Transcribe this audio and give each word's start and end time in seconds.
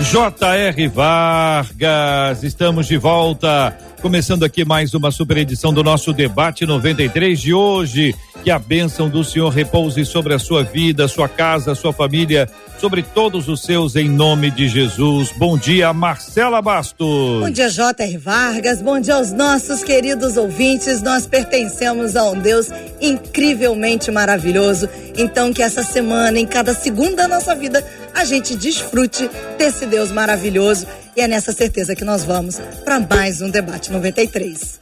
J.R. 0.00 0.88
Vargas. 0.88 2.44
Estamos 2.44 2.86
de 2.86 2.96
volta. 2.96 3.76
Começando 4.00 4.44
aqui 4.44 4.64
mais 4.64 4.94
uma 4.94 5.10
super 5.10 5.36
edição 5.38 5.74
do 5.74 5.82
nosso 5.82 6.12
debate 6.12 6.64
93 6.64 7.38
de 7.40 7.52
hoje. 7.52 8.14
Que 8.44 8.50
a 8.50 8.58
bênção 8.60 9.08
do 9.08 9.24
Senhor 9.24 9.48
repouse 9.48 10.04
sobre 10.06 10.32
a 10.32 10.38
sua 10.38 10.62
vida, 10.62 11.08
sua 11.08 11.28
casa, 11.28 11.74
sua 11.74 11.92
família, 11.92 12.48
sobre 12.78 13.02
todos 13.02 13.48
os 13.48 13.62
seus, 13.62 13.96
em 13.96 14.08
nome 14.08 14.50
de 14.50 14.68
Jesus. 14.68 15.32
Bom 15.36 15.58
dia, 15.58 15.92
Marcela 15.92 16.62
Bastos. 16.62 17.40
Bom 17.40 17.50
dia, 17.50 17.68
J.R. 17.68 18.16
Vargas. 18.16 18.80
Bom 18.80 19.00
dia 19.00 19.16
aos 19.16 19.32
nossos 19.32 19.82
queridos 19.82 20.36
ouvintes. 20.36 21.02
Nós 21.02 21.26
pertencemos 21.26 22.16
a 22.16 22.30
um 22.30 22.38
Deus 22.38 22.68
incrivelmente 23.00 24.10
maravilhoso. 24.10 24.88
Então, 25.16 25.52
que 25.52 25.62
essa 25.62 25.82
semana, 25.82 26.38
em 26.38 26.46
cada 26.46 26.74
segundo 26.74 27.16
da 27.16 27.26
nossa 27.26 27.54
vida, 27.54 27.84
a 28.14 28.24
gente 28.24 28.56
desfrute 28.56 29.28
desse 29.58 29.86
Deus 29.86 30.10
maravilhoso. 30.10 30.86
E 31.16 31.20
é 31.20 31.26
nessa 31.26 31.52
certeza 31.52 31.96
que 31.96 32.04
nós 32.04 32.24
vamos 32.24 32.60
para 32.84 33.00
mais 33.00 33.40
um 33.40 33.50
debate 33.50 33.90
93. 33.90 34.78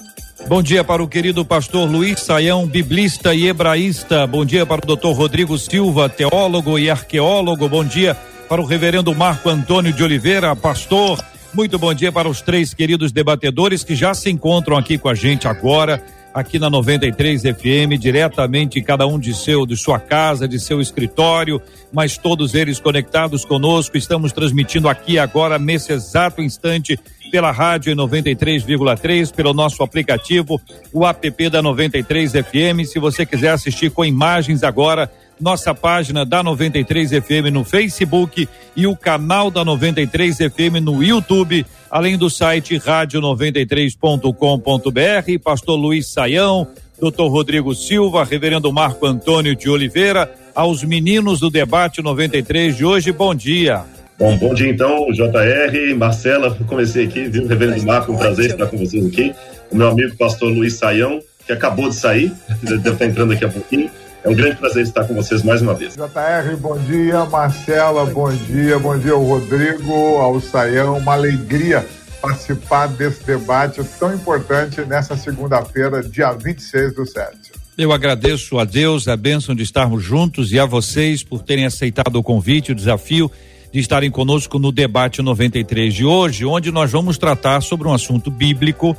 Bom 0.48 0.62
dia 0.62 0.84
para 0.84 1.02
o 1.02 1.08
querido 1.08 1.44
pastor 1.44 1.90
Luiz 1.90 2.20
Saião, 2.20 2.68
biblista 2.68 3.34
e 3.34 3.48
hebraísta. 3.48 4.24
Bom 4.28 4.44
dia 4.44 4.64
para 4.64 4.80
o 4.80 4.86
doutor 4.86 5.12
Rodrigo 5.12 5.58
Silva, 5.58 6.08
teólogo 6.08 6.78
e 6.78 6.88
arqueólogo. 6.88 7.68
Bom 7.68 7.84
dia 7.84 8.16
para 8.48 8.62
o 8.62 8.64
reverendo 8.64 9.12
Marco 9.12 9.48
Antônio 9.48 9.92
de 9.92 10.04
Oliveira, 10.04 10.54
pastor. 10.54 11.18
Muito 11.52 11.80
bom 11.80 11.92
dia 11.92 12.12
para 12.12 12.28
os 12.28 12.40
três 12.40 12.72
queridos 12.72 13.10
debatedores 13.10 13.82
que 13.82 13.96
já 13.96 14.14
se 14.14 14.30
encontram 14.30 14.76
aqui 14.76 14.96
com 14.96 15.08
a 15.08 15.16
gente 15.16 15.48
agora, 15.48 16.00
aqui 16.36 16.58
na 16.58 16.68
93 16.68 17.44
FM, 17.44 17.98
diretamente 17.98 18.82
cada 18.82 19.06
um 19.06 19.18
de 19.18 19.32
seu, 19.32 19.64
de 19.64 19.74
sua 19.74 19.98
casa, 19.98 20.46
de 20.46 20.60
seu 20.60 20.82
escritório, 20.82 21.62
mas 21.90 22.18
todos 22.18 22.54
eles 22.54 22.78
conectados 22.78 23.42
conosco. 23.42 23.96
Estamos 23.96 24.32
transmitindo 24.32 24.86
aqui 24.86 25.18
agora, 25.18 25.58
nesse 25.58 25.94
exato 25.94 26.42
instante, 26.42 27.00
pela 27.30 27.50
rádio 27.50 27.96
93,3, 27.96 29.32
pelo 29.32 29.54
nosso 29.54 29.82
aplicativo, 29.82 30.60
o 30.92 31.06
app 31.06 31.48
da 31.48 31.62
93 31.62 32.32
FM. 32.32 32.84
Se 32.84 32.98
você 32.98 33.24
quiser 33.24 33.52
assistir 33.52 33.90
com 33.90 34.04
imagens 34.04 34.62
agora, 34.62 35.10
nossa 35.40 35.74
página 35.74 36.24
da 36.24 36.42
93 36.42 37.12
FM 37.12 37.50
no 37.50 37.64
Facebook 37.64 38.46
e 38.76 38.86
o 38.86 38.94
canal 38.94 39.50
da 39.50 39.64
93 39.64 40.36
FM 40.36 40.82
no 40.82 41.02
YouTube, 41.02 41.64
além 41.96 42.16
do 42.18 42.28
site 42.28 42.78
rádio93.com.br. 42.78 45.42
Pastor 45.42 45.76
Luiz 45.76 46.12
Saião, 46.12 46.68
Dr. 47.00 47.22
Rodrigo 47.22 47.74
Silva, 47.74 48.22
Reverendo 48.22 48.70
Marco 48.70 49.06
Antônio 49.06 49.56
de 49.56 49.70
Oliveira, 49.70 50.30
aos 50.54 50.84
meninos 50.84 51.40
do 51.40 51.48
debate 51.48 52.02
93 52.02 52.76
de 52.76 52.84
hoje, 52.84 53.12
bom 53.12 53.34
dia. 53.34 53.82
Bom, 54.18 54.36
bom 54.36 54.52
dia 54.52 54.68
então, 54.68 55.10
JR, 55.10 55.96
Marcela, 55.96 56.54
comecei 56.66 57.06
aqui, 57.06 57.30
viu, 57.30 57.46
Reverendo 57.46 57.86
Marco, 57.86 58.12
um 58.12 58.18
prazer 58.18 58.50
estar 58.50 58.66
com 58.66 58.76
vocês 58.76 59.06
aqui. 59.06 59.34
O 59.70 59.76
meu 59.76 59.88
amigo 59.88 60.14
pastor 60.18 60.52
Luiz 60.52 60.74
Saião, 60.74 61.22
que 61.46 61.52
acabou 61.52 61.88
de 61.88 61.94
sair, 61.94 62.30
deve 62.62 62.90
estar 62.90 63.06
entrando 63.06 63.30
daqui 63.30 63.46
a 63.46 63.48
pouquinho. 63.48 63.90
É 64.26 64.28
um 64.28 64.34
grande 64.34 64.56
prazer 64.56 64.82
estar 64.82 65.04
com 65.04 65.14
vocês 65.14 65.44
mais 65.44 65.62
uma 65.62 65.72
vez. 65.72 65.94
JR, 65.94 66.56
bom 66.58 66.76
dia. 66.78 67.24
Marcela, 67.26 68.04
bom 68.06 68.34
dia. 68.34 68.76
Bom 68.76 68.98
dia 68.98 69.12
ao 69.12 69.22
Rodrigo, 69.22 69.92
ao 70.16 70.40
Saião. 70.40 70.98
Uma 70.98 71.12
alegria 71.12 71.86
participar 72.20 72.88
desse 72.88 73.24
debate 73.24 73.84
tão 74.00 74.12
importante 74.12 74.80
nessa 74.80 75.16
segunda-feira, 75.16 76.02
dia 76.02 76.32
26 76.32 76.96
do 76.96 77.06
7. 77.06 77.52
Eu 77.78 77.92
agradeço 77.92 78.58
a 78.58 78.64
Deus 78.64 79.06
a 79.06 79.16
bênção 79.16 79.54
de 79.54 79.62
estarmos 79.62 80.02
juntos 80.02 80.50
e 80.50 80.58
a 80.58 80.66
vocês 80.66 81.22
por 81.22 81.44
terem 81.44 81.64
aceitado 81.64 82.16
o 82.16 82.22
convite, 82.22 82.72
o 82.72 82.74
desafio 82.74 83.30
de 83.72 83.78
estarem 83.78 84.10
conosco 84.10 84.58
no 84.58 84.72
debate 84.72 85.22
93 85.22 85.94
de 85.94 86.04
hoje, 86.04 86.44
onde 86.44 86.72
nós 86.72 86.90
vamos 86.90 87.16
tratar 87.16 87.60
sobre 87.60 87.86
um 87.86 87.94
assunto 87.94 88.28
bíblico 88.28 88.96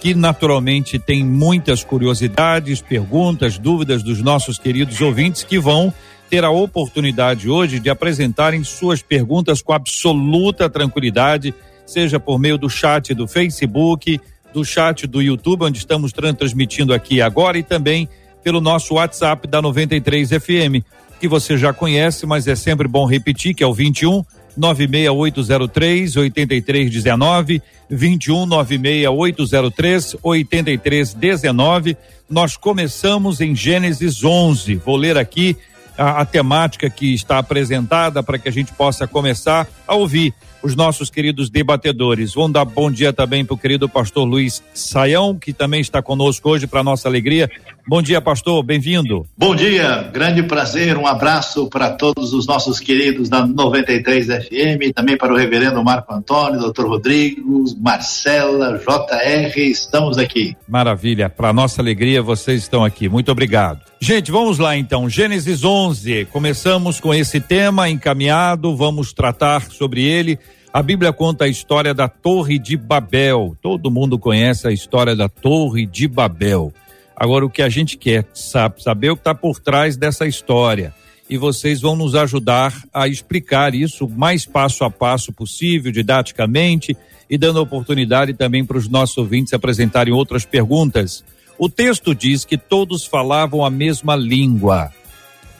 que 0.00 0.14
naturalmente 0.14 0.98
tem 0.98 1.24
muitas 1.24 1.82
curiosidades, 1.82 2.80
perguntas, 2.80 3.58
dúvidas 3.58 4.02
dos 4.02 4.22
nossos 4.22 4.58
queridos 4.58 5.00
ouvintes 5.00 5.42
que 5.42 5.58
vão 5.58 5.92
ter 6.30 6.44
a 6.44 6.50
oportunidade 6.50 7.48
hoje 7.48 7.80
de 7.80 7.90
apresentarem 7.90 8.62
suas 8.62 9.02
perguntas 9.02 9.62
com 9.62 9.72
absoluta 9.72 10.68
tranquilidade, 10.68 11.54
seja 11.86 12.20
por 12.20 12.38
meio 12.38 12.58
do 12.58 12.68
chat 12.68 13.14
do 13.14 13.26
Facebook, 13.26 14.20
do 14.52 14.64
chat 14.64 15.06
do 15.06 15.22
YouTube, 15.22 15.64
onde 15.64 15.78
estamos 15.78 16.12
transmitindo 16.12 16.92
aqui 16.92 17.20
agora, 17.20 17.58
e 17.58 17.62
também 17.62 18.08
pelo 18.42 18.60
nosso 18.60 18.94
WhatsApp 18.94 19.48
da 19.48 19.60
93 19.60 20.30
FM 20.30 20.84
que 21.18 21.28
você 21.28 21.56
já 21.56 21.72
conhece, 21.72 22.26
mas 22.26 22.46
é 22.46 22.54
sempre 22.54 22.86
bom 22.86 23.04
repetir, 23.04 23.54
que 23.54 23.62
é 23.62 23.66
o 23.66 23.74
21 23.74 24.24
96803 24.58 26.16
8319, 26.16 27.62
21 27.88 28.46
96803 28.46 30.16
8319. 30.22 31.96
Nós 32.28 32.56
começamos 32.56 33.40
em 33.40 33.54
Gênesis 33.54 34.22
11. 34.22 34.74
Vou 34.76 34.96
ler 34.96 35.16
aqui 35.16 35.56
a, 35.96 36.20
a 36.20 36.24
temática 36.24 36.90
que 36.90 37.14
está 37.14 37.38
apresentada 37.38 38.22
para 38.22 38.38
que 38.38 38.48
a 38.48 38.52
gente 38.52 38.72
possa 38.72 39.06
começar 39.06 39.66
a 39.86 39.94
ouvir 39.94 40.34
os 40.62 40.74
nossos 40.74 41.10
queridos 41.10 41.50
debatedores. 41.50 42.34
Vamos 42.34 42.52
dar 42.52 42.64
bom 42.64 42.90
dia 42.90 43.12
também 43.12 43.44
para 43.44 43.54
o 43.54 43.58
querido 43.58 43.88
pastor 43.88 44.24
Luiz 44.24 44.62
Saião, 44.74 45.38
que 45.38 45.52
também 45.52 45.80
está 45.80 46.02
conosco 46.02 46.50
hoje 46.50 46.66
para 46.66 46.82
nossa 46.82 47.08
alegria. 47.08 47.50
Bom 47.88 48.02
dia, 48.02 48.20
pastor, 48.20 48.62
bem-vindo. 48.62 49.24
Bom 49.34 49.56
dia, 49.56 50.02
grande 50.12 50.42
prazer, 50.42 50.98
um 50.98 51.06
abraço 51.06 51.70
para 51.70 51.90
todos 51.92 52.34
os 52.34 52.46
nossos 52.46 52.78
queridos 52.78 53.30
da 53.30 53.46
93 53.46 54.26
FM, 54.26 54.92
também 54.94 55.16
para 55.16 55.32
o 55.32 55.36
reverendo 55.36 55.82
Marco 55.82 56.12
Antônio, 56.12 56.60
doutor 56.60 56.86
Rodrigo, 56.86 57.64
Marcela, 57.80 58.78
JR, 58.78 59.58
estamos 59.58 60.18
aqui. 60.18 60.54
Maravilha, 60.68 61.30
para 61.30 61.50
nossa 61.50 61.80
alegria 61.80 62.20
vocês 62.20 62.60
estão 62.60 62.84
aqui, 62.84 63.08
muito 63.08 63.32
obrigado. 63.32 63.80
Gente, 63.98 64.30
vamos 64.30 64.58
lá 64.58 64.76
então, 64.76 65.08
Gênesis 65.08 65.64
11, 65.64 66.26
começamos 66.26 67.00
com 67.00 67.14
esse 67.14 67.40
tema 67.40 67.88
encaminhado, 67.88 68.76
vamos 68.76 69.14
tratar 69.14 69.62
sobre 69.62 70.02
ele. 70.04 70.38
A 70.78 70.82
Bíblia 70.82 71.12
conta 71.12 71.44
a 71.44 71.48
história 71.48 71.92
da 71.92 72.06
Torre 72.06 72.56
de 72.56 72.76
Babel. 72.76 73.56
Todo 73.60 73.90
mundo 73.90 74.16
conhece 74.16 74.68
a 74.68 74.70
história 74.70 75.16
da 75.16 75.28
Torre 75.28 75.84
de 75.84 76.06
Babel. 76.06 76.72
Agora, 77.16 77.44
o 77.44 77.50
que 77.50 77.62
a 77.62 77.68
gente 77.68 77.96
quer 77.96 78.24
sabe, 78.32 78.80
saber 78.80 79.10
o 79.10 79.16
que 79.16 79.22
está 79.22 79.34
por 79.34 79.58
trás 79.58 79.96
dessa 79.96 80.24
história. 80.24 80.94
E 81.28 81.36
vocês 81.36 81.80
vão 81.80 81.96
nos 81.96 82.14
ajudar 82.14 82.80
a 82.94 83.08
explicar 83.08 83.74
isso 83.74 84.08
mais 84.08 84.46
passo 84.46 84.84
a 84.84 84.90
passo 84.90 85.32
possível, 85.32 85.90
didaticamente, 85.90 86.96
e 87.28 87.36
dando 87.36 87.60
oportunidade 87.60 88.32
também 88.32 88.64
para 88.64 88.78
os 88.78 88.88
nossos 88.88 89.18
ouvintes 89.18 89.52
apresentarem 89.52 90.14
outras 90.14 90.44
perguntas. 90.44 91.24
O 91.58 91.68
texto 91.68 92.14
diz 92.14 92.44
que 92.44 92.56
todos 92.56 93.04
falavam 93.04 93.64
a 93.64 93.68
mesma 93.68 94.14
língua. 94.14 94.92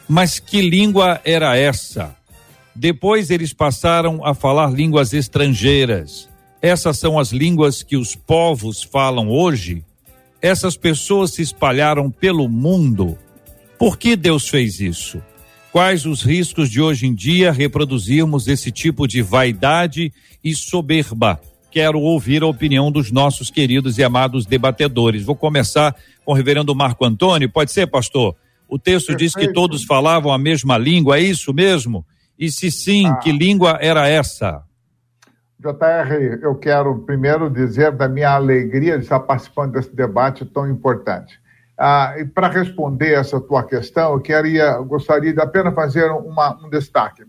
Mas 0.08 0.38
que 0.38 0.60
língua 0.60 1.20
era 1.24 1.56
essa? 1.56 2.16
Depois 2.78 3.28
eles 3.28 3.52
passaram 3.52 4.24
a 4.24 4.32
falar 4.32 4.70
línguas 4.70 5.12
estrangeiras. 5.12 6.28
Essas 6.62 6.96
são 6.96 7.18
as 7.18 7.32
línguas 7.32 7.82
que 7.82 7.96
os 7.96 8.14
povos 8.14 8.84
falam 8.84 9.28
hoje? 9.28 9.84
Essas 10.40 10.76
pessoas 10.76 11.32
se 11.32 11.42
espalharam 11.42 12.08
pelo 12.08 12.48
mundo. 12.48 13.18
Por 13.80 13.98
que 13.98 14.14
Deus 14.14 14.48
fez 14.48 14.78
isso? 14.78 15.20
Quais 15.72 16.06
os 16.06 16.22
riscos 16.22 16.70
de 16.70 16.80
hoje 16.80 17.08
em 17.08 17.14
dia 17.16 17.50
reproduzirmos 17.50 18.46
esse 18.46 18.70
tipo 18.70 19.08
de 19.08 19.22
vaidade 19.22 20.12
e 20.42 20.54
soberba? 20.54 21.40
Quero 21.72 21.98
ouvir 21.98 22.44
a 22.44 22.46
opinião 22.46 22.92
dos 22.92 23.10
nossos 23.10 23.50
queridos 23.50 23.98
e 23.98 24.04
amados 24.04 24.46
debatedores. 24.46 25.24
Vou 25.24 25.34
começar 25.34 25.96
com 26.24 26.30
o 26.30 26.34
reverendo 26.34 26.76
Marco 26.76 27.04
Antônio. 27.04 27.50
Pode 27.50 27.72
ser, 27.72 27.88
pastor? 27.88 28.36
O 28.68 28.78
texto 28.78 29.08
Perfeito. 29.08 29.18
diz 29.18 29.34
que 29.34 29.52
todos 29.52 29.82
falavam 29.82 30.32
a 30.32 30.38
mesma 30.38 30.78
língua, 30.78 31.18
é 31.18 31.22
isso 31.22 31.52
mesmo? 31.52 32.06
E 32.38 32.50
se 32.50 32.70
sim, 32.70 33.06
ah. 33.06 33.16
que 33.16 33.32
língua 33.32 33.78
era 33.80 34.06
essa? 34.06 34.62
JR, 35.58 36.38
eu 36.40 36.54
quero 36.54 37.00
primeiro 37.00 37.50
dizer 37.50 37.90
da 37.90 38.08
minha 38.08 38.30
alegria 38.30 38.96
de 38.96 39.02
estar 39.02 39.18
participando 39.20 39.72
desse 39.72 39.94
debate 39.94 40.44
tão 40.44 40.70
importante. 40.70 41.40
Ah, 41.76 42.14
e 42.16 42.24
para 42.24 42.48
responder 42.48 43.14
essa 43.14 43.40
tua 43.40 43.64
questão, 43.64 44.12
eu 44.12 44.20
queria, 44.20 44.78
gostaria 44.78 45.32
de 45.32 45.40
apenas 45.40 45.74
fazer 45.74 46.10
uma, 46.10 46.56
um 46.64 46.70
destaque. 46.70 47.24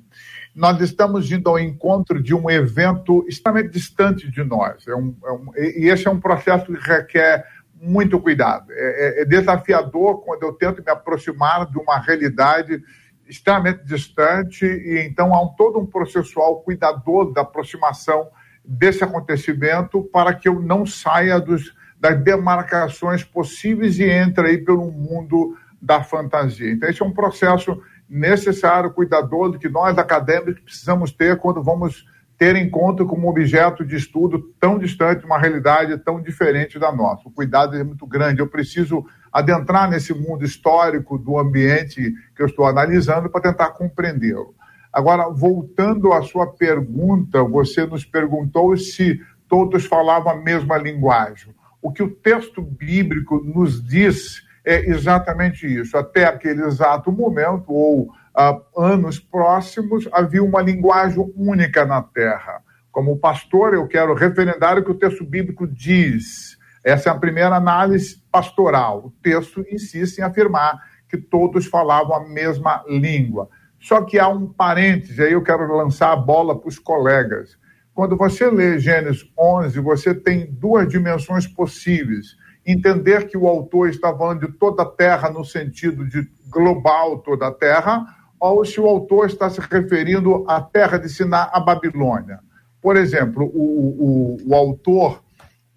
nós 0.56 0.79
estamos 0.81 1.31
indo 1.31 1.50
ao 1.50 1.59
encontro 1.59 2.21
de 2.21 2.35
um 2.35 2.50
evento 2.50 3.25
extremamente 3.27 3.71
distante 3.71 4.29
de 4.29 4.44
nós. 4.44 4.88
É 4.88 4.95
um, 4.95 5.15
é 5.25 5.31
um, 5.31 5.51
e 5.56 5.89
esse 5.89 6.07
é 6.07 6.11
um 6.11 6.19
processo 6.19 6.65
que 6.65 6.73
requer 6.73 7.45
muito 7.81 8.19
cuidado. 8.19 8.71
É, 8.71 9.19
é, 9.19 9.21
é, 9.21 9.25
desafiador 9.25 10.23
quando 10.23 10.44
eu 10.44 10.53
tento 10.53 10.83
me 10.83 10.91
aproximar 10.91 11.65
de 11.65 11.77
uma 11.77 11.97
realidade 12.00 12.81
extremamente 13.29 13.85
distante 13.85 14.65
e 14.65 15.05
então 15.07 15.33
há 15.33 15.41
um, 15.41 15.49
todo 15.49 15.79
um 15.79 15.85
processual 15.85 16.61
cuidadoso 16.61 17.31
da 17.31 17.41
aproximação 17.41 18.27
desse 18.65 19.03
acontecimento 19.03 20.03
para 20.11 20.33
que 20.33 20.49
eu 20.49 20.59
não 20.59 20.85
saia 20.85 21.39
dos, 21.39 21.73
das 21.99 22.21
demarcações 22.21 23.23
possíveis 23.23 23.99
e 23.99 24.03
entre 24.09 24.47
aí 24.47 24.57
pelo 24.57 24.91
mundo 24.91 25.55
da 25.81 26.03
fantasia. 26.03 26.71
Então 26.71 26.89
esse 26.89 27.01
é 27.01 27.05
um 27.05 27.13
processo 27.13 27.81
necessário, 28.09 28.91
cuidadoso, 28.91 29.59
que 29.59 29.69
nós 29.69 29.97
acadêmicos 29.97 30.59
precisamos 30.61 31.11
ter 31.11 31.37
quando 31.37 31.61
vamos 31.61 32.05
ter 32.37 32.55
encontro 32.55 33.05
com 33.05 33.17
um 33.17 33.27
objeto 33.27 33.85
de 33.85 33.95
estudo 33.95 34.39
tão 34.59 34.79
distante, 34.79 35.25
uma 35.25 35.37
realidade 35.37 35.97
tão 35.99 36.21
diferente 36.21 36.79
da 36.79 36.91
nossa. 36.91 37.27
O 37.27 37.31
cuidado 37.31 37.75
é 37.75 37.83
muito 37.83 38.07
grande. 38.07 38.39
Eu 38.39 38.47
preciso 38.47 39.05
adentrar 39.31 39.89
nesse 39.89 40.13
mundo 40.13 40.43
histórico 40.43 41.17
do 41.17 41.37
ambiente 41.37 42.13
que 42.35 42.41
eu 42.41 42.47
estou 42.47 42.65
analisando 42.65 43.29
para 43.29 43.41
tentar 43.41 43.71
compreendê-lo. 43.71 44.53
Agora, 44.91 45.29
voltando 45.29 46.11
à 46.13 46.21
sua 46.23 46.47
pergunta, 46.47 47.43
você 47.43 47.85
nos 47.85 48.03
perguntou 48.03 48.75
se 48.75 49.19
todos 49.47 49.85
falavam 49.85 50.31
a 50.31 50.35
mesma 50.35 50.77
linguagem. 50.77 51.53
O 51.81 51.91
que 51.91 52.03
o 52.03 52.09
texto 52.09 52.61
bíblico 52.61 53.39
nos 53.43 53.83
diz 53.83 54.43
é 54.65 54.89
exatamente 54.89 55.65
isso. 55.65 55.97
Até 55.97 56.25
aquele 56.25 56.63
exato 56.63 57.11
momento, 57.11 57.71
ou 57.71 58.03
uh, 58.03 58.81
anos 58.81 59.19
próximos, 59.19 60.07
havia 60.11 60.43
uma 60.43 60.61
linguagem 60.61 61.31
única 61.35 61.85
na 61.85 62.01
Terra. 62.01 62.61
Como 62.91 63.17
pastor, 63.17 63.73
eu 63.73 63.87
quero 63.87 64.13
referendar 64.13 64.77
o 64.77 64.83
que 64.83 64.91
o 64.91 64.95
texto 64.95 65.23
bíblico 65.23 65.67
diz. 65.67 66.58
Essa 66.83 67.09
é 67.09 67.11
a 67.11 67.17
primeira 67.17 67.55
análise 67.55 68.21
pastoral. 68.31 69.05
O 69.05 69.11
texto 69.21 69.65
insiste 69.71 70.19
em 70.19 70.23
afirmar 70.23 70.79
que 71.07 71.17
todos 71.17 71.65
falavam 71.65 72.15
a 72.15 72.27
mesma 72.27 72.83
língua. 72.87 73.49
Só 73.79 74.01
que 74.03 74.19
há 74.19 74.27
um 74.27 74.45
parêntese, 74.47 75.21
aí 75.21 75.33
eu 75.33 75.41
quero 75.41 75.75
lançar 75.75 76.11
a 76.11 76.15
bola 76.15 76.57
para 76.57 76.67
os 76.67 76.77
colegas. 76.77 77.57
Quando 77.93 78.15
você 78.15 78.49
lê 78.49 78.79
Gênesis 78.79 79.29
11, 79.37 79.79
você 79.79 80.13
tem 80.13 80.45
duas 80.51 80.87
dimensões 80.87 81.47
possíveis 81.47 82.37
entender 82.65 83.27
que 83.27 83.37
o 83.37 83.47
autor 83.47 83.89
está 83.89 84.15
falando 84.15 84.47
de 84.47 84.53
toda 84.53 84.83
a 84.83 84.85
Terra 84.85 85.29
no 85.29 85.43
sentido 85.43 86.05
de 86.05 86.29
global 86.49 87.19
toda 87.19 87.47
a 87.47 87.51
Terra, 87.51 88.05
ou 88.39 88.63
se 88.63 88.79
o 88.79 88.87
autor 88.87 89.27
está 89.27 89.49
se 89.49 89.59
referindo 89.59 90.45
à 90.47 90.61
Terra 90.61 90.97
de 90.97 91.09
Siná, 91.09 91.49
a 91.51 91.59
Babilônia. 91.59 92.39
Por 92.81 92.95
exemplo, 92.95 93.45
o, 93.45 94.37
o, 94.43 94.49
o 94.49 94.55
autor, 94.55 95.21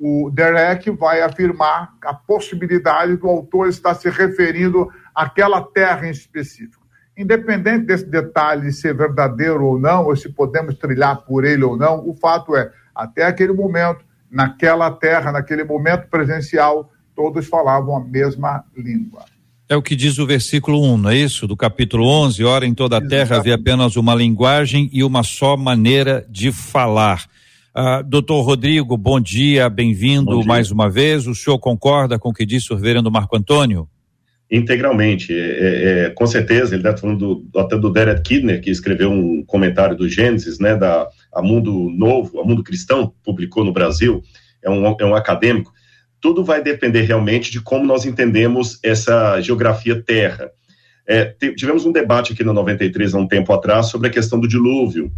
o 0.04 0.28
Derek, 0.30 0.90
vai 0.90 1.22
afirmar 1.22 1.94
a 2.04 2.12
possibilidade 2.12 3.16
do 3.16 3.28
autor 3.28 3.68
estar 3.68 3.94
se 3.94 4.10
referindo 4.10 4.90
àquela 5.14 5.62
terra 5.62 6.08
em 6.08 6.10
específico. 6.10 6.84
Independente 7.16 7.86
desse 7.86 8.06
detalhe 8.06 8.72
ser 8.72 8.96
verdadeiro 8.96 9.64
ou 9.64 9.78
não, 9.78 10.06
ou 10.06 10.16
se 10.16 10.28
podemos 10.28 10.74
trilhar 10.74 11.18
por 11.18 11.44
ele 11.44 11.62
ou 11.62 11.76
não, 11.76 12.04
o 12.04 12.14
fato 12.14 12.56
é, 12.56 12.72
até 12.92 13.24
aquele 13.24 13.52
momento, 13.52 14.04
naquela 14.28 14.90
terra, 14.90 15.30
naquele 15.30 15.62
momento 15.62 16.08
presencial, 16.08 16.90
todos 17.14 17.46
falavam 17.46 17.96
a 17.96 18.04
mesma 18.04 18.64
língua. 18.76 19.24
É 19.68 19.76
o 19.76 19.82
que 19.82 19.94
diz 19.94 20.18
o 20.18 20.26
versículo 20.26 20.82
1, 20.82 20.98
não 20.98 21.10
é 21.10 21.16
isso? 21.16 21.46
Do 21.46 21.56
capítulo 21.56 22.08
11, 22.08 22.42
ora 22.42 22.66
em 22.66 22.74
toda 22.74 22.96
a 22.96 23.06
terra 23.06 23.36
havia 23.36 23.54
apenas 23.54 23.94
uma 23.94 24.16
linguagem 24.16 24.90
e 24.92 25.04
uma 25.04 25.22
só 25.22 25.56
maneira 25.56 26.26
de 26.28 26.50
falar. 26.50 27.24
Uh, 27.74 28.04
doutor 28.04 28.42
Rodrigo, 28.42 28.98
bom 28.98 29.18
dia, 29.18 29.70
bem-vindo 29.70 30.44
mais 30.44 30.70
uma 30.70 30.90
vez. 30.90 31.26
O 31.26 31.34
senhor 31.34 31.58
concorda 31.58 32.18
com 32.18 32.28
o 32.28 32.32
que 32.32 32.44
disse 32.44 32.70
o 32.70 32.76
reverendo 32.76 33.10
Marco 33.10 33.34
Antônio? 33.34 33.88
Integralmente, 34.50 35.32
é, 35.32 35.38
é, 35.38 36.04
é 36.04 36.10
com 36.10 36.26
certeza, 36.26 36.74
ele 36.74 36.86
está 36.86 36.94
falando 36.94 37.46
do, 37.46 37.58
até 37.58 37.78
do 37.78 37.90
Derek 37.90 38.20
Kidner, 38.20 38.60
que 38.60 38.68
escreveu 38.68 39.10
um 39.10 39.42
comentário 39.46 39.96
do 39.96 40.06
Gênesis, 40.06 40.58
né, 40.58 40.76
da 40.76 41.08
a 41.34 41.40
Mundo 41.40 41.88
Novo, 41.96 42.38
a 42.38 42.44
Mundo 42.44 42.62
Cristão, 42.62 43.14
publicou 43.24 43.64
no 43.64 43.72
Brasil, 43.72 44.22
é 44.62 44.68
um, 44.68 44.94
é 45.00 45.04
um 45.06 45.14
acadêmico, 45.14 45.72
tudo 46.20 46.44
vai 46.44 46.62
depender 46.62 47.02
realmente 47.02 47.50
de 47.50 47.62
como 47.62 47.86
nós 47.86 48.04
entendemos 48.04 48.78
essa 48.82 49.40
geografia 49.40 49.98
terra. 50.02 50.50
É, 51.08 51.34
tivemos 51.56 51.86
um 51.86 51.90
debate 51.90 52.34
aqui 52.34 52.44
no 52.44 52.52
93 52.52 53.14
há 53.14 53.18
um 53.18 53.26
tempo 53.26 53.50
atrás 53.50 53.86
sobre 53.86 54.08
a 54.08 54.12
questão 54.12 54.38
do 54.38 54.46
dilúvio, 54.46 55.10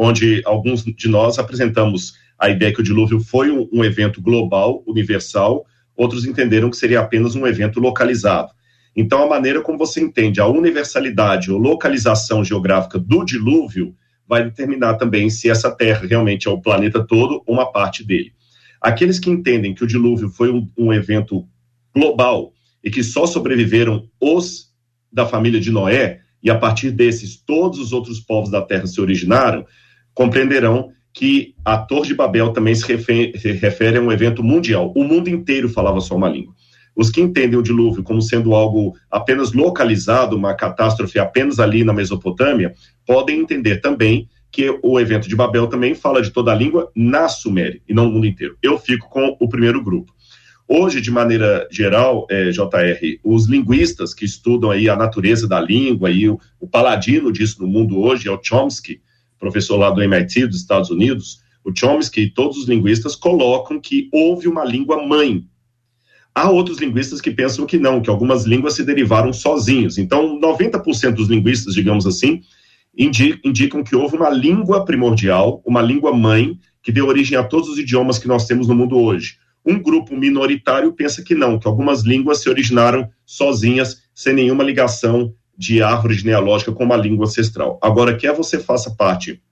onde 0.00 0.40
alguns 0.46 0.84
de 0.84 1.08
nós 1.08 1.40
apresentamos 1.40 2.14
a 2.38 2.48
ideia 2.48 2.72
que 2.72 2.80
o 2.80 2.84
dilúvio 2.84 3.18
foi 3.18 3.50
um, 3.50 3.68
um 3.72 3.84
evento 3.84 4.22
global, 4.22 4.84
universal, 4.86 5.66
outros 5.96 6.24
entenderam 6.24 6.70
que 6.70 6.76
seria 6.76 7.00
apenas 7.00 7.34
um 7.34 7.44
evento 7.44 7.80
localizado. 7.80 8.52
Então, 8.94 9.20
a 9.24 9.28
maneira 9.28 9.60
como 9.60 9.76
você 9.76 10.00
entende 10.00 10.40
a 10.40 10.46
universalidade 10.46 11.50
ou 11.50 11.58
localização 11.58 12.44
geográfica 12.44 12.96
do 12.96 13.24
dilúvio 13.24 13.92
vai 14.26 14.44
determinar 14.44 14.94
também 14.94 15.28
se 15.28 15.50
essa 15.50 15.68
Terra 15.68 16.06
realmente 16.06 16.46
é 16.46 16.50
o 16.50 16.60
planeta 16.60 17.04
todo 17.04 17.42
ou 17.44 17.54
uma 17.54 17.72
parte 17.72 18.06
dele. 18.06 18.32
Aqueles 18.80 19.18
que 19.18 19.28
entendem 19.28 19.74
que 19.74 19.82
o 19.82 19.86
dilúvio 19.86 20.28
foi 20.28 20.52
um, 20.52 20.70
um 20.78 20.92
evento 20.92 21.44
global 21.92 22.52
e 22.84 22.88
que 22.88 23.02
só 23.02 23.26
sobreviveram 23.26 24.08
os 24.20 24.72
da 25.12 25.26
família 25.26 25.58
de 25.58 25.72
Noé, 25.72 26.20
e 26.40 26.50
a 26.50 26.56
partir 26.56 26.92
desses 26.92 27.36
todos 27.36 27.80
os 27.80 27.92
outros 27.92 28.20
povos 28.20 28.48
da 28.48 28.62
Terra 28.62 28.86
se 28.86 29.00
originaram, 29.00 29.66
compreenderão 30.18 30.90
que 31.14 31.54
a 31.64 31.78
Torre 31.78 32.08
de 32.08 32.14
Babel 32.14 32.52
também 32.52 32.74
se 32.74 32.84
refere, 32.84 33.98
a 33.98 34.00
um 34.00 34.10
evento 34.10 34.42
mundial. 34.42 34.92
O 34.96 35.04
mundo 35.04 35.30
inteiro 35.30 35.68
falava 35.68 36.00
só 36.00 36.16
uma 36.16 36.28
língua. 36.28 36.52
Os 36.96 37.08
que 37.08 37.20
entendem 37.20 37.56
o 37.56 37.62
dilúvio 37.62 38.02
como 38.02 38.20
sendo 38.20 38.52
algo 38.52 38.96
apenas 39.08 39.52
localizado, 39.52 40.36
uma 40.36 40.54
catástrofe 40.54 41.20
apenas 41.20 41.60
ali 41.60 41.84
na 41.84 41.92
Mesopotâmia, 41.92 42.74
podem 43.06 43.38
entender 43.38 43.76
também 43.76 44.28
que 44.50 44.76
o 44.82 44.98
evento 44.98 45.28
de 45.28 45.36
Babel 45.36 45.68
também 45.68 45.94
fala 45.94 46.20
de 46.20 46.32
toda 46.32 46.50
a 46.50 46.54
língua 46.56 46.90
na 46.96 47.28
Suméria 47.28 47.80
e 47.88 47.94
não 47.94 48.06
no 48.06 48.10
mundo 48.10 48.26
inteiro. 48.26 48.56
Eu 48.60 48.76
fico 48.76 49.08
com 49.08 49.36
o 49.38 49.48
primeiro 49.48 49.80
grupo. 49.84 50.12
Hoje, 50.66 51.00
de 51.00 51.12
maneira 51.12 51.68
geral, 51.70 52.26
é, 52.28 52.50
JR, 52.50 53.20
os 53.22 53.46
linguistas 53.46 54.12
que 54.12 54.24
estudam 54.24 54.72
aí 54.72 54.88
a 54.88 54.96
natureza 54.96 55.46
da 55.46 55.60
língua 55.60 56.10
e 56.10 56.28
o, 56.28 56.40
o 56.58 56.66
paladino 56.66 57.30
disso 57.30 57.62
no 57.62 57.68
mundo 57.68 58.00
hoje 58.00 58.26
é 58.26 58.32
o 58.32 58.40
Chomsky, 58.42 59.00
professor 59.38 59.76
lá 59.76 59.90
do 59.90 60.02
MIT 60.02 60.46
dos 60.46 60.56
Estados 60.56 60.90
Unidos. 60.90 61.40
O 61.64 61.72
Chomsky 61.74 62.22
e 62.22 62.30
todos 62.30 62.56
os 62.58 62.68
linguistas 62.68 63.14
colocam 63.14 63.80
que 63.80 64.08
houve 64.12 64.48
uma 64.48 64.64
língua 64.64 65.06
mãe 65.06 65.44
Há 66.38 66.50
outros 66.50 66.78
linguistas 66.78 67.20
que 67.20 67.32
pensam 67.32 67.66
que 67.66 67.78
não, 67.78 68.00
que 68.00 68.08
algumas 68.08 68.44
línguas 68.44 68.74
se 68.74 68.84
derivaram 68.84 69.32
sozinhos. 69.32 69.98
Então, 69.98 70.38
90% 70.38 71.10
dos 71.10 71.26
linguistas, 71.26 71.74
digamos 71.74 72.06
assim, 72.06 72.42
indicam 72.96 73.82
que 73.82 73.96
houve 73.96 74.16
uma 74.16 74.30
língua 74.30 74.84
primordial, 74.84 75.60
uma 75.66 75.82
língua 75.82 76.14
mãe, 76.14 76.56
que 76.80 76.92
deu 76.92 77.08
origem 77.08 77.36
a 77.36 77.42
todos 77.42 77.68
os 77.68 77.76
idiomas 77.76 78.20
que 78.20 78.28
nós 78.28 78.46
temos 78.46 78.68
no 78.68 78.74
mundo 78.76 78.96
hoje. 78.96 79.36
Um 79.66 79.82
grupo 79.82 80.16
minoritário 80.16 80.92
pensa 80.92 81.24
que 81.24 81.34
não, 81.34 81.58
que 81.58 81.66
algumas 81.66 82.02
línguas 82.02 82.40
se 82.40 82.48
originaram 82.48 83.08
sozinhas, 83.26 84.02
sem 84.14 84.32
nenhuma 84.32 84.62
ligação 84.62 85.34
de 85.58 85.82
árvore 85.82 86.14
genealógica 86.14 86.70
com 86.70 86.84
uma 86.84 86.96
língua 86.96 87.26
ancestral. 87.26 87.80
Agora, 87.82 88.16
quer 88.16 88.32
você 88.32 88.60
faça 88.60 88.94
parte 88.94 89.42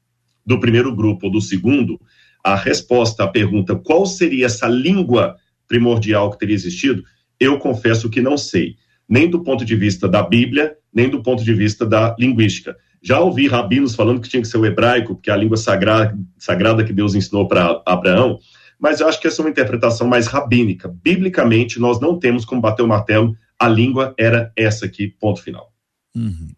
do 0.46 0.60
primeiro 0.60 0.94
grupo 0.94 1.26
ou 1.26 1.32
do 1.32 1.40
segundo, 1.40 2.00
a 2.44 2.54
resposta 2.54 3.24
à 3.24 3.28
pergunta 3.28 3.74
qual 3.74 4.06
seria 4.06 4.46
essa 4.46 4.68
língua 4.68 5.34
primordial 5.66 6.30
que 6.30 6.38
teria 6.38 6.54
existido? 6.54 7.02
Eu 7.40 7.58
confesso 7.58 8.08
que 8.08 8.22
não 8.22 8.38
sei, 8.38 8.76
nem 9.08 9.28
do 9.28 9.42
ponto 9.42 9.64
de 9.64 9.74
vista 9.74 10.08
da 10.08 10.22
Bíblia, 10.22 10.76
nem 10.94 11.08
do 11.10 11.20
ponto 11.20 11.42
de 11.42 11.52
vista 11.52 11.84
da 11.84 12.14
linguística. 12.16 12.76
Já 13.02 13.18
ouvi 13.18 13.48
rabinos 13.48 13.96
falando 13.96 14.20
que 14.20 14.28
tinha 14.28 14.40
que 14.40 14.48
ser 14.48 14.58
o 14.58 14.64
hebraico, 14.64 15.16
porque 15.16 15.30
é 15.30 15.32
a 15.32 15.36
língua 15.36 15.56
sagrada, 15.56 16.16
sagrada 16.38 16.84
que 16.84 16.92
Deus 16.92 17.16
ensinou 17.16 17.48
para 17.48 17.82
Abraão, 17.84 18.38
mas 18.78 19.00
eu 19.00 19.08
acho 19.08 19.20
que 19.20 19.26
essa 19.26 19.42
é 19.42 19.44
uma 19.44 19.50
interpretação 19.50 20.06
mais 20.06 20.28
rabínica. 20.28 20.88
Biblicamente, 21.02 21.80
nós 21.80 22.00
não 22.00 22.18
temos 22.18 22.44
como 22.44 22.60
bater 22.60 22.82
o 22.82 22.88
martelo, 22.88 23.36
a 23.58 23.68
língua 23.68 24.14
era 24.18 24.52
essa 24.56 24.86
aqui, 24.86 25.08
ponto 25.08 25.42
final. 25.42 25.75
Uhum. 26.16 26.48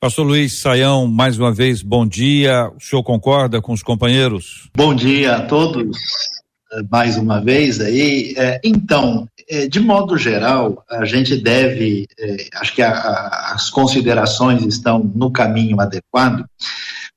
Pastor 0.00 0.26
Luiz 0.26 0.60
Saião, 0.60 1.06
mais 1.06 1.38
uma 1.38 1.52
vez, 1.52 1.82
bom 1.82 2.06
dia. 2.06 2.70
O 2.76 2.80
senhor 2.80 3.02
concorda 3.02 3.60
com 3.60 3.72
os 3.72 3.82
companheiros? 3.82 4.68
Bom 4.76 4.94
dia 4.94 5.36
a 5.36 5.42
todos 5.42 5.96
mais 6.90 7.16
uma 7.16 7.40
vez 7.40 7.80
aí. 7.80 8.34
É, 8.36 8.60
então, 8.64 9.28
é, 9.48 9.68
de 9.68 9.80
modo 9.80 10.16
geral, 10.16 10.84
a 10.90 11.04
gente 11.04 11.36
deve, 11.36 12.06
acho 12.54 12.74
que 12.74 12.82
as 12.82 13.70
considerações 13.70 14.64
estão 14.64 14.98
no 15.14 15.30
caminho 15.30 15.80
adequado, 15.80 16.44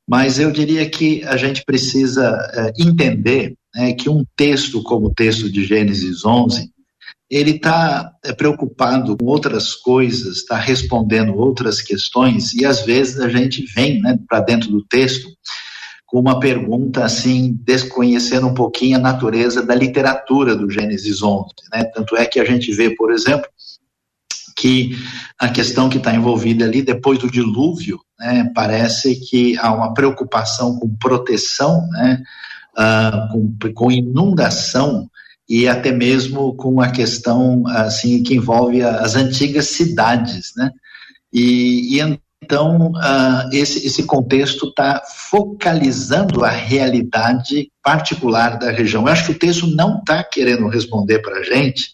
mas 0.08 0.39
eu 0.39 0.51
diria 0.51 0.89
que 0.89 1.24
a 1.24 1.38
gente 1.38 1.63
precisa 1.65 2.74
entender 2.77 3.56
né, 3.75 3.94
que 3.94 4.10
um 4.10 4.24
texto 4.36 4.82
como 4.84 5.08
o 5.08 5.13
texto 5.13 5.50
de 5.50 5.65
Gênesis 5.65 6.24
11 6.24 6.70
ele 7.29 7.51
está 7.51 8.13
é, 8.24 8.31
preocupado 8.31 9.17
com 9.17 9.25
outras 9.25 9.74
coisas, 9.75 10.38
está 10.38 10.57
respondendo 10.57 11.36
outras 11.36 11.81
questões, 11.81 12.53
e 12.53 12.65
às 12.65 12.86
vezes 12.86 13.19
a 13.19 13.27
gente 13.27 13.65
vem 13.74 14.01
né, 14.01 14.17
para 14.27 14.39
dentro 14.39 14.69
do 14.69 14.84
texto 14.84 15.29
com 16.05 16.22
uma 16.22 16.39
pergunta 16.39 17.03
assim, 17.03 17.60
desconhecendo 17.65 18.48
um 18.48 18.53
pouquinho 18.53 18.98
a 18.98 19.01
natureza 19.01 19.62
da 19.62 19.75
literatura 19.75 20.55
do 20.55 20.69
Gênesis 20.72 21.22
11. 21.22 21.50
Né? 21.74 21.84
Tanto 21.93 22.15
é 22.15 22.25
que 22.25 22.39
a 22.39 22.46
gente 22.46 22.72
vê, 22.72 22.91
por 22.96 23.12
exemplo, 23.12 23.46
que 24.55 24.98
a 25.38 25.50
questão 25.50 25.89
que 25.89 25.98
está 25.98 26.15
envolvida 26.15 26.63
ali 26.63 26.81
depois 26.81 27.19
do 27.19 27.29
dilúvio, 27.29 28.00
né, 28.17 28.50
parece 28.55 29.19
que 29.19 29.57
há 29.57 29.72
uma 29.72 29.93
preocupação 29.93 30.79
com 30.79 30.96
proteção, 30.96 31.86
né, 31.89 32.24
uh, 32.77 33.60
com, 33.60 33.74
com 33.74 33.91
inundação 33.91 35.10
e 35.47 35.67
até 35.67 35.91
mesmo 35.91 36.53
com 36.55 36.81
a 36.81 36.89
questão 36.89 37.63
assim 37.67 38.21
que 38.21 38.35
envolve 38.35 38.81
as 38.81 39.15
antigas 39.15 39.67
cidades, 39.67 40.53
né? 40.55 40.71
E, 41.31 41.97
e 41.97 42.19
então 42.43 42.91
uh, 42.91 43.49
esse, 43.51 43.85
esse 43.85 44.03
contexto 44.03 44.67
está 44.67 45.01
focalizando 45.29 46.45
a 46.45 46.49
realidade 46.49 47.71
particular 47.83 48.57
da 48.57 48.71
região. 48.71 49.03
Eu 49.03 49.11
acho 49.11 49.25
que 49.25 49.31
o 49.31 49.39
texto 49.39 49.67
não 49.67 49.99
está 49.99 50.23
querendo 50.23 50.67
responder 50.67 51.19
para 51.19 51.39
a 51.39 51.43
gente 51.43 51.93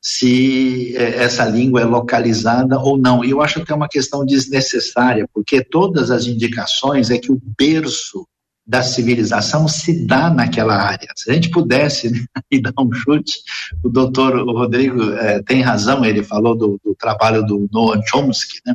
se 0.00 0.94
eh, 0.96 1.22
essa 1.24 1.46
língua 1.46 1.80
é 1.80 1.84
localizada 1.84 2.78
ou 2.78 2.98
não. 2.98 3.24
E 3.24 3.30
eu 3.30 3.40
acho 3.40 3.64
que 3.64 3.72
é 3.72 3.74
uma 3.74 3.88
questão 3.88 4.24
desnecessária, 4.24 5.26
porque 5.32 5.64
todas 5.64 6.10
as 6.10 6.26
indicações 6.26 7.10
é 7.10 7.16
que 7.16 7.32
o 7.32 7.40
berço 7.58 8.26
da 8.66 8.82
civilização 8.82 9.68
se 9.68 10.06
dá 10.06 10.30
naquela 10.30 10.74
área. 10.74 11.08
Se 11.16 11.30
a 11.30 11.34
gente 11.34 11.50
pudesse 11.50 12.10
né, 12.10 12.24
dar 12.62 12.72
um 12.78 12.90
chute, 12.92 13.34
o 13.82 13.90
doutor 13.90 14.36
Rodrigo 14.46 15.02
eh, 15.12 15.42
tem 15.42 15.60
razão, 15.60 16.04
ele 16.04 16.22
falou 16.22 16.56
do, 16.56 16.80
do, 16.82 16.94
trabalho 16.94 17.44
do 17.44 17.68
Noam 17.70 18.00
Chomsky, 18.06 18.60
né, 18.64 18.74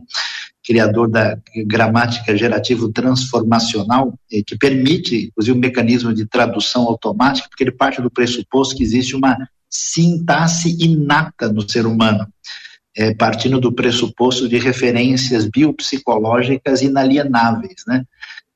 criador 0.63 1.09
da 1.09 1.35
gramática 1.65 2.37
gerativo 2.37 2.89
transformacional, 2.89 4.13
que 4.29 4.55
permite, 4.59 5.29
inclusive, 5.29 5.57
um 5.57 5.61
mecanismo 5.61 6.13
de 6.13 6.27
tradução 6.27 6.83
automática, 6.83 7.49
porque 7.49 7.63
ele 7.63 7.71
parte 7.71 7.99
do 7.99 8.11
pressuposto 8.11 8.75
que 8.75 8.83
existe 8.83 9.15
uma 9.15 9.35
sintaxe 9.67 10.77
inata 10.79 11.51
no 11.51 11.67
ser 11.67 11.87
humano. 11.87 12.27
É, 12.97 13.13
partindo 13.13 13.61
do 13.61 13.71
pressuposto 13.71 14.49
de 14.49 14.57
referências 14.57 15.45
biopsicológicas 15.45 16.81
inalienáveis, 16.81 17.83
né? 17.87 18.03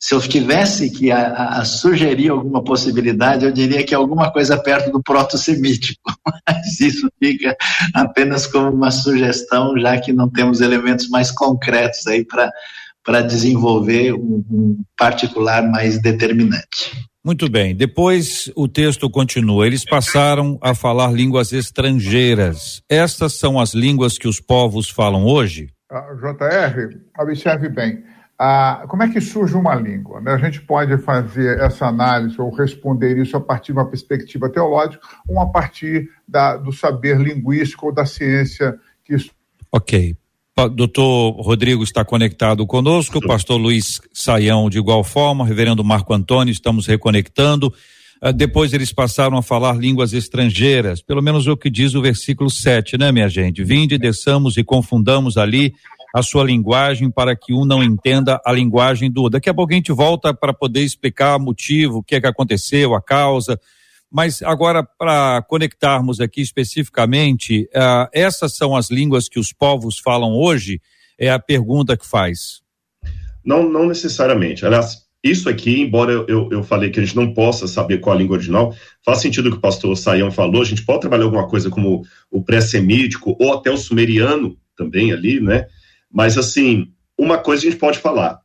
Se 0.04 0.14
eu 0.14 0.20
tivesse 0.20 0.90
que 0.90 1.14
a, 1.14 1.60
a, 1.60 1.64
sugerir 1.64 2.28
alguma 2.28 2.62
possibilidade, 2.62 3.46
eu 3.46 3.54
diria 3.54 3.86
que 3.86 3.96
alguma 3.96 4.30
coisa 4.34 4.58
perto 4.58 4.92
do 4.92 5.02
proto-semítico, 5.02 6.12
mas 6.46 6.82
isso 6.82 7.10
fica 7.24 7.56
apenas 7.94 8.46
como 8.46 8.70
uma 8.70 8.92
sugestão, 8.92 9.80
já 9.80 9.98
que 9.98 10.12
não 10.12 10.30
temos 10.30 10.60
elementos 10.60 11.08
mais 11.08 11.32
concretos 11.32 12.06
aí 12.06 12.26
para 12.26 13.22
desenvolver 13.22 14.12
um, 14.14 14.44
um 14.52 14.84
particular 14.98 15.66
mais 15.66 16.02
determinante. 16.02 17.08
Muito 17.24 17.50
bem. 17.50 17.74
Depois 17.74 18.52
o 18.58 18.68
texto 18.68 19.10
continua. 19.10 19.66
Eles 19.66 19.86
passaram 19.86 20.60
a 20.62 20.76
falar 20.76 21.14
línguas 21.14 21.54
estrangeiras. 21.54 22.82
Estas 22.90 23.40
são 23.40 23.58
as 23.58 23.74
línguas 23.74 24.18
que 24.18 24.28
os 24.28 24.42
povos 24.42 24.90
falam 24.90 25.24
hoje? 25.24 25.70
Ah, 25.90 26.10
JR, 26.20 27.00
observe 27.18 27.70
bem. 27.70 28.04
Ah, 28.46 28.84
como 28.90 29.02
é 29.04 29.08
que 29.08 29.22
surge 29.22 29.56
uma 29.56 29.74
língua? 29.74 30.20
Né? 30.20 30.34
A 30.34 30.38
gente 30.38 30.60
pode 30.60 30.98
fazer 30.98 31.62
essa 31.62 31.88
análise 31.88 32.42
ou 32.42 32.54
responder 32.54 33.18
isso 33.18 33.38
a 33.38 33.40
partir 33.40 33.72
de 33.72 33.80
uma 33.80 33.90
perspectiva 33.90 34.50
teológica 34.50 35.00
ou 35.26 35.40
a 35.40 35.46
partir 35.46 36.10
da, 36.28 36.58
do 36.58 36.74
saber 36.74 37.18
linguístico 37.22 37.86
ou 37.86 37.94
da 37.94 38.06
ciência 38.06 38.78
que 39.06 39.16
isso. 39.16 39.32
Ok. 39.72 40.18
Doutor 40.76 41.42
Rodrigo 41.42 41.86
está 41.86 42.04
conectado 42.04 42.68
conosco, 42.68 43.20
o 43.20 43.26
pastor 43.26 43.56
Luiz 43.56 44.02
Saião 44.12 44.70
de 44.70 44.78
igual 44.78 45.06
forma, 45.06 45.46
reverendo 45.46 45.82
Marco 45.82 46.14
Antônio, 46.14 46.52
estamos 46.52 46.86
reconectando. 46.86 47.74
Uh, 48.22 48.34
depois 48.34 48.74
eles 48.74 48.92
passaram 48.92 49.38
a 49.38 49.42
falar 49.42 49.78
línguas 49.78 50.12
estrangeiras, 50.12 51.02
pelo 51.02 51.22
menos 51.22 51.48
o 51.48 51.56
que 51.56 51.70
diz 51.70 51.94
o 51.94 52.02
versículo 52.02 52.50
7, 52.50 52.98
né, 52.98 53.10
minha 53.10 53.30
gente? 53.30 53.64
Vinde, 53.64 53.98
desçamos 53.98 54.58
e 54.58 54.66
confundamos 54.66 55.38
ali 55.38 55.74
a 56.14 56.22
sua 56.22 56.44
linguagem 56.44 57.10
para 57.10 57.36
que 57.36 57.54
um 57.54 57.66
não 57.66 57.84
entenda 57.84 58.40
a 58.46 58.52
linguagem 58.52 59.12
do 59.12 59.24
outro. 59.24 59.40
Daqui 59.40 59.50
a 59.50 59.54
pouco 59.54 59.74
a 59.74 59.76
gente 59.76 59.92
volta 59.92 60.32
para 60.32 60.54
poder 60.54 60.82
explicar 60.82 61.38
o 61.38 61.40
motivo, 61.42 61.98
o 61.98 62.04
que 62.04 62.16
é 62.16 62.22
que 62.22 62.28
aconteceu, 62.28 62.94
a 62.94 63.02
causa. 63.02 63.60
Mas 64.12 64.44
agora, 64.44 64.84
para 64.84 65.42
conectarmos 65.42 66.22
aqui 66.22 66.40
especificamente, 66.40 67.68
uh, 67.76 68.08
essas 68.14 68.56
são 68.56 68.76
as 68.76 68.92
línguas 68.92 69.28
que 69.28 69.40
os 69.40 69.52
povos 69.52 69.98
falam 69.98 70.34
hoje? 70.34 70.80
É 71.18 71.32
a 71.32 71.40
pergunta 71.40 71.98
que 71.98 72.06
faz. 72.06 72.62
Não, 73.44 73.68
não 73.68 73.88
necessariamente. 73.88 74.68
Aliás, 74.68 75.04
isso 75.24 75.50
aqui, 75.50 75.82
embora 75.82 76.12
eu, 76.12 76.50
eu, 76.52 76.64
falei 76.64 76.92
que 76.92 77.00
a 77.00 77.04
gente 77.04 77.16
não 77.16 77.34
possa 77.34 77.66
saber 77.66 78.00
qual 78.00 78.16
a 78.16 78.20
língua 78.20 78.36
original, 78.36 78.76
faz 79.04 79.20
sentido 79.20 79.48
o 79.48 79.52
que 79.52 79.58
o 79.58 79.62
pastor 79.62 79.96
Saião 79.98 80.30
falou, 80.30 80.62
a 80.62 80.66
gente 80.66 80.86
pode 80.86 81.02
trabalhar 81.02 81.24
alguma 81.24 81.48
coisa 81.48 81.70
como 81.70 82.04
o 82.30 82.44
pré-semítico 82.44 83.36
ou 83.40 83.54
até 83.54 83.72
o 83.72 83.78
sumeriano 83.78 84.56
também 84.78 85.12
ali, 85.12 85.40
né? 85.40 85.66
Mas, 86.14 86.38
assim, 86.38 86.92
uma 87.18 87.40
coisa 87.40 87.64
a 87.64 87.72
gente 87.72 87.80
pode 87.80 87.98
falar: 87.98 88.40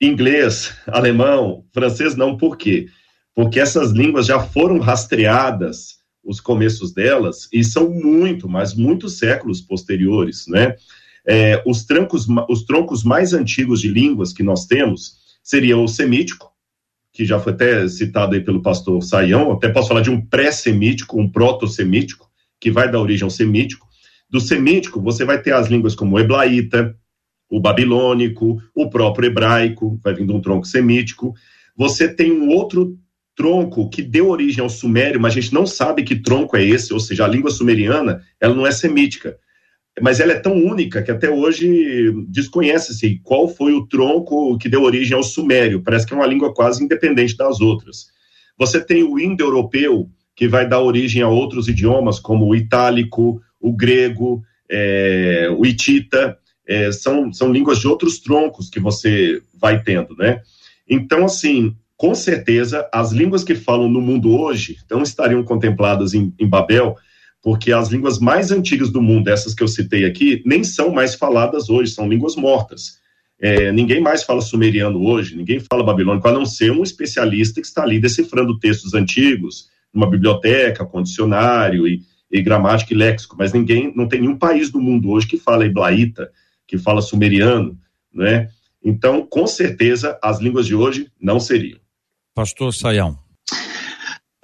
inglês, 0.00 0.74
alemão, 0.86 1.66
francês, 1.72 2.16
não, 2.16 2.36
por 2.36 2.56
quê? 2.56 2.86
Porque 3.34 3.60
essas 3.60 3.90
línguas 3.90 4.26
já 4.26 4.40
foram 4.40 4.78
rastreadas, 4.78 5.98
os 6.24 6.40
começos 6.40 6.92
delas, 6.92 7.48
e 7.52 7.62
são 7.62 7.90
muito, 7.90 8.48
mas 8.48 8.74
muitos 8.74 9.18
séculos 9.18 9.60
posteriores, 9.60 10.46
né? 10.48 10.74
É, 11.26 11.62
os, 11.66 11.84
trancos, 11.84 12.26
os 12.48 12.64
troncos 12.64 13.02
mais 13.02 13.32
antigos 13.32 13.80
de 13.80 13.88
línguas 13.88 14.32
que 14.32 14.42
nós 14.42 14.66
temos 14.66 15.16
seria 15.42 15.76
o 15.76 15.88
semítico, 15.88 16.52
que 17.12 17.24
já 17.24 17.38
foi 17.38 17.52
até 17.52 17.86
citado 17.88 18.34
aí 18.34 18.40
pelo 18.40 18.62
pastor 18.62 19.02
Saião, 19.02 19.52
até 19.52 19.68
posso 19.68 19.88
falar 19.88 20.00
de 20.00 20.10
um 20.10 20.20
pré-semítico, 20.20 21.20
um 21.20 21.30
proto-semítico, 21.30 22.30
que 22.60 22.70
vai 22.70 22.90
dar 22.90 23.00
origem 23.00 23.24
ao 23.24 23.30
semítico, 23.30 23.83
do 24.34 24.40
semítico, 24.40 25.00
você 25.00 25.24
vai 25.24 25.40
ter 25.40 25.52
as 25.54 25.68
línguas 25.68 25.94
como 25.94 26.16
o 26.16 26.18
heblaíta, 26.18 26.92
o 27.48 27.60
babilônico, 27.60 28.60
o 28.74 28.90
próprio 28.90 29.28
hebraico, 29.28 29.96
vai 30.02 30.12
vindo 30.12 30.34
um 30.34 30.40
tronco 30.40 30.66
semítico. 30.66 31.32
Você 31.76 32.12
tem 32.12 32.32
um 32.32 32.48
outro 32.48 32.98
tronco 33.36 33.88
que 33.88 34.02
deu 34.02 34.28
origem 34.28 34.60
ao 34.60 34.68
sumério, 34.68 35.20
mas 35.20 35.32
a 35.36 35.40
gente 35.40 35.54
não 35.54 35.64
sabe 35.64 36.02
que 36.02 36.20
tronco 36.20 36.56
é 36.56 36.64
esse, 36.64 36.92
ou 36.92 36.98
seja, 36.98 37.24
a 37.24 37.28
língua 37.28 37.48
sumeriana, 37.48 38.22
ela 38.40 38.56
não 38.56 38.66
é 38.66 38.72
semítica. 38.72 39.38
Mas 40.02 40.18
ela 40.18 40.32
é 40.32 40.40
tão 40.40 40.54
única 40.54 41.00
que 41.00 41.12
até 41.12 41.30
hoje 41.30 42.12
desconhece-se 42.26 43.20
qual 43.22 43.46
foi 43.46 43.72
o 43.72 43.86
tronco 43.86 44.58
que 44.58 44.68
deu 44.68 44.82
origem 44.82 45.16
ao 45.16 45.22
sumério. 45.22 45.80
Parece 45.80 46.04
que 46.04 46.12
é 46.12 46.16
uma 46.16 46.26
língua 46.26 46.52
quase 46.52 46.82
independente 46.82 47.36
das 47.36 47.60
outras. 47.60 48.06
Você 48.58 48.84
tem 48.84 49.04
o 49.04 49.16
indo-europeu, 49.16 50.10
que 50.34 50.48
vai 50.48 50.68
dar 50.68 50.80
origem 50.80 51.22
a 51.22 51.28
outros 51.28 51.68
idiomas, 51.68 52.18
como 52.18 52.46
o 52.46 52.56
itálico, 52.56 53.40
o 53.64 53.72
grego, 53.72 54.42
é, 54.70 55.48
o 55.56 55.64
hitita, 55.64 56.36
é, 56.66 56.92
são, 56.92 57.32
são 57.32 57.50
línguas 57.50 57.78
de 57.78 57.88
outros 57.88 58.18
troncos 58.18 58.68
que 58.68 58.78
você 58.78 59.40
vai 59.58 59.82
tendo, 59.82 60.14
né? 60.16 60.42
Então, 60.88 61.24
assim, 61.24 61.74
com 61.96 62.14
certeza, 62.14 62.86
as 62.92 63.10
línguas 63.10 63.42
que 63.42 63.54
falam 63.54 63.88
no 63.88 64.02
mundo 64.02 64.38
hoje 64.38 64.76
não 64.90 65.02
estariam 65.02 65.42
contempladas 65.42 66.12
em, 66.12 66.30
em 66.38 66.46
Babel, 66.46 66.94
porque 67.42 67.72
as 67.72 67.88
línguas 67.88 68.18
mais 68.18 68.50
antigas 68.50 68.90
do 68.90 69.00
mundo, 69.00 69.28
essas 69.28 69.54
que 69.54 69.62
eu 69.62 69.68
citei 69.68 70.04
aqui, 70.04 70.42
nem 70.44 70.62
são 70.62 70.90
mais 70.90 71.14
faladas 71.14 71.70
hoje, 71.70 71.92
são 71.92 72.06
línguas 72.06 72.36
mortas. 72.36 72.98
É, 73.40 73.72
ninguém 73.72 74.00
mais 74.00 74.22
fala 74.22 74.42
sumeriano 74.42 75.02
hoje, 75.02 75.36
ninguém 75.36 75.58
fala 75.58 75.82
babilônico, 75.82 76.28
a 76.28 76.32
não 76.32 76.44
ser 76.44 76.70
um 76.70 76.82
especialista 76.82 77.62
que 77.62 77.66
está 77.66 77.82
ali 77.82 77.98
decifrando 77.98 78.58
textos 78.58 78.92
antigos, 78.92 79.68
numa 79.92 80.08
biblioteca, 80.08 80.84
com 80.84 81.02
dicionário 81.02 81.88
e, 81.88 82.02
e 82.34 82.42
gramática 82.42 82.92
e 82.92 82.96
léxico, 82.96 83.36
mas 83.38 83.52
ninguém, 83.52 83.92
não 83.94 84.08
tem 84.08 84.20
nenhum 84.20 84.36
país 84.36 84.68
do 84.68 84.80
mundo 84.80 85.10
hoje 85.10 85.28
que 85.28 85.38
fala 85.38 85.64
heblaíta, 85.64 86.32
que 86.66 86.76
fala 86.76 87.00
sumeriano, 87.00 87.78
né? 88.12 88.48
Então, 88.84 89.24
com 89.24 89.46
certeza, 89.46 90.18
as 90.20 90.40
línguas 90.40 90.66
de 90.66 90.74
hoje 90.74 91.08
não 91.20 91.38
seriam. 91.38 91.78
Pastor 92.34 92.74
Saião. 92.74 93.16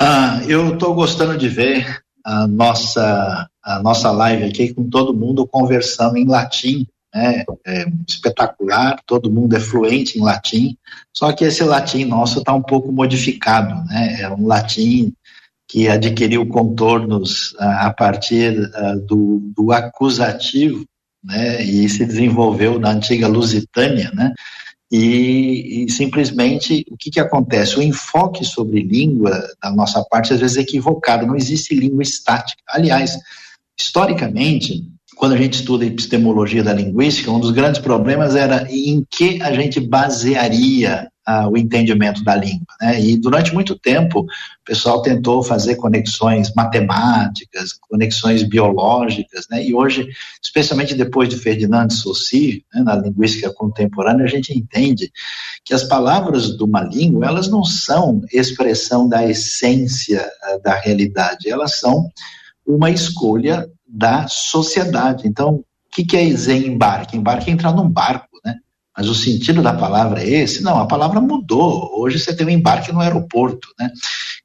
Ah, 0.01 0.41
eu 0.47 0.75
estou 0.75 0.95
gostando 0.95 1.37
de 1.37 1.49
ver 1.49 2.01
a 2.25 2.47
nossa, 2.47 3.51
a 3.61 3.83
nossa 3.83 4.13
live 4.13 4.45
aqui 4.45 4.73
com 4.73 4.89
todo 4.89 5.13
mundo 5.13 5.45
conversando 5.45 6.17
em 6.17 6.29
latim, 6.29 6.87
né? 7.13 7.45
É 7.67 7.87
espetacular, 8.09 9.01
todo 9.05 9.33
mundo 9.33 9.57
é 9.57 9.61
fluente 9.61 10.17
em 10.17 10.23
latim, 10.23 10.77
só 11.13 11.33
que 11.33 11.45
esse 11.45 11.65
latim 11.65 12.05
nosso 12.05 12.39
está 12.39 12.55
um 12.55 12.63
pouco 12.63 12.93
modificado, 12.93 13.85
né? 13.87 14.21
É 14.21 14.31
um 14.31 14.47
latim 14.47 15.13
que 15.71 15.89
adquiriu 15.89 16.47
contornos 16.47 17.53
uh, 17.53 17.87
a 17.87 17.95
partir 17.97 18.59
uh, 18.59 19.01
do, 19.07 19.41
do, 19.57 19.73
acusativo, 19.73 20.85
né, 21.23 21.63
e 21.63 21.89
se 21.89 22.05
desenvolveu 22.05 22.79
na 22.79 22.91
antiga 22.91 23.29
Lusitânia, 23.29 24.11
né, 24.15 24.33
e, 24.91 25.85
e, 25.85 25.91
simplesmente 25.91 26.85
o 26.91 26.97
que, 26.97 27.11
que 27.11 27.21
acontece? 27.21 27.79
O 27.79 27.83
enfoque 27.83 28.45
sobre 28.45 28.83
língua 28.83 29.41
da 29.63 29.71
nossa 29.71 30.05
parte 30.11 30.33
às 30.33 30.41
vezes 30.41 30.57
é 30.57 30.63
equivocado, 30.63 31.27
não 31.27 31.37
existe 31.37 31.75
língua 31.75 32.03
estática. 32.03 32.61
Aliás, 32.67 33.17
Historicamente, 33.81 34.85
quando 35.17 35.33
a 35.33 35.39
gente 35.39 35.55
estuda 35.55 35.87
epistemologia 35.87 36.63
da 36.63 36.75
linguística, 36.75 37.31
um 37.31 37.41
dos 37.41 37.51
grandes 37.51 37.81
problemas 37.81 38.37
era 38.37 38.67
em 38.71 39.03
que 39.11 39.41
a 39.41 39.53
gente 39.55 39.81
basearia 39.81 41.10
ah, 41.27 41.49
o 41.49 41.57
entendimento 41.57 42.25
da 42.25 42.35
língua. 42.35 42.67
Né? 42.81 43.01
E 43.01 43.17
durante 43.17 43.53
muito 43.53 43.79
tempo, 43.79 44.21
o 44.21 44.65
pessoal 44.65 45.03
tentou 45.03 45.43
fazer 45.43 45.77
conexões 45.77 46.53
matemáticas, 46.55 47.73
conexões 47.89 48.43
biológicas, 48.43 49.47
né? 49.51 49.65
e 49.65 49.75
hoje, 49.75 50.09
especialmente 50.43 50.95
depois 50.95 51.29
de 51.29 51.37
Ferdinand 51.37 51.91
Saussure, 51.91 52.65
né, 52.75 52.83
na 52.83 52.97
linguística 52.97 53.53
contemporânea, 53.53 54.25
a 54.25 54.29
gente 54.29 54.57
entende 54.57 55.11
que 55.65 55.75
as 55.75 55.85
palavras 55.85 56.57
de 56.57 56.63
uma 56.63 56.83
língua, 56.83 57.27
elas 57.27 57.49
não 57.49 57.65
são 57.65 58.23
expressão 58.33 59.09
da 59.09 59.27
essência 59.27 60.27
da 60.65 60.75
realidade, 60.75 61.51
elas 61.51 61.79
são 61.79 62.11
uma 62.67 62.91
escolha 62.91 63.69
da 63.87 64.29
sociedade. 64.29 65.27
Então, 65.27 65.57
o 65.57 65.65
que, 65.91 66.05
que 66.05 66.17
é 66.17 66.25
embarque? 66.25 67.17
Embarque 67.17 67.51
é 67.51 67.53
entrar 67.53 67.73
num 67.73 67.89
barco? 67.89 68.30
Mas 69.01 69.09
o 69.09 69.15
sentido 69.15 69.63
da 69.63 69.73
palavra 69.73 70.23
é 70.23 70.29
esse? 70.29 70.63
Não, 70.63 70.79
a 70.79 70.85
palavra 70.85 71.23
mudou. 71.23 71.91
Hoje 71.99 72.19
você 72.19 72.37
tem 72.37 72.47
um 72.47 72.51
embarque 72.51 72.93
no 72.93 73.01
aeroporto, 73.01 73.67
né? 73.79 73.91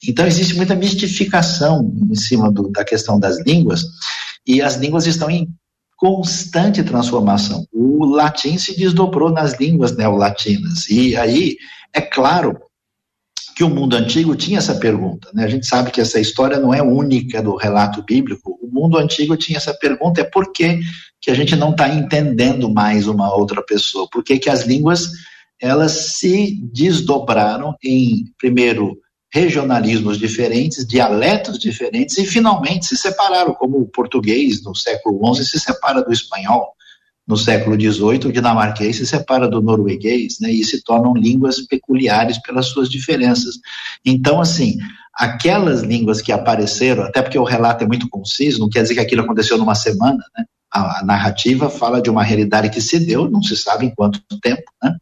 Então 0.02 0.26
existe 0.26 0.56
muita 0.56 0.74
mistificação 0.74 1.94
em 2.10 2.16
cima 2.16 2.50
do, 2.50 2.70
da 2.70 2.86
questão 2.86 3.20
das 3.20 3.38
línguas 3.46 3.84
e 4.48 4.62
as 4.62 4.78
línguas 4.78 5.08
estão 5.08 5.30
em 5.30 5.50
constante 5.98 6.82
transformação. 6.84 7.68
O 7.74 8.06
latim 8.06 8.58
se 8.58 8.78
desdobrou 8.78 9.30
nas 9.30 9.60
línguas 9.60 9.94
neolatinas 9.94 10.88
e 10.90 11.18
aí 11.18 11.58
é 11.94 12.00
claro 12.00 12.58
que 13.56 13.64
o 13.64 13.70
mundo 13.70 13.96
antigo 13.96 14.36
tinha 14.36 14.58
essa 14.58 14.76
pergunta. 14.76 15.30
Né? 15.34 15.46
A 15.46 15.48
gente 15.48 15.66
sabe 15.66 15.90
que 15.90 16.02
essa 16.02 16.20
história 16.20 16.60
não 16.60 16.74
é 16.74 16.82
única 16.82 17.42
do 17.42 17.56
relato 17.56 18.04
bíblico. 18.04 18.60
O 18.62 18.68
mundo 18.68 18.98
antigo 18.98 19.38
tinha 19.38 19.58
essa 19.58 19.74
pergunta: 19.74 20.20
é 20.20 20.26
por 20.26 20.52
que, 20.52 20.82
que 21.22 21.32
a 21.32 21.34
gente 21.34 21.56
não 21.56 21.72
está 21.72 21.88
entendendo 21.88 22.70
mais 22.70 23.08
uma 23.08 23.34
outra 23.34 23.64
pessoa? 23.64 24.10
Por 24.12 24.24
que, 24.24 24.38
que 24.38 24.50
as 24.50 24.66
línguas 24.66 25.10
elas 25.62 26.18
se 26.18 26.60
desdobraram 26.74 27.74
em, 27.82 28.26
primeiro, 28.38 28.98
regionalismos 29.34 30.18
diferentes, 30.18 30.86
dialetos 30.86 31.58
diferentes 31.58 32.18
e 32.18 32.26
finalmente 32.26 32.86
se 32.86 32.98
separaram, 32.98 33.54
como 33.54 33.80
o 33.80 33.88
português 33.88 34.62
no 34.64 34.76
século 34.76 35.34
XI 35.34 35.46
se 35.46 35.60
separa 35.60 36.04
do 36.04 36.12
espanhol 36.12 36.76
no 37.28 37.36
século 37.36 37.76
XVIII, 37.80 38.28
o 38.28 38.32
dinamarquês 38.32 38.98
se 38.98 39.06
separa 39.06 39.48
do 39.48 39.62
norueguês, 39.62 40.40
né, 40.40 40.52
e 40.52 40.64
se 40.64 40.84
tornam 40.84 41.16
línguas 41.16 41.62
peculiares 41.62 42.38
pelas 42.40 42.68
suas 42.68 42.90
diferenças. 42.90 43.56
Então, 44.06 44.40
assim, 44.40 44.78
aquelas 45.14 45.82
línguas 45.82 46.22
que 46.22 46.32
apareceram, 46.32 47.04
até 47.04 47.22
porque 47.22 47.40
o 47.40 47.44
relato 47.44 47.84
é 47.84 47.88
muito 47.88 48.08
conciso, 48.10 48.60
não 48.60 48.70
quer 48.70 48.84
dizer 48.84 48.96
que 48.96 49.00
aquilo 49.00 49.24
aconteceu 49.24 49.58
numa 49.58 49.76
semana, 49.76 50.24
né, 50.38 50.46
a, 50.76 51.04
narrativa 51.06 51.70
fala 51.70 52.02
de 52.02 52.10
uma 52.10 52.24
realidade 52.24 52.70
que 52.70 52.82
se 52.82 53.00
deu, 53.00 53.30
não 53.30 53.42
se 53.42 53.56
sabe 53.56 53.86
em 53.86 53.96
quanto 53.96 54.20
tempo, 54.42 54.64
né? 54.84 54.96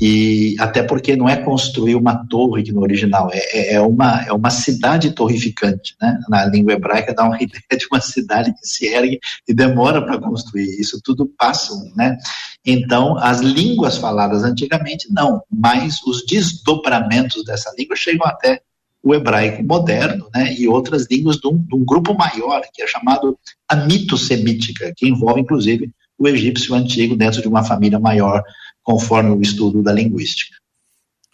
E 0.00 0.56
até 0.58 0.82
porque 0.82 1.14
não 1.14 1.28
é 1.28 1.36
construir 1.36 1.94
uma 1.94 2.26
torre 2.26 2.62
que 2.62 2.72
no 2.72 2.80
original 2.80 3.30
é, 3.32 3.38
é, 3.38 3.74
é 3.74 3.80
uma 3.80 4.22
é 4.24 4.32
uma 4.32 4.50
cidade 4.50 5.12
torrificante, 5.12 5.94
né? 6.00 6.18
Na 6.28 6.44
língua 6.46 6.72
hebraica 6.72 7.14
dá 7.14 7.24
uma 7.24 7.36
ideia 7.42 7.78
de 7.78 7.86
uma 7.90 8.00
cidade 8.00 8.52
que 8.52 8.66
se 8.66 8.86
ergue 8.86 9.20
e 9.46 9.54
demora 9.54 10.02
para 10.02 10.18
construir. 10.18 10.80
Isso 10.80 11.00
tudo 11.02 11.30
passa, 11.38 11.72
né? 11.96 12.16
Então, 12.64 13.16
as 13.18 13.40
línguas 13.40 13.96
faladas 13.96 14.44
antigamente 14.44 15.08
não, 15.10 15.42
mas 15.50 16.00
os 16.06 16.24
desdobramentos 16.24 17.44
dessa 17.44 17.72
língua 17.76 17.96
chegam 17.96 18.26
até 18.26 18.60
o 19.02 19.14
hebraico 19.14 19.64
moderno, 19.64 20.28
né, 20.32 20.54
e 20.56 20.68
outras 20.68 21.08
línguas 21.10 21.36
de 21.36 21.48
um, 21.48 21.58
de 21.58 21.74
um 21.74 21.84
grupo 21.84 22.14
maior, 22.14 22.62
que 22.72 22.82
é 22.82 22.86
chamado 22.86 23.36
a 23.68 23.74
mito-semítica, 23.74 24.92
que 24.96 25.08
envolve, 25.08 25.40
inclusive, 25.40 25.90
o 26.16 26.28
egípcio 26.28 26.74
antigo 26.74 27.16
dentro 27.16 27.42
de 27.42 27.48
uma 27.48 27.64
família 27.64 27.98
maior, 27.98 28.44
conforme 28.82 29.30
o 29.30 29.40
estudo 29.40 29.82
da 29.82 29.92
linguística. 29.92 30.56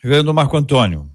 Reverendo 0.03 0.35
Marco 0.35 0.57
Antônio. 0.57 1.11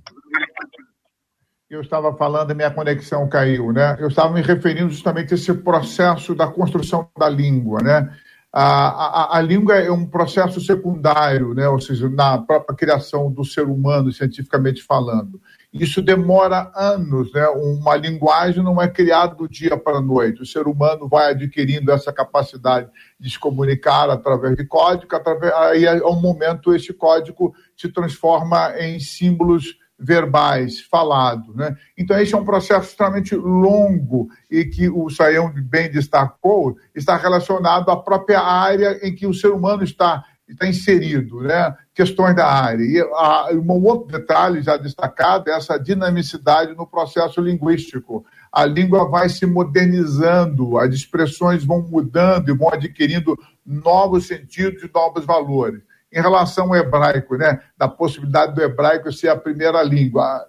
Eu 1.69 1.81
estava 1.81 2.15
falando, 2.15 2.51
a 2.51 2.53
minha 2.53 2.69
conexão 2.69 3.27
caiu, 3.27 3.71
né? 3.71 3.97
Eu 3.99 4.07
estava 4.07 4.31
me 4.33 4.41
referindo 4.41 4.91
justamente 4.91 5.33
a 5.33 5.35
esse 5.35 5.53
processo 5.53 6.35
da 6.35 6.47
construção 6.47 7.09
da 7.17 7.27
língua, 7.27 7.81
né? 7.81 8.15
A, 8.51 9.33
a, 9.33 9.37
a, 9.39 9.41
língua 9.41 9.73
é 9.73 9.91
um 9.91 10.05
processo 10.05 10.61
secundário, 10.61 11.55
né? 11.55 11.67
ou 11.67 11.81
seja, 11.81 12.07
na 12.07 12.37
própria 12.37 12.77
criação 12.77 13.31
do 13.31 13.43
ser 13.43 13.63
humano, 13.63 14.11
cientificamente 14.11 14.83
falando. 14.83 15.41
Isso 15.73 16.03
demora 16.03 16.71
anos, 16.75 17.33
né? 17.33 17.47
Uma 17.47 17.95
linguagem 17.95 18.63
não 18.63 18.79
é 18.79 18.87
criada 18.87 19.33
do 19.33 19.49
dia 19.49 19.75
para 19.75 19.97
a 19.97 20.01
noite. 20.01 20.43
O 20.43 20.45
ser 20.45 20.67
humano 20.67 21.09
vai 21.09 21.31
adquirindo 21.31 21.91
essa 21.91 22.13
capacidade 22.13 22.87
de 23.19 23.29
se 23.31 23.39
comunicar 23.39 24.07
através 24.07 24.55
de 24.55 24.65
código, 24.65 25.15
através, 25.15 25.51
aí, 25.53 25.87
ao 25.87 26.15
momento, 26.15 26.75
esse 26.75 26.93
código 26.93 27.55
se 27.75 27.89
transforma 27.89 28.75
em 28.77 28.99
símbolos 28.99 29.75
verbais, 29.97 30.81
falado. 30.81 31.55
Né? 31.55 31.75
Então, 31.97 32.19
esse 32.19 32.35
é 32.35 32.37
um 32.37 32.45
processo 32.45 32.89
extremamente 32.89 33.35
longo 33.35 34.27
e 34.51 34.65
que 34.65 34.89
o 34.89 35.09
Saião 35.09 35.51
bem 35.55 35.89
destacou, 35.89 36.75
está 36.93 37.15
relacionado 37.15 37.89
à 37.89 37.97
própria 37.97 38.41
área 38.41 38.99
em 39.01 39.15
que 39.15 39.25
o 39.25 39.33
ser 39.33 39.47
humano 39.47 39.83
está 39.83 40.23
está 40.47 40.67
inserido, 40.67 41.41
né? 41.41 41.75
questões 41.93 42.35
da 42.35 42.45
área. 42.45 42.83
E 42.83 42.99
a, 42.99 43.49
um 43.53 43.85
outro 43.85 44.07
detalhe 44.07 44.61
já 44.61 44.77
destacado 44.77 45.49
é 45.49 45.55
essa 45.55 45.77
dinamicidade 45.77 46.75
no 46.75 46.85
processo 46.85 47.41
linguístico. 47.41 48.25
A 48.51 48.65
língua 48.65 49.09
vai 49.09 49.29
se 49.29 49.45
modernizando, 49.45 50.77
as 50.77 50.93
expressões 50.93 51.63
vão 51.63 51.81
mudando 51.81 52.49
e 52.49 52.57
vão 52.57 52.69
adquirindo 52.69 53.37
novos 53.65 54.27
sentidos 54.27 54.83
e 54.83 54.91
novos 54.93 55.25
valores. 55.25 55.81
Em 56.11 56.21
relação 56.21 56.67
ao 56.67 56.75
hebraico, 56.75 57.35
né, 57.35 57.59
da 57.77 57.87
possibilidade 57.87 58.53
do 58.53 58.61
hebraico 58.61 59.11
ser 59.11 59.29
a 59.29 59.35
primeira 59.35 59.81
língua, 59.81 60.47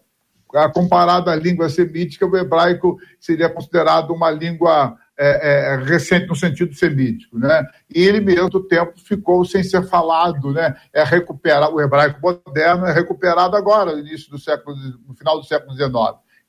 comparado 0.72 1.30
à 1.30 1.34
língua 1.34 1.68
semítica, 1.68 2.26
o 2.26 2.36
hebraico 2.36 2.98
seria 3.18 3.48
considerado 3.48 4.10
uma 4.10 4.30
língua 4.30 4.96
é, 5.16 5.74
é, 5.74 5.76
recente 5.76 6.26
no 6.26 6.34
sentido 6.34 6.74
semítico, 6.74 7.38
né? 7.38 7.64
E 7.94 8.02
ele, 8.02 8.20
mesmo 8.20 8.60
tempo, 8.64 8.92
ficou 8.98 9.44
sem 9.44 9.62
ser 9.62 9.86
falado, 9.86 10.52
né? 10.52 10.74
É 10.92 11.04
recuperado, 11.04 11.74
o 11.74 11.80
hebraico 11.80 12.20
moderno 12.20 12.86
é 12.86 12.92
recuperado 12.92 13.56
agora, 13.56 13.92
no 13.92 14.00
início 14.00 14.30
do 14.30 14.38
século, 14.38 14.76
no 15.06 15.14
final 15.14 15.38
do 15.38 15.46
século 15.46 15.74
XIX, 15.74 15.92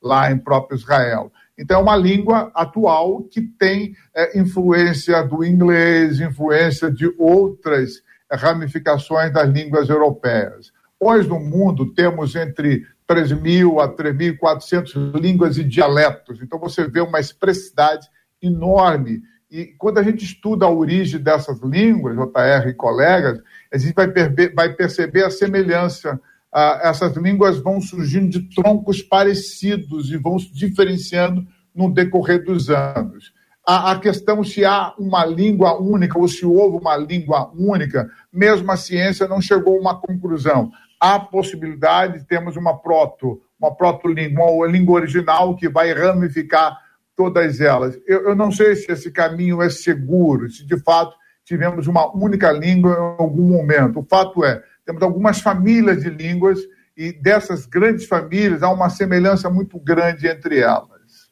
lá 0.02 0.32
em 0.32 0.38
próprio 0.38 0.78
Israel. 0.78 1.32
Então, 1.58 1.80
é 1.80 1.84
uma 1.84 1.96
língua 1.96 2.52
atual 2.54 3.24
que 3.24 3.42
tem 3.42 3.96
é, 4.14 4.38
influência 4.40 5.24
do 5.24 5.44
inglês, 5.44 6.20
influência 6.20 6.92
de 6.92 7.14
outras 7.18 8.04
ramificações 8.32 9.32
das 9.32 9.48
línguas 9.48 9.90
europeias. 9.90 10.72
Hoje, 11.00 11.30
no 11.30 11.40
mundo, 11.40 11.94
temos 11.94 12.36
entre 12.36 12.86
3.000 13.08 13.80
a 13.80 13.88
3.400 13.88 15.20
línguas 15.20 15.58
e 15.58 15.64
dialetos. 15.64 16.42
Então, 16.42 16.60
você 16.60 16.88
vê 16.88 17.00
uma 17.00 17.20
expressidade 17.20 18.08
enorme. 18.42 19.22
E 19.50 19.66
quando 19.78 20.00
a 20.00 20.04
gente 20.04 20.26
estuda 20.26 20.66
a 20.66 20.72
origem 20.72 21.20
dessas 21.20 21.62
línguas, 21.62 22.16
JR 22.16 22.68
e 22.68 22.74
colegas, 22.74 23.40
a 23.74 23.78
gente 23.78 23.94
vai, 23.94 24.08
vai 24.54 24.74
perceber 24.74 25.24
a 25.24 25.30
semelhança. 25.30 26.20
Ah, 26.52 26.82
essas 26.84 27.16
línguas 27.16 27.58
vão 27.58 27.80
surgindo 27.80 28.30
de 28.30 28.56
troncos 28.56 29.02
parecidos 29.02 30.12
e 30.12 30.18
vão 30.18 30.40
se 30.40 30.54
diferenciando 30.54 31.46
no 31.74 31.94
decorrer 31.94 32.44
dos 32.44 32.70
anos. 32.70 33.34
A, 33.68 33.92
a 33.92 34.00
questão 34.00 34.44
se 34.44 34.64
há 34.64 34.94
uma 34.98 35.26
língua 35.26 35.80
única 35.82 36.18
ou 36.20 36.28
se 36.28 36.46
houve 36.46 36.78
uma 36.78 36.96
língua 36.96 37.52
única, 37.56 38.10
mesmo 38.32 38.72
a 38.72 38.78
ciência 38.78 39.28
não 39.28 39.42
chegou 39.42 39.78
a 39.78 39.82
uma 39.82 40.00
conclusão. 40.00 40.72
Há 41.00 41.20
possibilidade 41.20 42.20
de 42.20 42.26
termos 42.26 42.56
uma 42.56 42.78
proto, 42.78 43.42
uma 43.60 43.76
proto-língua, 43.76 44.46
uma 44.46 44.68
língua 44.68 44.96
original 44.96 45.56
que 45.56 45.68
vai 45.68 45.92
ramificar 45.94 46.85
todas 47.16 47.62
elas. 47.62 47.98
Eu, 48.06 48.30
eu 48.30 48.36
não 48.36 48.52
sei 48.52 48.76
se 48.76 48.92
esse 48.92 49.12
caminho 49.12 49.62
é 49.62 49.70
seguro, 49.70 50.50
se 50.50 50.66
de 50.66 50.78
fato 50.84 51.16
tivemos 51.46 51.88
uma 51.88 52.16
única 52.16 52.52
língua 52.52 52.92
em 52.92 53.24
algum 53.24 53.44
momento. 53.44 54.00
O 54.00 54.04
fato 54.04 54.44
é, 54.44 54.62
temos 54.86 55.02
algumas 55.02 55.40
famílias 55.40 56.02
de 56.02 56.10
línguas 56.10 56.60
e 56.98 57.12
dessas 57.12 57.66
grandes 57.66 58.06
famílias 58.06 58.64
há 58.64 58.72
uma 58.72 58.90
semelhança 58.90 59.50
muito 59.50 59.80
grande 59.80 60.28
entre 60.28 60.60
elas. 60.60 61.30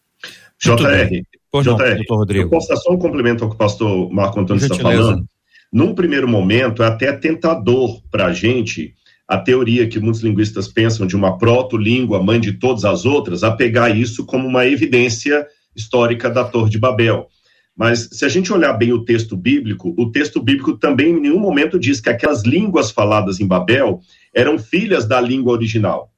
JR, 0.59 1.23
Pois 1.51 1.65
JR, 1.65 2.03
não, 2.09 2.17
Rodrigo. 2.17 2.45
eu 2.45 2.49
posso 2.49 2.69
dar 2.69 2.77
só 2.77 2.91
um 2.91 2.97
complemento 2.97 3.43
ao 3.43 3.49
que 3.49 3.55
o 3.55 3.59
pastor 3.59 4.11
Marco 4.11 4.39
Antônio 4.39 4.63
está 4.63 4.75
falando? 4.75 5.25
Num 5.71 5.93
primeiro 5.93 6.27
momento, 6.27 6.83
é 6.83 6.87
até 6.87 7.11
tentador 7.13 8.01
para 8.09 8.27
a 8.27 8.33
gente 8.33 8.93
a 9.27 9.37
teoria 9.37 9.87
que 9.87 9.99
muitos 9.99 10.21
linguistas 10.21 10.67
pensam 10.67 11.07
de 11.07 11.15
uma 11.15 11.37
proto-língua, 11.37 12.21
mãe 12.21 12.39
de 12.39 12.53
todas 12.53 12.85
as 12.85 13.05
outras, 13.05 13.43
a 13.43 13.51
pegar 13.51 13.89
isso 13.89 14.25
como 14.25 14.47
uma 14.47 14.65
evidência 14.65 15.45
histórica 15.75 16.29
da 16.29 16.43
Torre 16.43 16.69
de 16.69 16.79
Babel. 16.79 17.27
Mas 17.75 18.09
se 18.11 18.23
a 18.23 18.29
gente 18.29 18.53
olhar 18.53 18.73
bem 18.73 18.93
o 18.93 19.03
texto 19.03 19.35
bíblico, 19.35 19.93
o 19.97 20.11
texto 20.11 20.41
bíblico 20.41 20.77
também 20.77 21.09
em 21.09 21.19
nenhum 21.19 21.39
momento 21.39 21.79
diz 21.79 21.99
que 21.99 22.09
aquelas 22.09 22.43
línguas 22.43 22.91
faladas 22.91 23.39
em 23.39 23.47
Babel 23.47 23.99
eram 24.33 24.59
filhas 24.59 25.07
da 25.07 25.19
língua 25.19 25.53
original. 25.53 26.11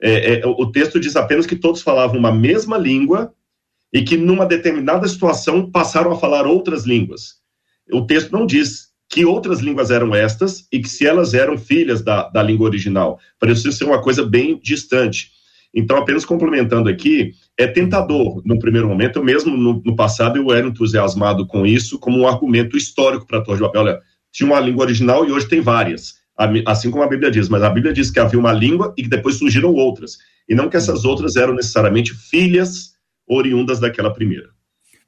É, 0.00 0.40
é, 0.40 0.46
o 0.46 0.70
texto 0.70 0.98
diz 0.98 1.16
apenas 1.16 1.46
que 1.46 1.56
todos 1.56 1.82
falavam 1.82 2.18
uma 2.18 2.32
mesma 2.32 2.76
língua 2.76 3.32
e 3.92 4.02
que 4.02 4.16
numa 4.16 4.44
determinada 4.44 5.06
situação 5.06 5.70
passaram 5.70 6.12
a 6.12 6.18
falar 6.18 6.46
outras 6.46 6.84
línguas. 6.84 7.36
O 7.92 8.06
texto 8.06 8.32
não 8.32 8.46
diz 8.46 8.88
que 9.08 9.24
outras 9.24 9.60
línguas 9.60 9.90
eram 9.90 10.14
estas 10.14 10.66
e 10.72 10.80
que 10.80 10.88
se 10.88 11.06
elas 11.06 11.34
eram 11.34 11.56
filhas 11.56 12.02
da, 12.02 12.28
da 12.28 12.42
língua 12.42 12.66
original. 12.66 13.20
Parecia 13.38 13.70
ser 13.70 13.84
uma 13.84 14.02
coisa 14.02 14.24
bem 14.26 14.58
distante. 14.60 15.30
Então, 15.74 15.96
apenas 15.96 16.24
complementando 16.24 16.88
aqui, 16.88 17.32
é 17.58 17.66
tentador 17.66 18.40
no 18.44 18.58
primeiro 18.58 18.88
momento. 18.88 19.18
Eu 19.18 19.24
mesmo, 19.24 19.56
no, 19.56 19.82
no 19.84 19.96
passado, 19.96 20.36
eu 20.36 20.52
era 20.52 20.66
entusiasmado 20.66 21.46
com 21.46 21.66
isso 21.66 21.98
como 21.98 22.18
um 22.18 22.28
argumento 22.28 22.76
histórico 22.76 23.26
para 23.26 23.38
a 23.38 23.42
Torre 23.42 23.56
de 23.56 23.62
Babel. 23.62 23.82
Olha, 23.82 24.00
tinha 24.32 24.48
uma 24.48 24.60
língua 24.60 24.84
original 24.84 25.26
e 25.26 25.32
hoje 25.32 25.48
tem 25.48 25.60
várias, 25.60 26.14
assim 26.66 26.90
como 26.90 27.02
a 27.02 27.08
Bíblia 27.08 27.30
diz. 27.30 27.48
Mas 27.48 27.62
a 27.62 27.70
Bíblia 27.70 27.92
diz 27.92 28.10
que 28.10 28.20
havia 28.20 28.38
uma 28.38 28.52
língua 28.52 28.94
e 28.96 29.02
que 29.02 29.08
depois 29.08 29.36
surgiram 29.36 29.72
outras. 29.74 30.18
E 30.48 30.54
não 30.54 30.68
que 30.68 30.76
essas 30.76 31.04
outras 31.04 31.34
eram 31.34 31.54
necessariamente 31.54 32.14
filhas 32.14 32.94
oriundas 33.26 33.80
daquela 33.80 34.12
primeira. 34.12 34.54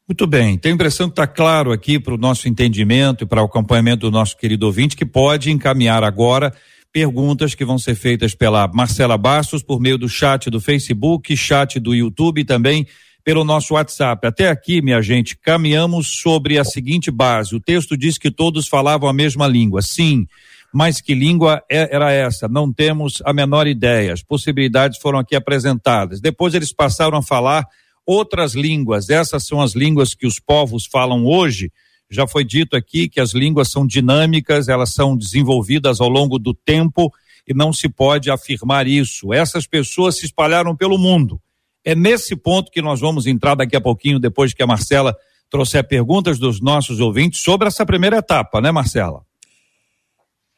Muito 0.09 0.27
bem, 0.27 0.57
tenho 0.57 0.75
a 0.75 0.77
impressão 0.77 1.09
que 1.09 1.13
está 1.13 1.27
claro 1.27 1.73
aqui 1.73 1.99
para 1.99 2.15
o 2.15 2.19
nosso 2.19 2.49
entendimento 2.49 3.25
e 3.25 3.27
para 3.27 3.43
o 3.43 3.47
acompanhamento 3.47 4.09
do 4.09 4.11
nosso 4.11 4.37
querido 4.37 4.65
ouvinte 4.65 4.97
que 4.97 5.05
pode 5.05 5.51
encaminhar 5.51 6.05
agora 6.05 6.55
perguntas 6.93 7.55
que 7.55 7.65
vão 7.65 7.79
ser 7.79 7.95
feitas 7.95 8.35
pela 8.35 8.67
Marcela 8.69 9.19
Bastos 9.19 9.63
por 9.63 9.81
meio 9.81 9.99
do 9.99 10.09
chat 10.09 10.49
do 10.51 10.61
Facebook, 10.61 11.37
chat 11.37 11.79
do 11.79 11.95
YouTube 11.95 12.41
e 12.41 12.45
também 12.45 12.87
pelo 13.25 13.45
nosso 13.45 13.75
WhatsApp. 13.75 14.27
Até 14.27 14.49
aqui, 14.49 14.81
minha 14.81 15.03
gente, 15.03 15.37
caminhamos 15.37 16.21
sobre 16.21 16.59
a 16.59 16.65
seguinte 16.65 17.11
base. 17.11 17.57
O 17.57 17.61
texto 17.61 17.97
diz 17.97 18.17
que 18.17 18.31
todos 18.31 18.69
falavam 18.69 19.09
a 19.09 19.13
mesma 19.13 19.49
língua. 19.49 19.83
Sim, 19.83 20.27
mas 20.73 21.01
que 21.01 21.15
língua 21.15 21.63
é, 21.71 21.95
era 21.95 22.13
essa? 22.13 22.47
Não 22.47 22.73
temos 22.73 23.21
a 23.25 23.33
menor 23.33 23.67
ideia. 23.67 24.13
As 24.13 24.23
possibilidades 24.23 24.99
foram 24.99 25.19
aqui 25.19 25.35
apresentadas. 25.35 26.21
Depois 26.21 26.55
eles 26.55 26.73
passaram 26.73 27.19
a 27.19 27.23
falar 27.23 27.67
outras 28.07 28.55
línguas. 28.55 29.11
Essas 29.11 29.45
são 29.45 29.61
as 29.61 29.75
línguas 29.75 30.15
que 30.15 30.27
os 30.27 30.39
povos 30.39 30.87
falam 30.87 31.27
hoje 31.27 31.73
já 32.11 32.27
foi 32.27 32.45
dito 32.45 32.77
aqui 32.77 33.09
que 33.09 33.21
as 33.21 33.33
línguas 33.33 33.71
são 33.71 33.87
dinâmicas, 33.87 34.69
elas 34.69 34.93
são 34.93 35.17
desenvolvidas 35.17 36.01
ao 36.01 36.09
longo 36.09 36.39
do 36.39 36.55
tempo 36.55 37.13
e 37.47 37.55
não 37.55 37.73
se 37.73 37.89
pode 37.89 38.31
afirmar 38.31 38.87
isso. 38.87 39.33
Essas 39.33 39.67
pessoas 39.67 40.19
se 40.19 40.27
espalharam 40.27 40.75
pelo 40.77 40.99
mundo. 40.99 41.41
É 41.85 41.95
nesse 41.95 42.35
ponto 42.35 42.71
que 42.71 42.83
nós 42.83 43.01
vamos 43.01 43.27
entrar 43.27 43.55
daqui 43.55 43.77
a 43.77 43.81
pouquinho, 43.81 44.19
depois 44.19 44.53
que 44.53 44.63
a 44.63 44.67
Marcela 44.67 45.17
trouxer 45.49 45.85
perguntas 45.85 46.39
dos 46.39 46.61
nossos 46.61 46.99
ouvintes 46.99 47.41
sobre 47.41 47.69
essa 47.69 47.87
primeira 47.87 48.19
etapa, 48.19 48.61
né, 48.61 48.73
Marcela? 48.73 49.23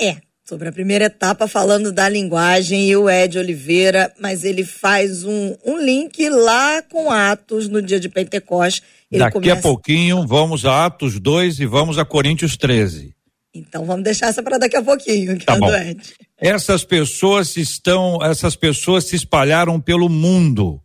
É, 0.00 0.16
sobre 0.48 0.68
a 0.68 0.72
primeira 0.72 1.04
etapa, 1.04 1.46
falando 1.46 1.92
da 1.92 2.08
linguagem, 2.08 2.88
e 2.88 2.96
o 2.96 3.10
Ed 3.10 3.38
Oliveira, 3.38 4.10
mas 4.18 4.44
ele 4.44 4.64
faz 4.64 5.24
um, 5.24 5.54
um 5.62 5.78
link 5.78 6.26
lá 6.30 6.80
com 6.80 7.10
Atos 7.10 7.68
no 7.68 7.82
dia 7.82 8.00
de 8.00 8.08
Pentecostes. 8.08 8.82
Ele 9.10 9.20
Daqui 9.20 9.34
começa... 9.34 9.58
a 9.58 9.62
pouquinho 9.62 10.26
vamos 10.26 10.64
a 10.64 10.86
Atos 10.86 11.18
2 11.18 11.60
e 11.60 11.66
vamos 11.66 11.98
a 11.98 12.04
Coríntios 12.04 12.56
13. 12.56 13.14
Então 13.54 13.84
vamos 13.84 14.04
deixar 14.04 14.28
essa 14.28 14.42
para 14.42 14.58
daqui 14.58 14.76
a 14.76 14.82
pouquinho, 14.82 15.36
que 15.38 15.46
tá 15.46 15.56
é 15.56 15.58
bom. 15.58 15.74
Ed. 15.74 16.00
Essas 16.36 16.84
pessoas 16.84 17.56
estão, 17.56 18.18
essas 18.22 18.54
pessoas 18.54 19.04
se 19.04 19.16
espalharam 19.16 19.80
pelo 19.80 20.08
mundo. 20.08 20.80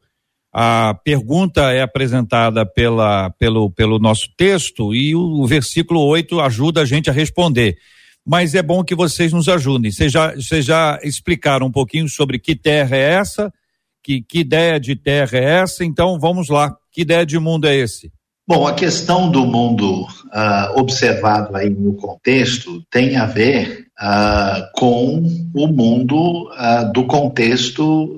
A 0.51 0.93
pergunta 1.03 1.71
é 1.73 1.81
apresentada 1.81 2.65
pela, 2.65 3.29
pelo, 3.31 3.69
pelo 3.71 3.99
nosso 3.99 4.29
texto 4.37 4.93
e 4.93 5.15
o, 5.15 5.19
o 5.19 5.47
versículo 5.47 6.01
8 6.01 6.39
ajuda 6.39 6.81
a 6.81 6.85
gente 6.85 7.09
a 7.09 7.13
responder 7.13 7.77
mas 8.25 8.55
é 8.55 8.61
bom 8.61 8.83
que 8.83 8.95
vocês 8.95 9.33
nos 9.33 9.49
ajudem. 9.49 9.91
Vocês 9.91 10.11
já, 10.11 10.33
vocês 10.33 10.65
já 10.65 10.99
explicaram 11.03 11.67
um 11.67 11.71
pouquinho 11.71 12.07
sobre 12.07 12.39
que 12.39 12.55
terra 12.55 12.95
é 12.95 13.13
essa, 13.15 13.53
que, 14.01 14.21
que 14.21 14.39
ideia 14.39 14.79
de 14.79 14.95
terra 14.95 15.37
é 15.37 15.43
essa, 15.61 15.83
então 15.83 16.17
vamos 16.19 16.49
lá. 16.49 16.75
Que 16.93 17.01
ideia 17.01 17.25
de 17.25 17.39
mundo 17.39 17.67
é 17.67 17.75
esse? 17.75 18.11
Bom, 18.47 18.67
a 18.67 18.73
questão 18.73 19.31
do 19.31 19.47
mundo 19.47 20.01
uh, 20.01 20.77
observado 20.79 21.55
aí 21.55 21.69
no 21.69 21.95
contexto 21.95 22.83
tem 22.91 23.15
a 23.15 23.25
ver 23.25 23.87
uh, 23.99 24.67
com 24.75 25.23
o 25.55 25.67
mundo 25.67 26.51
uh, 26.51 26.91
do 26.93 27.05
contexto 27.05 28.17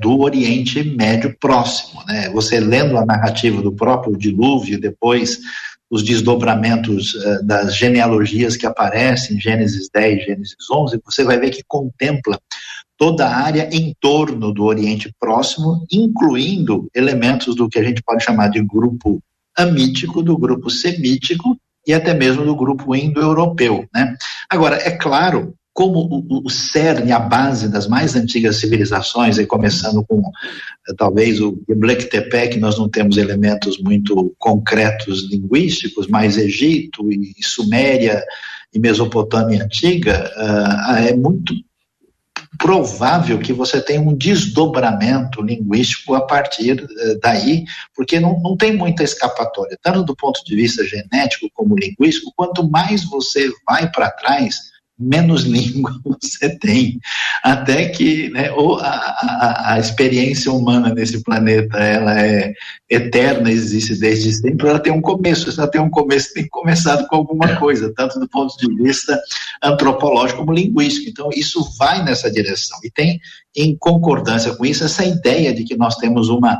do 0.00 0.20
Oriente 0.20 0.82
Médio 0.82 1.36
Próximo. 1.38 2.02
Né? 2.06 2.30
Você 2.30 2.60
lendo 2.60 2.96
a 2.96 3.04
narrativa 3.04 3.60
do 3.60 3.72
próprio 3.72 4.16
dilúvio, 4.16 4.80
depois 4.80 5.40
os 5.90 6.02
desdobramentos 6.02 7.12
das 7.44 7.76
genealogias 7.76 8.56
que 8.56 8.66
aparecem 8.66 9.36
em 9.36 9.40
Gênesis 9.40 9.88
10, 9.92 10.24
Gênesis 10.24 10.70
11, 10.72 11.00
você 11.04 11.22
vai 11.22 11.38
ver 11.38 11.50
que 11.50 11.62
contempla 11.66 12.38
toda 13.04 13.26
a 13.26 13.36
área 13.36 13.68
em 13.70 13.94
torno 14.00 14.50
do 14.50 14.64
Oriente 14.64 15.14
Próximo, 15.20 15.86
incluindo 15.92 16.88
elementos 16.94 17.54
do 17.54 17.68
que 17.68 17.78
a 17.78 17.84
gente 17.84 18.02
pode 18.02 18.24
chamar 18.24 18.48
de 18.48 18.62
grupo 18.62 19.22
amítico, 19.54 20.22
do 20.22 20.38
grupo 20.38 20.70
semítico 20.70 21.54
e 21.86 21.92
até 21.92 22.14
mesmo 22.14 22.46
do 22.46 22.56
grupo 22.56 22.96
indo-europeu. 22.96 23.86
Né? 23.94 24.16
Agora, 24.48 24.76
é 24.76 24.92
claro 24.92 25.54
como 25.74 25.98
o, 25.98 26.46
o 26.46 26.48
cerne, 26.48 27.12
a 27.12 27.18
base 27.18 27.68
das 27.68 27.86
mais 27.86 28.16
antigas 28.16 28.56
civilizações, 28.56 29.36
e 29.36 29.44
começando 29.44 30.02
com 30.06 30.22
eh, 30.88 30.94
talvez 30.96 31.42
o 31.42 31.60
Tepe, 32.10 32.48
que 32.48 32.58
nós 32.58 32.78
não 32.78 32.88
temos 32.88 33.18
elementos 33.18 33.78
muito 33.82 34.34
concretos 34.38 35.28
linguísticos, 35.30 36.06
mas 36.06 36.38
Egito 36.38 37.12
e 37.12 37.34
Suméria 37.42 38.24
e 38.72 38.78
Mesopotâmia 38.78 39.62
antiga, 39.62 40.32
uh, 40.38 40.96
é 40.96 41.14
muito 41.14 41.52
provável 42.58 43.38
que 43.38 43.52
você 43.52 43.80
tenha 43.80 44.00
um 44.00 44.14
desdobramento 44.14 45.42
linguístico 45.42 46.14
a 46.14 46.20
partir 46.20 46.82
uh, 46.82 47.18
daí, 47.20 47.64
porque 47.94 48.20
não, 48.20 48.40
não 48.40 48.56
tem 48.56 48.76
muita 48.76 49.02
escapatória, 49.02 49.78
tanto 49.82 50.02
do 50.02 50.16
ponto 50.16 50.44
de 50.44 50.54
vista 50.54 50.84
genético 50.84 51.50
como 51.54 51.76
linguístico, 51.76 52.32
quanto 52.36 52.68
mais 52.68 53.04
você 53.04 53.50
vai 53.66 53.90
para 53.90 54.10
trás, 54.10 54.73
menos 54.98 55.42
língua 55.44 55.92
você 56.04 56.56
tem. 56.58 56.98
Até 57.42 57.88
que 57.88 58.30
né, 58.30 58.50
ou 58.52 58.78
a, 58.78 58.86
a, 58.86 59.74
a, 59.74 59.78
experiência 59.78 60.52
humana 60.52 60.94
nesse 60.94 61.22
planeta 61.22 61.78
ela 61.78 62.20
é 62.20 62.52
eterna, 62.88 63.50
existe 63.50 63.96
desde 63.96 64.32
sempre, 64.32 64.68
ela 64.68 64.78
tem 64.78 64.92
um 64.92 65.00
começo. 65.00 65.50
Se 65.50 65.58
ela 65.58 65.70
tem 65.70 65.80
um 65.80 65.90
começo, 65.90 66.34
tem 66.34 66.48
começado 66.48 67.06
com 67.08 67.16
alguma 67.16 67.56
coisa, 67.56 67.92
tanto 67.94 68.18
do 68.18 68.28
ponto 68.28 68.56
de 68.56 68.82
vista 68.82 69.20
antropológico 69.62 70.40
como 70.40 70.52
linguístico. 70.52 71.10
Então, 71.10 71.30
isso 71.34 71.62
vai 71.78 72.04
nessa 72.04 72.30
direção. 72.30 72.78
E 72.84 72.90
tem, 72.90 73.20
em 73.56 73.76
concordância 73.76 74.54
com 74.54 74.64
isso, 74.64 74.84
essa 74.84 75.04
ideia 75.04 75.52
de 75.52 75.64
que 75.64 75.76
nós 75.76 75.96
temos 75.96 76.28
uma 76.28 76.58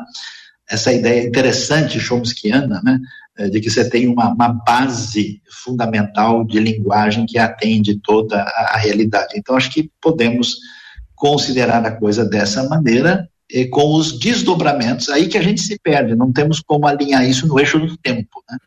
essa 0.71 0.93
ideia 0.93 1.27
interessante 1.27 2.01
chomskiana, 2.01 2.81
né, 2.83 2.99
eh, 3.39 3.49
de 3.49 3.61
que 3.61 3.71
você 3.71 3.89
tem 3.89 4.09
uma, 4.09 4.33
uma, 4.33 4.49
base 4.49 5.43
fundamental 5.65 6.45
de 6.45 6.59
linguagem 6.59 7.27
que 7.27 7.39
atende 7.39 8.01
toda 8.01 8.41
a, 8.41 8.75
a, 8.75 8.79
realidade. 8.79 9.35
Então, 9.37 9.57
acho 9.57 9.71
que 9.71 9.91
podemos 10.01 10.57
considerar 11.15 11.85
a 11.85 11.93
coisa 11.93 12.25
dessa 12.25 12.69
maneira, 12.69 13.29
com 13.71 13.95
os 13.95 14.19
desdobramentos, 14.19 15.09
aí 15.11 15.29
que 15.29 15.39
a 15.39 15.43
gente 15.43 15.61
se 15.61 15.79
perde, 15.79 16.17
não 16.17 16.33
temos 16.33 16.61
como 16.61 16.87
alinhar 16.87 17.29
isso 17.29 17.47
no 17.47 17.61
eixo 17.61 17.79
do 17.79 17.97
tempo. 17.99 18.43
Né? 18.51 18.59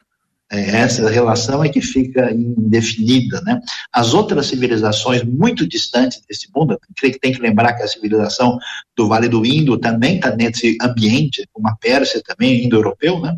É, 0.50 0.78
essa 0.78 1.10
relação 1.10 1.64
é 1.64 1.70
que 1.70 1.82
fica 1.82 2.32
indefinida. 2.32 3.42
Né? 3.42 3.60
As 3.92 4.14
outras 4.14 4.48
civilizações 4.48 5.24
muito 5.24 5.68
distantes 5.68 6.22
desse 6.28 6.48
mundo, 6.56 6.80
tem 7.22 7.34
que 7.34 7.42
lembrar 7.42 7.74
que 7.74 7.84
a 7.84 7.88
civilização 7.88 8.58
do 8.96 9.08
Vale 9.08 9.28
do 9.28 9.46
Indo 9.46 9.78
também 9.78 10.16
está 10.16 10.36
nesse 10.36 10.78
ambiente, 10.82 11.48
como 11.52 11.68
a 11.68 11.76
Pérsia 11.76 12.22
também, 12.26 12.64
indo-europeu, 12.64 13.20
né? 13.20 13.38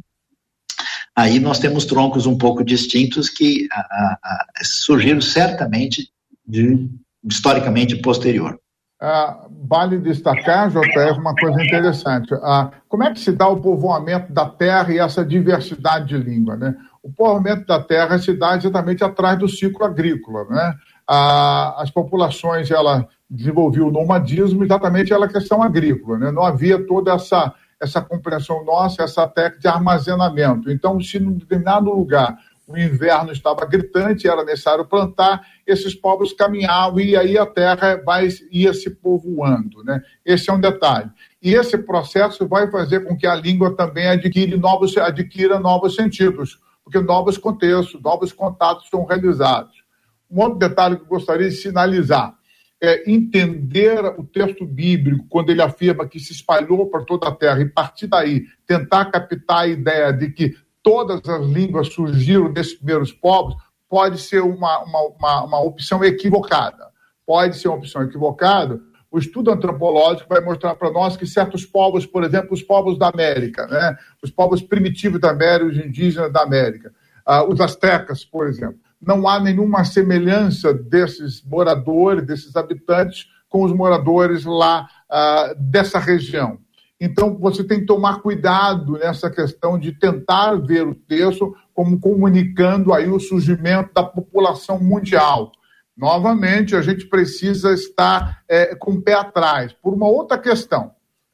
aí 1.15 1.39
nós 1.39 1.59
temos 1.59 1.85
troncos 1.85 2.25
um 2.25 2.37
pouco 2.37 2.63
distintos 2.63 3.29
que 3.29 3.67
a, 3.71 3.79
a, 3.79 4.17
a, 4.23 4.45
surgiram 4.63 5.19
certamente 5.19 6.09
de, 6.47 6.89
historicamente 7.23 7.95
posterior. 7.97 8.59
Ah, 9.01 9.47
vale 9.49 9.97
destacar, 9.97 10.69
JR, 10.69 11.17
uma 11.17 11.33
coisa 11.33 11.63
interessante. 11.63 12.33
Ah, 12.43 12.69
como 12.87 13.03
é 13.03 13.13
que 13.13 13.19
se 13.19 13.31
dá 13.31 13.47
o 13.47 13.61
povoamento 13.61 14.33
da 14.33 14.45
terra 14.45 14.91
e 14.91 14.99
essa 14.99 15.23
diversidade 15.23 16.09
de 16.09 16.17
língua? 16.17 16.57
Né? 16.57 16.75
O 17.01 17.11
povoamento 17.11 17.65
da 17.65 17.81
terra 17.81 18.17
se 18.19 18.33
dá 18.33 18.55
exatamente 18.55 19.03
atrás 19.03 19.37
do 19.39 19.47
ciclo 19.47 19.85
agrícola. 19.85 20.45
Né? 20.49 20.75
Ah, 21.07 21.81
as 21.81 21.89
populações 21.89 22.69
ela 22.69 23.07
desenvolviam 23.29 23.87
o 23.87 23.91
nomadismo 23.91 24.63
exatamente 24.63 25.09
pela 25.09 25.27
questão 25.27 25.61
agrícola. 25.63 26.17
Né? 26.17 26.31
Não 26.31 26.43
havia 26.43 26.85
toda 26.85 27.13
essa, 27.13 27.53
essa 27.79 28.01
compreensão 28.01 28.63
nossa, 28.65 29.03
essa 29.03 29.27
técnica 29.27 29.61
de 29.61 29.67
armazenamento. 29.67 30.71
Então, 30.71 30.99
se 30.99 31.17
em 31.17 31.33
determinado 31.33 31.89
lugar 31.91 32.37
o 32.69 32.77
inverno 32.77 33.31
estava 33.31 33.65
gritante, 33.65 34.27
era 34.27 34.43
necessário 34.43 34.85
plantar, 34.85 35.41
esses 35.65 35.95
povos 35.95 36.33
caminhavam 36.33 36.99
e 36.99 37.17
aí 37.17 37.35
a 37.35 37.45
terra 37.45 37.99
vai, 38.05 38.29
ia 38.51 38.73
se 38.75 38.91
povoando. 38.91 39.83
Né? 39.83 39.99
Esse 40.23 40.51
é 40.51 40.53
um 40.53 40.59
detalhe. 40.59 41.09
E 41.41 41.55
esse 41.55 41.77
processo 41.79 42.47
vai 42.47 42.69
fazer 42.69 43.05
com 43.05 43.17
que 43.17 43.25
a 43.25 43.33
língua 43.33 43.75
também 43.75 44.07
adquire 44.07 44.55
novos, 44.55 44.95
adquira 44.97 45.59
novos 45.59 45.95
sentidos, 45.95 46.59
porque 46.89 47.05
novos 47.05 47.37
contextos, 47.37 48.01
novos 48.01 48.33
contatos 48.33 48.89
são 48.89 49.05
realizados. 49.05 49.83
Um 50.29 50.41
outro 50.41 50.57
detalhe 50.57 50.97
que 50.97 51.03
eu 51.03 51.07
gostaria 51.07 51.47
de 51.47 51.55
sinalizar. 51.55 52.35
é, 52.81 53.11
entender 53.11 53.99
o 54.17 54.23
texto 54.23 54.65
bíblico, 54.65 55.25
quando 55.29 55.49
ele 55.49 55.61
afirma 55.61 56.07
que 56.07 56.19
se 56.19 56.31
espalhou 56.31 56.87
por 56.87 57.05
toda 57.05 57.27
a 57.27 57.35
terra, 57.35 57.59
e 57.61 57.69
partir 57.69 58.07
daí 58.07 58.45
tentar 58.65 59.05
captar 59.05 59.63
a 59.63 59.67
ideia 59.67 60.13
de 60.13 60.31
que 60.31 60.55
todas 60.81 61.27
as 61.27 61.45
línguas 61.45 61.93
surgiram 61.93 62.51
desses 62.51 62.75
primeiros 62.75 63.11
povos, 63.11 63.55
pode 63.89 64.17
ser 64.19 64.41
uma, 64.41 64.79
uma, 64.83 65.01
uma, 65.01 65.43
uma 65.43 65.61
opção 65.61 66.03
equivocada. 66.03 66.87
Pode 67.25 67.57
ser 67.57 67.67
uma 67.67 67.77
opção 67.77 68.01
equivocada, 68.01 68.79
o 69.11 69.17
estudo 69.17 69.51
antropológico 69.51 70.29
vai 70.29 70.41
mostrar 70.41 70.75
para 70.75 70.91
nós 70.91 71.17
que 71.17 71.25
certos 71.25 71.65
povos, 71.65 72.05
por 72.05 72.23
exemplo, 72.23 72.53
os 72.53 72.61
povos 72.61 72.97
da 72.97 73.09
América, 73.09 73.65
né? 73.67 73.97
os 74.23 74.29
povos 74.29 74.61
primitivos 74.61 75.19
da 75.19 75.31
América, 75.31 75.71
os 75.71 75.77
indígenas 75.77 76.31
da 76.31 76.41
América, 76.41 76.93
uh, 77.27 77.51
os 77.51 77.59
astecas, 77.59 78.23
por 78.23 78.47
exemplo, 78.47 78.77
não 79.01 79.27
há 79.27 79.39
nenhuma 79.39 79.83
semelhança 79.83 80.73
desses 80.73 81.43
moradores, 81.43 82.25
desses 82.25 82.55
habitantes, 82.55 83.27
com 83.47 83.63
os 83.63 83.73
moradores 83.73 84.45
lá 84.45 84.87
uh, 85.09 85.55
dessa 85.57 85.97
região. 85.97 86.59
Então, 87.01 87.37
você 87.39 87.63
tem 87.63 87.79
que 87.79 87.85
tomar 87.85 88.21
cuidado 88.21 88.93
nessa 88.93 89.29
questão 89.29 89.79
de 89.79 89.93
tentar 89.93 90.55
ver 90.55 90.85
o 90.85 90.93
texto 90.93 91.55
como 91.73 91.99
comunicando 91.99 92.93
aí 92.93 93.09
o 93.09 93.19
surgimento 93.19 93.91
da 93.93 94.03
população 94.03 94.77
mundial. 94.79 95.51
Novamente, 95.99 96.77
a 96.77 96.81
gente 96.81 97.05
precisa 97.07 97.73
estar 97.73 98.41
é, 98.47 98.73
com 98.73 98.91
o 98.91 99.01
pé 99.01 99.15
atrás. 99.15 99.73
Por 99.73 99.93
uma 99.93 100.07
outra 100.07 100.37
questão, 100.37 100.91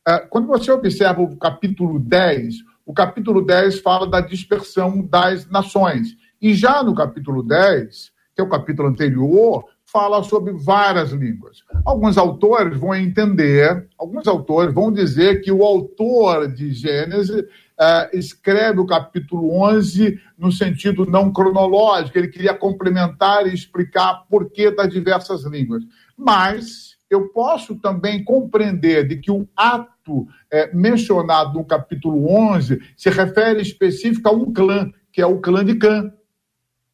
é, 0.08 0.17
quando 0.17 0.47
você 0.47 0.71
observa 0.71 1.21
o 1.21 1.38
capítulo 1.38 1.99
10, 1.99 2.56
o 2.84 2.91
capítulo 2.91 3.45
10 3.45 3.80
fala 3.82 4.08
da 4.08 4.21
dispersão 4.21 5.06
das 5.06 5.47
nações. 5.47 6.17
E 6.41 6.56
já 6.56 6.82
no 6.82 6.95
capítulo 6.95 7.43
10, 7.43 8.12
que 8.36 8.41
é 8.41 8.43
o 8.43 8.49
capítulo 8.49 8.88
anterior, 8.88 9.65
fala 9.86 10.23
sobre 10.23 10.51
várias 10.51 11.12
línguas. 11.12 11.60
Alguns 11.86 12.17
autores 12.17 12.75
vão 12.80 12.95
entender, 12.95 13.88
alguns 13.99 14.28
autores 14.28 14.73
vão 14.73 14.91
dizer 14.91 15.41
que 15.41 15.51
o 15.51 15.63
autor 15.63 16.51
de 16.51 16.71
Gênesis 16.71 17.45
uh, 17.80 18.18
escreve 18.18 18.80
o 18.80 18.86
capítulo 18.86 19.52
11 19.62 20.20
no 20.38 20.52
sentido 20.52 21.06
não 21.06 21.32
cronológico, 21.32 22.18
ele 22.18 22.28
queria 22.28 22.54
complementar 22.54 23.48
e 23.48 23.54
explicar 23.54 24.26
por 24.30 24.50
que 24.52 24.72
das 24.72 24.92
diversas 24.92 25.44
línguas. 25.46 25.84
Mas 26.18 26.96
eu 27.10 27.30
posso 27.30 27.76
também 27.76 28.24
compreender 28.24 29.08
de 29.08 29.18
que 29.18 29.32
o 29.32 29.48
ato 29.56 30.28
é, 30.52 30.74
mencionado 30.74 31.54
no 31.54 31.66
capítulo 31.66 32.30
11 32.30 32.80
se 32.98 33.10
refere 33.10 33.62
específico 33.62 34.28
a 34.28 34.32
um 34.32 34.52
clã, 34.52 34.92
que 35.12 35.22
é 35.22 35.26
o 35.26 35.40
clã 35.40 35.64
de 35.64 35.76
Cã, 35.76 36.12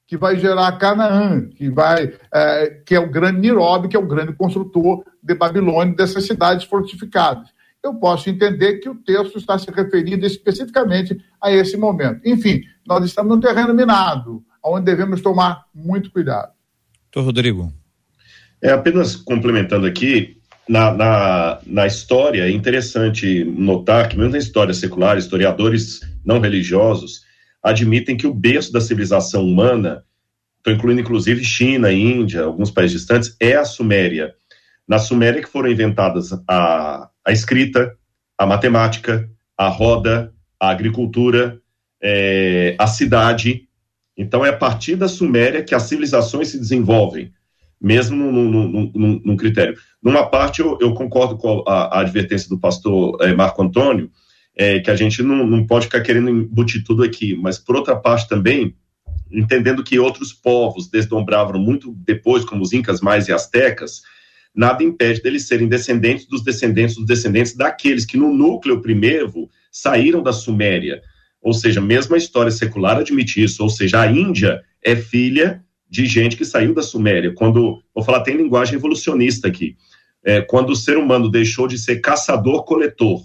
que 0.06 0.18
vai 0.18 0.38
gerar 0.38 0.78
Canaã, 0.78 1.48
que 1.48 1.70
vai 1.70 2.14
é, 2.34 2.82
que 2.86 2.94
é 2.94 3.00
o 3.00 3.10
grande 3.10 3.40
Nirobe, 3.40 3.88
que 3.88 3.96
é 3.96 4.00
o 4.00 4.06
grande 4.06 4.34
construtor 4.34 5.06
de 5.24 5.34
Babilônia 5.34 5.96
dessas 5.96 6.26
cidades 6.26 6.66
fortificadas 6.66 7.50
eu 7.84 7.96
posso 7.96 8.30
entender 8.30 8.78
que 8.80 8.90
o 8.90 8.96
texto 8.96 9.38
está 9.38 9.58
se 9.58 9.70
referindo 9.72 10.26
especificamente 10.26 11.20
a 11.42 11.52
esse 11.52 11.76
momento. 11.76 12.22
Enfim, 12.26 12.62
nós 12.86 13.04
estamos 13.06 13.36
num 13.36 13.42
terreno 13.42 13.74
minado, 13.74 14.44
onde 14.64 14.86
devemos 14.86 15.22
tomar 15.22 15.66
muito 15.74 16.12
cuidado. 16.12 16.52
Doutor 17.12 17.26
Rodrigo. 17.26 17.74
É, 18.62 18.72
apenas 18.72 19.16
complementando 19.16 19.88
aqui, 19.88 20.38
na, 20.70 20.94
na, 20.94 21.60
na, 21.66 21.88
história, 21.88 22.44
é 22.44 22.52
interessante 22.52 23.44
notar 23.44 24.08
que, 24.08 24.18
mesmo 24.18 24.32
na 24.32 24.38
história 24.38 24.74
secular, 24.74 25.18
historiadores 25.18 26.00
não 26.24 26.40
religiosos 26.40 27.24
admitem 27.64 28.16
que 28.16 28.28
o 28.28 28.34
berço 28.34 28.72
da 28.72 28.80
civilização 28.80 29.44
humana, 29.44 30.04
estou 30.58 30.74
incluindo 30.74 31.02
inclusive 31.02 31.44
China, 31.44 31.92
Índia, 31.92 32.44
alguns 32.44 32.72
países 32.72 33.00
distantes, 33.00 33.36
é 33.40 33.56
a 33.56 33.66
Suméria. 33.66 34.34
Na 34.88 35.00
Suméria 35.00 35.42
que 35.42 35.50
foram 35.50 35.70
inventadas 35.70 36.32
a, 36.48 37.10
a 37.26 37.32
escrita, 37.32 37.96
a 38.38 38.46
matemática, 38.46 39.30
a 39.58 39.68
roda, 39.68 40.34
a 40.60 40.70
agricultura, 40.70 41.60
é, 42.02 42.76
a 42.78 42.88
cidade. 42.88 43.68
Então, 44.18 44.46
é 44.46 44.50
a 44.50 44.58
partir 44.58 44.96
da 44.96 45.08
Suméria 45.08 45.64
que 45.64 45.76
as 45.76 45.84
civilizações 45.84 46.50
se 46.50 46.58
desenvolvem, 46.58 47.32
mesmo 47.80 48.32
num, 48.32 48.92
num, 48.94 49.22
num 49.24 49.38
critério. 49.38 49.76
Numa 50.02 50.26
parte, 50.26 50.62
eu, 50.62 50.78
eu 50.82 50.94
concordo 50.94 51.38
com 51.38 51.64
a, 51.68 51.98
a, 51.98 52.02
advertência 52.02 52.50
do 52.50 52.60
pastor 52.60 53.18
é, 53.22 53.34
Marco 53.34 53.62
Antônio, 53.62 54.10
é, 54.56 54.80
que 54.80 54.92
a 54.92 54.96
gente 54.96 55.24
não, 55.24 55.46
não 55.46 55.66
pode 55.66 55.86
ficar 55.86 56.02
querendo 56.02 56.30
embutir 56.30 56.84
tudo 56.84 57.04
aqui, 57.04 57.36
mas, 57.36 57.58
por 57.58 57.76
outra 57.76 57.96
parte, 57.96 58.28
também, 58.28 58.76
entendendo 59.32 59.84
que 59.84 59.98
outros 59.98 60.34
povos 60.34 60.90
desdobravam 60.90 61.60
muito 61.60 61.94
depois, 62.06 62.44
como 62.44 62.62
os 62.62 62.74
incas 62.74 63.00
mais 63.00 63.28
e 63.28 63.34
astecas, 63.34 64.02
nada 64.54 64.84
impede 64.84 65.22
deles 65.22 65.48
serem 65.48 65.68
descendentes 65.68 66.28
dos 66.28 66.44
descendentes 66.44 66.96
dos 66.96 67.06
descendentes 67.06 67.56
daqueles 67.56 68.06
que 68.06 68.18
no 68.18 68.34
núcleo 68.34 68.82
primeiro 68.82 69.50
saíram 69.72 70.22
da 70.22 70.34
Suméria. 70.34 71.02
Ou 71.42 71.54
seja, 71.54 71.82
mesmo 71.82 72.14
a 72.14 72.18
história 72.18 72.52
secular 72.52 72.98
admite 72.98 73.42
isso, 73.42 73.64
ou 73.64 73.70
seja, 73.70 74.02
a 74.02 74.12
Índia 74.12 74.62
é 74.84 74.96
filha 74.96 75.64
de 75.90 76.06
gente 76.06 76.38
que 76.38 76.46
saiu 76.46 76.74
da 76.74 76.82
Suméria. 76.82 77.34
Quando, 77.34 77.82
vou 77.94 78.04
falar, 78.04 78.22
tem 78.22 78.38
linguagem 78.38 78.76
evolucionista 78.76 79.48
aqui. 79.48 79.76
É, 80.24 80.42
quando 80.42 80.70
o 80.70 80.76
ser 80.76 80.98
humano 80.98 81.30
deixou 81.30 81.68
de 81.68 81.78
ser 81.78 82.00
caçador-coletor 82.00 83.24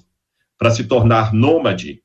para 0.58 0.70
se 0.70 0.84
tornar 0.84 1.34
nômade, 1.34 2.02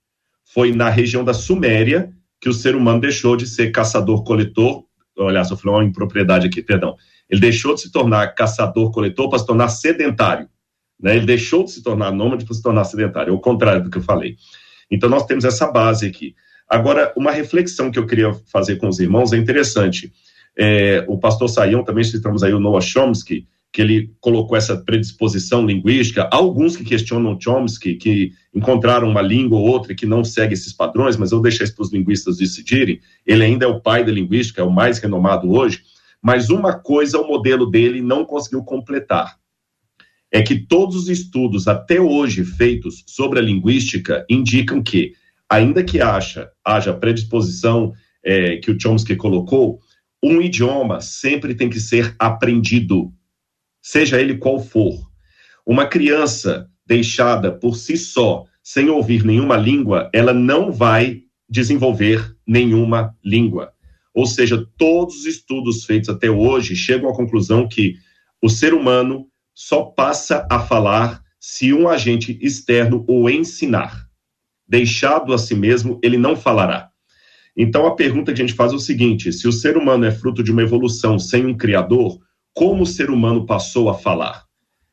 foi 0.54 0.74
na 0.74 0.90
região 0.90 1.24
da 1.24 1.34
Suméria 1.34 2.12
que 2.40 2.50
o 2.50 2.54
ser 2.54 2.76
humano 2.76 3.00
deixou 3.00 3.38
de 3.38 3.48
ser 3.48 3.72
caçador-coletor. 3.72 4.84
Olha, 5.18 5.44
só 5.44 5.56
falei 5.56 5.80
uma 5.80 5.90
impropriedade 5.90 6.48
aqui, 6.48 6.62
perdão. 6.62 6.96
Ele 7.32 7.40
deixou 7.40 7.74
de 7.74 7.82
se 7.82 7.92
tornar 7.92 8.36
caçador-coletor 8.36 9.30
para 9.30 9.40
se 9.40 9.46
tornar 9.46 9.70
sedentário. 9.70 10.50
Né? 11.02 11.16
Ele 11.16 11.26
deixou 11.26 11.64
de 11.64 11.72
se 11.72 11.82
tornar 11.82 12.12
nômade 12.12 12.46
para 12.46 12.54
se 12.54 12.62
tornar 12.62 12.84
sedentário, 12.84 13.32
é 13.32 13.34
o 13.34 13.40
contrário 13.40 13.84
do 13.84 13.90
que 13.90 13.98
eu 13.98 14.04
falei. 14.04 14.36
Então, 14.92 15.10
nós 15.10 15.26
temos 15.26 15.46
essa 15.46 15.72
base 15.72 16.06
aqui. 16.06 16.36
Agora, 16.68 17.14
uma 17.16 17.32
reflexão 17.32 17.90
que 17.90 17.98
eu 17.98 18.06
queria 18.06 18.34
fazer 18.52 18.76
com 18.76 18.88
os 18.88 19.00
irmãos 19.00 19.32
é 19.32 19.38
interessante. 19.38 20.12
É, 20.58 21.06
o 21.08 21.18
pastor 21.18 21.50
Saião, 21.50 21.84
também 21.84 22.04
citamos 22.04 22.44
aí 22.44 22.54
o 22.54 22.60
Noah 22.60 22.82
Chomsky, 22.82 23.48
que 23.72 23.82
ele 23.82 24.14
colocou 24.20 24.58
essa 24.58 24.76
predisposição 24.76 25.66
linguística. 25.66 26.24
Há 26.24 26.36
alguns 26.36 26.76
que 26.76 26.84
questionam 26.84 27.40
Chomsky, 27.40 27.96
que 27.96 28.34
encontraram 28.54 29.10
uma 29.10 29.22
língua 29.22 29.58
ou 29.58 29.66
outra 29.66 29.96
que 29.96 30.06
não 30.06 30.26
segue 30.26 30.54
esses 30.54 30.74
padrões, 30.74 31.16
mas 31.16 31.32
eu 31.32 31.40
deixo 31.40 31.64
isso 31.64 31.74
para 31.74 31.84
os 31.84 31.94
linguistas 31.94 32.38
decidirem. 32.38 33.00
Ele 33.26 33.44
ainda 33.44 33.66
é 33.66 33.68
o 33.68 33.80
pai 33.80 34.04
da 34.04 34.12
linguística, 34.12 34.62
é 34.62 34.66
o 34.66 34.70
mais 34.70 35.00
renomado 35.00 35.50
hoje. 35.50 35.82
Mas 36.22 36.50
uma 36.50 36.78
coisa 36.78 37.20
o 37.20 37.28
modelo 37.28 37.66
dele 37.66 38.02
não 38.02 38.26
conseguiu 38.26 38.64
completar. 38.64 39.38
É 40.32 40.42
que 40.42 40.66
todos 40.66 40.96
os 40.96 41.10
estudos 41.10 41.68
até 41.68 42.00
hoje 42.00 42.46
feitos 42.46 43.04
sobre 43.08 43.40
a 43.40 43.42
linguística 43.42 44.26
indicam 44.30 44.82
que, 44.82 45.14
ainda 45.50 45.84
que 45.84 46.00
haja, 46.00 46.50
haja 46.64 46.94
predisposição 46.94 47.94
é, 48.24 48.58
que 48.58 48.72
o 48.72 48.80
Chomsky 48.80 49.16
colocou, 49.16 49.80
um 50.24 50.42
idioma 50.42 51.02
sempre 51.02 51.56
tem 51.56 51.70
que 51.70 51.80
ser 51.80 52.16
aprendido, 52.20 53.12
seja 53.82 54.22
ele 54.22 54.38
qual 54.38 54.60
for. 54.60 55.12
Uma 55.66 55.86
criança 55.86 56.70
deixada 56.86 57.52
por 57.52 57.76
si 57.76 57.98
só, 57.98 58.46
sem 58.64 58.90
ouvir 58.90 59.24
nenhuma 59.24 59.58
língua, 59.58 60.10
ela 60.14 60.34
não 60.34 60.72
vai 60.72 61.24
desenvolver 61.50 62.36
nenhuma 62.46 63.16
língua. 63.24 63.74
Ou 64.14 64.26
seja, 64.26 64.66
todos 64.78 65.22
os 65.22 65.26
estudos 65.26 65.86
feitos 65.86 66.10
até 66.10 66.30
hoje 66.30 66.76
chegam 66.76 67.10
à 67.10 67.16
conclusão 67.16 67.68
que 67.68 67.96
o 68.42 68.50
ser 68.50 68.74
humano 68.74 69.28
só 69.54 69.84
passa 69.84 70.48
a 70.50 70.60
falar 70.60 71.22
se 71.40 71.74
um 71.74 71.88
agente 71.88 72.38
externo 72.42 73.06
o 73.08 73.30
ensinar. 73.30 74.08
Deixado 74.68 75.34
a 75.34 75.38
si 75.38 75.56
mesmo, 75.56 76.00
ele 76.04 76.18
não 76.18 76.36
falará. 76.36 76.90
Então 77.56 77.86
a 77.86 77.96
pergunta 77.96 78.34
que 78.34 78.42
a 78.42 78.46
gente 78.46 78.56
faz 78.56 78.72
é 78.72 78.76
o 78.76 78.80
seguinte: 78.80 79.32
se 79.34 79.48
o 79.48 79.52
ser 79.52 79.78
humano 79.78 80.06
é 80.06 80.12
fruto 80.12 80.44
de 80.44 80.52
uma 80.52 80.62
evolução 80.62 81.20
sem 81.20 81.46
um 81.46 81.56
criador, 81.56 82.20
como 82.54 82.84
o 82.84 82.88
ser 82.88 83.10
humano 83.10 83.46
passou 83.46 83.90
a 83.90 83.94
falar? 83.94 84.46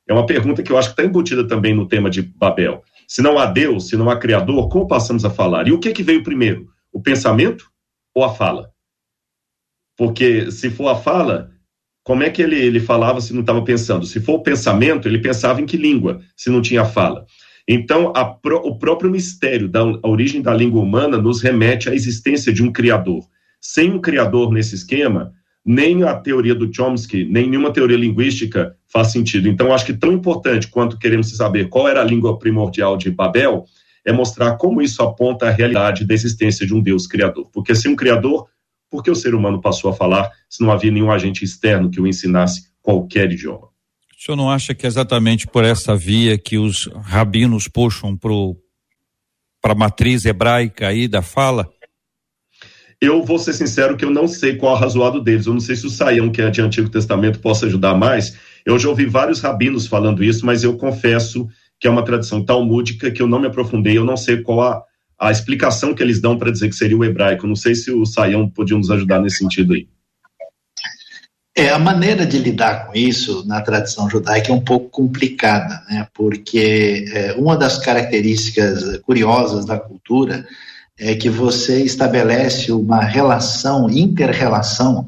É 0.09 0.13
uma 0.13 0.27
pergunta 0.27 0.63
que 0.63 0.73
eu 0.73 0.79
acho 0.79 0.89
que 0.89 1.01
está 1.01 1.05
embutida 1.05 1.47
também 1.47 1.75
no 1.75 1.87
tema 1.87 2.09
de 2.09 2.23
Babel. 2.23 2.83
Se 3.07 3.21
não 3.21 3.39
há 3.39 3.47
Deus, 3.47 3.89
se 3.89 3.97
não 3.97 4.09
há 4.09 4.17
Criador, 4.17 4.69
como 4.69 4.89
passamos 4.89 5.25
a 5.25 5.31
falar? 5.31 5.69
E 5.69 5.73
o 5.73 5.79
que, 5.79 5.93
que 5.93 6.03
veio 6.03 6.23
primeiro? 6.23 6.69
O 6.93 7.01
pensamento 7.01 7.71
ou 8.15 8.25
a 8.25 8.35
fala? 8.35 8.71
Porque 9.99 10.53
se 10.53 10.71
for 10.71 10.89
a 10.89 10.95
fala, 10.95 11.51
como 12.05 12.23
é 12.23 12.31
que 12.31 12.41
ele, 12.41 12.55
ele 12.55 12.79
falava 12.79 13.21
se 13.21 13.35
não 13.35 13.41
estava 13.41 13.61
pensando? 13.63 14.07
Se 14.07 14.21
for 14.21 14.35
o 14.35 14.43
pensamento, 14.43 15.09
ele 15.09 15.19
pensava 15.19 15.61
em 15.61 15.67
que 15.67 15.77
língua, 15.77 16.21
se 16.37 16.49
não 16.49 16.63
tinha 16.63 16.85
fala. 16.85 17.27
Então, 17.67 18.13
pro, 18.41 18.59
o 18.59 18.79
próprio 18.79 19.11
mistério 19.11 19.69
da 19.69 19.85
origem 20.03 20.41
da 20.41 20.55
língua 20.55 20.81
humana 20.81 21.19
nos 21.19 21.43
remete 21.43 21.91
à 21.91 21.95
existência 21.95 22.53
de 22.53 22.63
um 22.63 22.73
criador. 22.73 23.25
Sem 23.61 23.93
um 23.93 24.01
criador 24.01 24.53
nesse 24.53 24.77
esquema, 24.77 25.33
nem 25.67 26.05
a 26.05 26.15
teoria 26.15 26.55
do 26.55 26.73
Chomsky, 26.73 27.25
nem 27.25 27.51
nenhuma 27.51 27.73
teoria 27.73 27.97
linguística 27.99 28.75
faz 28.87 29.09
sentido. 29.09 29.49
Então, 29.49 29.75
acho 29.75 29.85
que 29.85 29.93
tão 29.93 30.13
importante 30.13 30.69
quanto 30.69 30.99
queremos 30.99 31.37
saber 31.37 31.69
qual 31.69 31.89
era 31.89 32.01
a 32.01 32.05
língua 32.05 32.39
primordial 32.39 32.97
de 32.97 33.11
Babel, 33.11 33.65
é 34.07 34.13
mostrar 34.13 34.57
como 34.57 34.81
isso 34.81 35.03
aponta 35.03 35.49
a 35.49 35.51
realidade 35.51 36.07
da 36.07 36.15
existência 36.15 36.65
de 36.65 36.73
um 36.73 36.81
Deus 36.81 37.07
criador. 37.07 37.51
Porque 37.53 37.75
sem 37.75 37.91
um 37.91 37.97
criador, 37.97 38.47
por 38.91 39.03
que 39.03 39.11
o 39.11 39.15
ser 39.15 39.35
humano 39.35 39.61
passou 39.61 39.91
a 39.91 39.95
falar 39.95 40.31
se 40.49 40.63
não 40.63 40.73
havia 40.73 40.91
nenhum 40.91 41.11
agente 41.11 41.45
externo 41.45 41.91
que 41.91 42.01
o 42.01 42.07
ensinasse 42.07 42.69
qualquer 42.83 43.31
idioma? 43.31 43.69
O 44.19 44.21
senhor 44.21 44.37
não 44.37 44.51
acha 44.51 44.75
que 44.75 44.85
é 44.85 44.89
exatamente 44.89 45.47
por 45.47 45.65
essa 45.65 45.95
via 45.95 46.37
que 46.37 46.59
os 46.59 46.89
rabinos 47.03 47.69
puxam 47.69 48.17
para 48.17 49.73
a 49.73 49.77
matriz 49.77 50.25
hebraica 50.25 50.89
aí 50.89 51.07
da 51.07 51.23
fala? 51.23 51.69
Eu 53.01 53.23
vou 53.23 53.39
ser 53.39 53.53
sincero 53.53 53.97
que 53.97 54.05
eu 54.05 54.11
não 54.11 54.27
sei 54.27 54.57
qual 54.57 54.75
é 54.75 54.77
o 54.77 54.81
razoado 54.81 55.23
deles. 55.23 55.47
Eu 55.47 55.53
não 55.53 55.61
sei 55.61 55.77
se 55.77 55.87
o 55.87 55.91
Saião, 55.91 56.33
que 56.33 56.43
é 56.43 56.51
de 56.51 56.61
Antigo 56.61 56.89
Testamento, 56.89 57.39
possa 57.39 57.67
ajudar 57.67 57.95
mais. 57.95 58.37
Eu 58.67 58.77
já 58.77 58.89
ouvi 58.89 59.07
vários 59.07 59.41
rabinos 59.41 59.87
falando 59.87 60.25
isso, 60.25 60.45
mas 60.45 60.65
eu 60.65 60.77
confesso 60.77 61.47
que 61.79 61.87
é 61.87 61.91
uma 61.91 62.05
tradição 62.05 62.45
talmúdica 62.45 63.13
que 63.13 63.23
eu 63.23 63.29
não 63.29 63.39
me 63.39 63.47
aprofundei. 63.47 63.97
Eu 63.97 64.05
não 64.05 64.17
sei 64.17 64.43
qual 64.43 64.61
a, 64.63 64.83
a 65.19 65.31
explicação 65.33 65.95
que 65.95 66.03
eles 66.03 66.21
dão 66.21 66.39
para 66.39 66.53
dizer 66.53 66.69
que 66.69 66.77
seria 66.77 66.97
o 66.97 67.05
hebraico. 67.05 67.47
Não 67.47 67.57
sei 67.57 67.75
se 67.75 67.91
o 67.91 68.07
Saião 68.07 68.49
podia 68.49 68.77
nos 68.77 68.91
ajudar 68.91 69.21
nesse 69.21 69.39
sentido 69.39 69.75
aí. 69.75 69.89
É, 71.57 71.71
a 71.71 71.79
maneira 71.79 72.25
de 72.25 72.39
lidar 72.39 72.87
com 72.87 72.97
isso 72.97 73.45
na 73.45 73.61
tradição 73.61 74.09
judaica 74.09 74.53
é 74.53 74.55
um 74.55 74.61
pouco 74.61 74.89
complicada, 74.91 75.83
né? 75.91 76.07
porque 76.15 77.05
é, 77.13 77.33
uma 77.33 77.57
das 77.57 77.79
características 77.79 78.99
curiosas 78.99 79.67
da 79.67 79.77
cultura 79.77 80.47
é 80.97 81.17
que 81.17 81.29
você 81.29 81.83
estabelece 81.83 82.71
uma 82.71 83.01
relação, 83.01 83.91
inter-relação 83.91 85.07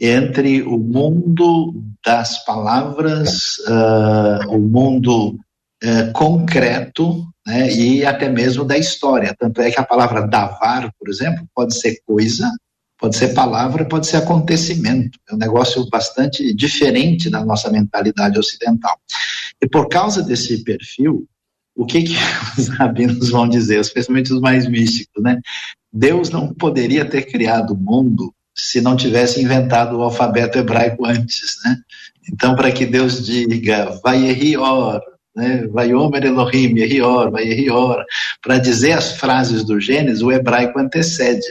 entre 0.00 0.62
o 0.62 0.78
mundo 0.78 1.74
das 2.04 2.44
palavras, 2.44 3.58
uh, 3.58 4.48
o 4.48 4.58
mundo 4.58 5.38
uh, 5.84 6.12
concreto 6.12 7.24
né, 7.46 7.72
e 7.72 8.04
até 8.04 8.28
mesmo 8.28 8.64
da 8.64 8.76
história. 8.76 9.34
Tanto 9.38 9.60
é 9.60 9.70
que 9.70 9.80
a 9.80 9.84
palavra 9.84 10.26
davar, 10.26 10.92
por 10.98 11.08
exemplo, 11.08 11.46
pode 11.54 11.78
ser 11.78 12.00
coisa, 12.06 12.50
Pode 13.02 13.16
ser 13.16 13.34
palavra, 13.34 13.84
pode 13.84 14.06
ser 14.06 14.18
acontecimento. 14.18 15.18
É 15.28 15.34
um 15.34 15.36
negócio 15.36 15.84
bastante 15.90 16.54
diferente 16.54 17.28
da 17.28 17.44
nossa 17.44 17.68
mentalidade 17.68 18.38
ocidental. 18.38 18.96
E 19.60 19.66
por 19.66 19.88
causa 19.88 20.22
desse 20.22 20.62
perfil, 20.62 21.26
o 21.74 21.84
que, 21.84 22.04
que 22.04 22.14
os 22.56 22.68
rabinos 22.68 23.30
vão 23.30 23.48
dizer, 23.48 23.80
especialmente 23.80 24.32
os 24.32 24.40
mais 24.40 24.68
místicos, 24.68 25.20
né? 25.20 25.40
Deus 25.92 26.30
não 26.30 26.54
poderia 26.54 27.04
ter 27.04 27.22
criado 27.22 27.72
o 27.72 27.76
mundo 27.76 28.32
se 28.54 28.80
não 28.80 28.94
tivesse 28.94 29.42
inventado 29.42 29.96
o 29.96 30.02
alfabeto 30.02 30.58
hebraico 30.58 31.04
antes, 31.04 31.56
né? 31.64 31.76
Então, 32.32 32.54
para 32.54 32.70
que 32.70 32.86
Deus 32.86 33.26
diga, 33.26 33.98
vai 34.04 34.54
or, 34.54 35.00
né? 35.34 35.66
Vaiomer 35.68 36.24
Elohim, 36.24 36.78
Yehior, 36.78 37.30
Vayehior, 37.30 38.04
para 38.40 38.58
dizer 38.58 38.92
as 38.92 39.12
frases 39.12 39.64
do 39.64 39.80
Gênesis, 39.80 40.22
o 40.22 40.30
hebraico 40.30 40.78
antecede. 40.78 41.44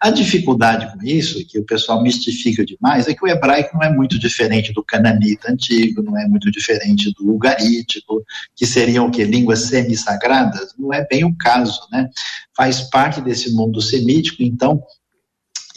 A 0.00 0.10
dificuldade 0.10 0.90
com 0.92 1.04
isso, 1.04 1.44
que 1.46 1.58
o 1.58 1.64
pessoal 1.64 2.02
mistifica 2.02 2.64
demais, 2.64 3.08
é 3.08 3.14
que 3.14 3.24
o 3.24 3.28
hebraico 3.28 3.76
não 3.76 3.82
é 3.82 3.92
muito 3.92 4.18
diferente 4.18 4.72
do 4.72 4.82
cananita 4.82 5.50
antigo, 5.50 6.02
não 6.02 6.16
é 6.16 6.26
muito 6.26 6.50
diferente 6.50 7.12
do 7.18 7.34
ugarítico, 7.34 8.24
que 8.54 8.64
seriam 8.64 9.06
o 9.06 9.10
que? 9.10 9.24
Línguas 9.24 9.62
semi-sagradas? 9.62 10.74
Não 10.78 10.92
é 10.94 11.06
bem 11.06 11.24
o 11.24 11.36
caso, 11.36 11.80
né? 11.92 12.08
Faz 12.56 12.82
parte 12.82 13.20
desse 13.20 13.52
mundo 13.52 13.82
semítico, 13.82 14.42
então 14.42 14.80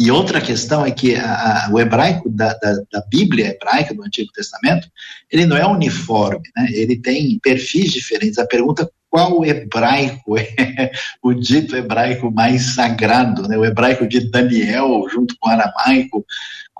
e 0.02 0.10
outra 0.10 0.42
questão 0.42 0.84
é 0.84 0.90
que 0.90 1.16
a, 1.16 1.68
a, 1.68 1.70
o 1.72 1.80
hebraico 1.80 2.28
da, 2.28 2.54
da, 2.54 2.74
da, 2.92 3.04
Bíblia 3.08 3.50
hebraica, 3.50 3.94
do 3.94 4.04
Antigo 4.04 4.32
Testamento, 4.34 4.88
ele 5.32 5.46
não 5.46 5.56
é 5.56 5.66
uniforme, 5.68 6.42
né? 6.58 6.68
ele 6.72 7.00
tem 7.00 7.38
perfis 7.40 7.92
diferentes. 7.92 8.40
A 8.40 8.48
pergunta 8.48 8.90
qual 9.12 9.46
hebraico 9.46 10.40
é 10.40 10.92
o 11.22 11.34
dito 11.34 11.76
hebraico 11.76 12.32
mais 12.32 12.74
sagrado? 12.74 13.48
Né? 13.48 13.58
O 13.58 13.66
hebraico 13.66 14.08
de 14.08 14.32
Daniel, 14.32 15.06
junto 15.12 15.36
com 15.40 15.50
o 15.50 15.52
aramaico, 15.52 16.26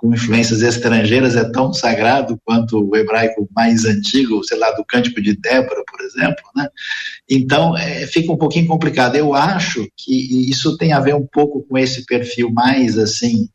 com 0.02 0.12
influências 0.12 0.62
estrangeiras 0.62 1.36
é 1.36 1.44
tão 1.44 1.72
sagrado 1.72 2.36
quanto 2.44 2.84
o 2.84 2.96
hebraico 2.96 3.48
mais 3.54 3.84
antigo, 3.84 4.42
sei 4.42 4.58
lá, 4.58 4.72
do 4.72 4.84
Cântico 4.84 5.22
de 5.22 5.36
Débora, 5.36 5.84
por 5.88 6.00
exemplo, 6.00 6.42
né? 6.56 6.66
Então, 7.30 7.76
é, 7.78 8.04
fica 8.08 8.32
um 8.32 8.36
pouquinho 8.36 8.66
complicado. 8.66 9.14
Eu 9.14 9.32
acho 9.32 9.86
que 9.96 10.50
isso 10.50 10.76
tem 10.76 10.92
a 10.92 10.98
ver 10.98 11.14
um 11.14 11.24
pouco 11.24 11.62
com 11.62 11.78
esse 11.78 12.04
perfil 12.04 12.50
mais, 12.52 12.98
assim, 12.98 13.48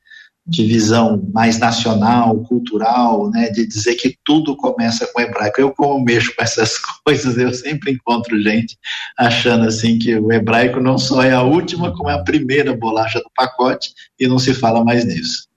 de 0.47 0.63
visão 0.63 1.21
mais 1.33 1.59
nacional, 1.59 2.41
cultural, 2.43 3.29
né, 3.29 3.49
de 3.49 3.67
dizer 3.67 3.95
que 3.95 4.15
tudo 4.23 4.55
começa 4.55 5.05
com 5.07 5.19
hebraico. 5.19 5.59
Eu, 5.59 5.71
como 5.71 6.01
mexo 6.01 6.33
com 6.33 6.41
essas 6.41 6.77
coisas, 7.03 7.37
eu 7.37 7.53
sempre 7.53 7.91
encontro 7.91 8.41
gente 8.41 8.77
achando 9.17 9.67
assim 9.67 9.99
que 9.99 10.15
o 10.15 10.31
hebraico 10.31 10.79
não 10.79 10.97
só 10.97 11.21
é 11.23 11.33
a 11.33 11.43
última, 11.43 11.93
como 11.93 12.09
é 12.09 12.13
a 12.13 12.23
primeira 12.23 12.73
bolacha 12.73 13.19
do 13.19 13.29
pacote 13.35 13.91
e 14.17 14.25
não 14.25 14.39
se 14.39 14.53
fala 14.53 14.81
mais 14.81 15.03
nisso. 15.03 15.47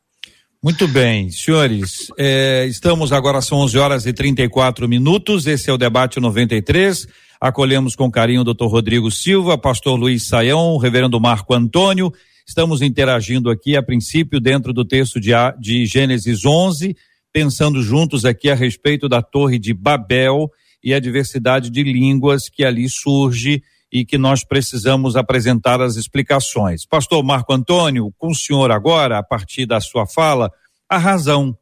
Muito 0.62 0.86
bem, 0.86 1.30
senhores, 1.30 2.12
é, 2.18 2.66
estamos 2.66 3.14
agora, 3.14 3.40
são 3.40 3.60
11 3.60 3.78
horas 3.78 4.04
e 4.04 4.12
34 4.12 4.86
minutos, 4.86 5.46
esse 5.46 5.70
é 5.70 5.72
o 5.72 5.78
debate 5.78 6.20
93. 6.20 7.08
Acolhemos 7.40 7.96
com 7.96 8.10
carinho 8.10 8.42
o 8.42 8.44
doutor 8.44 8.66
Rodrigo 8.66 9.10
Silva, 9.10 9.56
pastor 9.56 9.98
Luiz 9.98 10.26
Saião, 10.26 10.76
reverendo 10.76 11.18
Marco 11.18 11.54
Antônio. 11.54 12.12
Estamos 12.46 12.82
interagindo 12.82 13.48
aqui, 13.48 13.74
a 13.74 13.82
princípio, 13.82 14.38
dentro 14.38 14.74
do 14.74 14.84
texto 14.84 15.18
de, 15.18 15.30
de 15.58 15.86
Gênesis 15.86 16.44
11, 16.44 16.94
pensando 17.32 17.82
juntos 17.82 18.26
aqui 18.26 18.50
a 18.50 18.54
respeito 18.54 19.08
da 19.08 19.22
Torre 19.22 19.58
de 19.58 19.72
Babel 19.72 20.50
e 20.84 20.92
a 20.92 21.00
diversidade 21.00 21.70
de 21.70 21.82
línguas 21.82 22.50
que 22.50 22.66
ali 22.66 22.86
surge 22.86 23.62
e 23.92 24.04
que 24.04 24.16
nós 24.16 24.44
precisamos 24.44 25.16
apresentar 25.16 25.80
as 25.80 25.96
explicações. 25.96 26.86
Pastor 26.86 27.24
Marco 27.24 27.52
Antônio, 27.52 28.12
com 28.16 28.28
o 28.28 28.34
senhor 28.34 28.70
agora, 28.70 29.18
a 29.18 29.22
partir 29.22 29.66
da 29.66 29.80
sua 29.80 30.06
fala, 30.06 30.50
a 30.88 30.96
razão. 30.96 31.56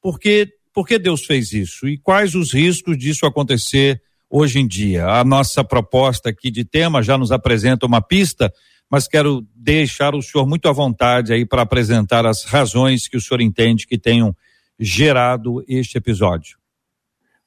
Por 0.00 0.18
que, 0.18 0.48
por 0.72 0.86
que 0.86 0.98
Deus 0.98 1.24
fez 1.24 1.52
isso? 1.52 1.88
E 1.88 1.98
quais 1.98 2.34
os 2.34 2.52
riscos 2.52 2.96
disso 2.96 3.26
acontecer 3.26 4.00
hoje 4.30 4.60
em 4.60 4.66
dia? 4.66 5.06
A 5.06 5.24
nossa 5.24 5.64
proposta 5.64 6.30
aqui 6.30 6.50
de 6.50 6.64
tema 6.64 7.02
já 7.02 7.18
nos 7.18 7.32
apresenta 7.32 7.86
uma 7.86 8.00
pista, 8.00 8.52
mas 8.88 9.08
quero 9.08 9.44
deixar 9.54 10.14
o 10.14 10.22
senhor 10.22 10.46
muito 10.46 10.68
à 10.68 10.72
vontade 10.72 11.32
aí 11.32 11.44
para 11.44 11.62
apresentar 11.62 12.24
as 12.24 12.44
razões 12.44 13.08
que 13.08 13.16
o 13.16 13.20
senhor 13.20 13.40
entende 13.40 13.86
que 13.86 13.98
tenham 13.98 14.36
gerado 14.78 15.64
este 15.66 15.98
episódio. 15.98 16.56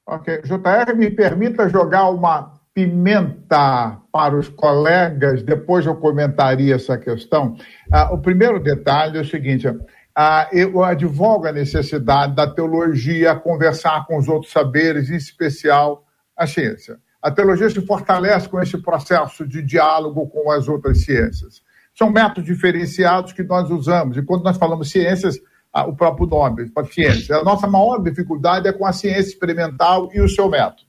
Ok. 0.05 0.41
JR, 0.43 0.95
me 0.95 1.11
permita 1.11 1.69
jogar 1.69 2.09
uma 2.09 2.56
pimenta 2.77 3.99
para 4.11 4.37
os 4.37 4.49
colegas, 4.49 5.41
depois 5.41 5.83
eu 5.87 5.95
comentaria 5.95 6.75
essa 6.75 6.95
questão. 6.95 7.57
Ah, 7.91 8.13
o 8.13 8.19
primeiro 8.19 8.59
detalhe 8.59 9.17
é 9.17 9.21
o 9.21 9.25
seguinte: 9.25 9.67
ah, 10.15 10.47
eu 10.51 10.83
advogo 10.83 11.47
a 11.47 11.51
necessidade 11.51 12.35
da 12.35 12.45
teologia 12.45 13.33
conversar 13.33 14.05
com 14.05 14.15
os 14.15 14.27
outros 14.27 14.51
saberes, 14.51 15.09
em 15.09 15.15
especial 15.15 16.05
a 16.37 16.45
ciência. 16.45 16.99
A 17.19 17.31
teologia 17.31 17.67
se 17.67 17.83
fortalece 17.83 18.47
com 18.47 18.61
esse 18.61 18.77
processo 18.77 19.47
de 19.47 19.63
diálogo 19.63 20.27
com 20.27 20.51
as 20.51 20.67
outras 20.67 21.03
ciências. 21.03 21.63
São 21.95 22.11
métodos 22.11 22.45
diferenciados 22.45 23.33
que 23.33 23.41
nós 23.41 23.71
usamos, 23.71 24.17
e 24.17 24.21
quando 24.21 24.43
nós 24.43 24.55
falamos 24.55 24.91
ciências, 24.91 25.39
ah, 25.73 25.87
o 25.87 25.95
próprio 25.95 26.27
nome, 26.27 26.71
a 26.75 26.83
ciência. 26.85 27.37
A 27.37 27.43
nossa 27.43 27.65
maior 27.65 27.97
dificuldade 28.03 28.67
é 28.67 28.71
com 28.71 28.85
a 28.85 28.93
ciência 28.93 29.31
experimental 29.31 30.09
e 30.13 30.21
o 30.21 30.29
seu 30.29 30.47
método. 30.47 30.86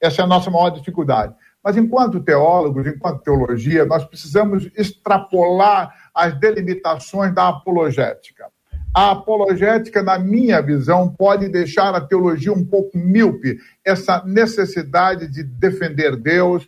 Essa 0.00 0.22
é 0.22 0.24
a 0.24 0.28
nossa 0.28 0.50
maior 0.50 0.70
dificuldade. 0.70 1.34
Mas, 1.62 1.76
enquanto 1.76 2.20
teólogos, 2.20 2.86
enquanto 2.86 3.22
teologia, 3.22 3.84
nós 3.84 4.04
precisamos 4.04 4.70
extrapolar 4.76 5.92
as 6.14 6.38
delimitações 6.38 7.34
da 7.34 7.48
apologética. 7.48 8.46
A 8.94 9.10
apologética, 9.10 10.02
na 10.02 10.18
minha 10.18 10.62
visão, 10.62 11.08
pode 11.08 11.48
deixar 11.48 11.94
a 11.94 12.00
teologia 12.00 12.52
um 12.52 12.64
pouco 12.64 12.96
míope, 12.96 13.58
essa 13.84 14.24
necessidade 14.24 15.28
de 15.28 15.42
defender 15.42 16.16
Deus, 16.16 16.66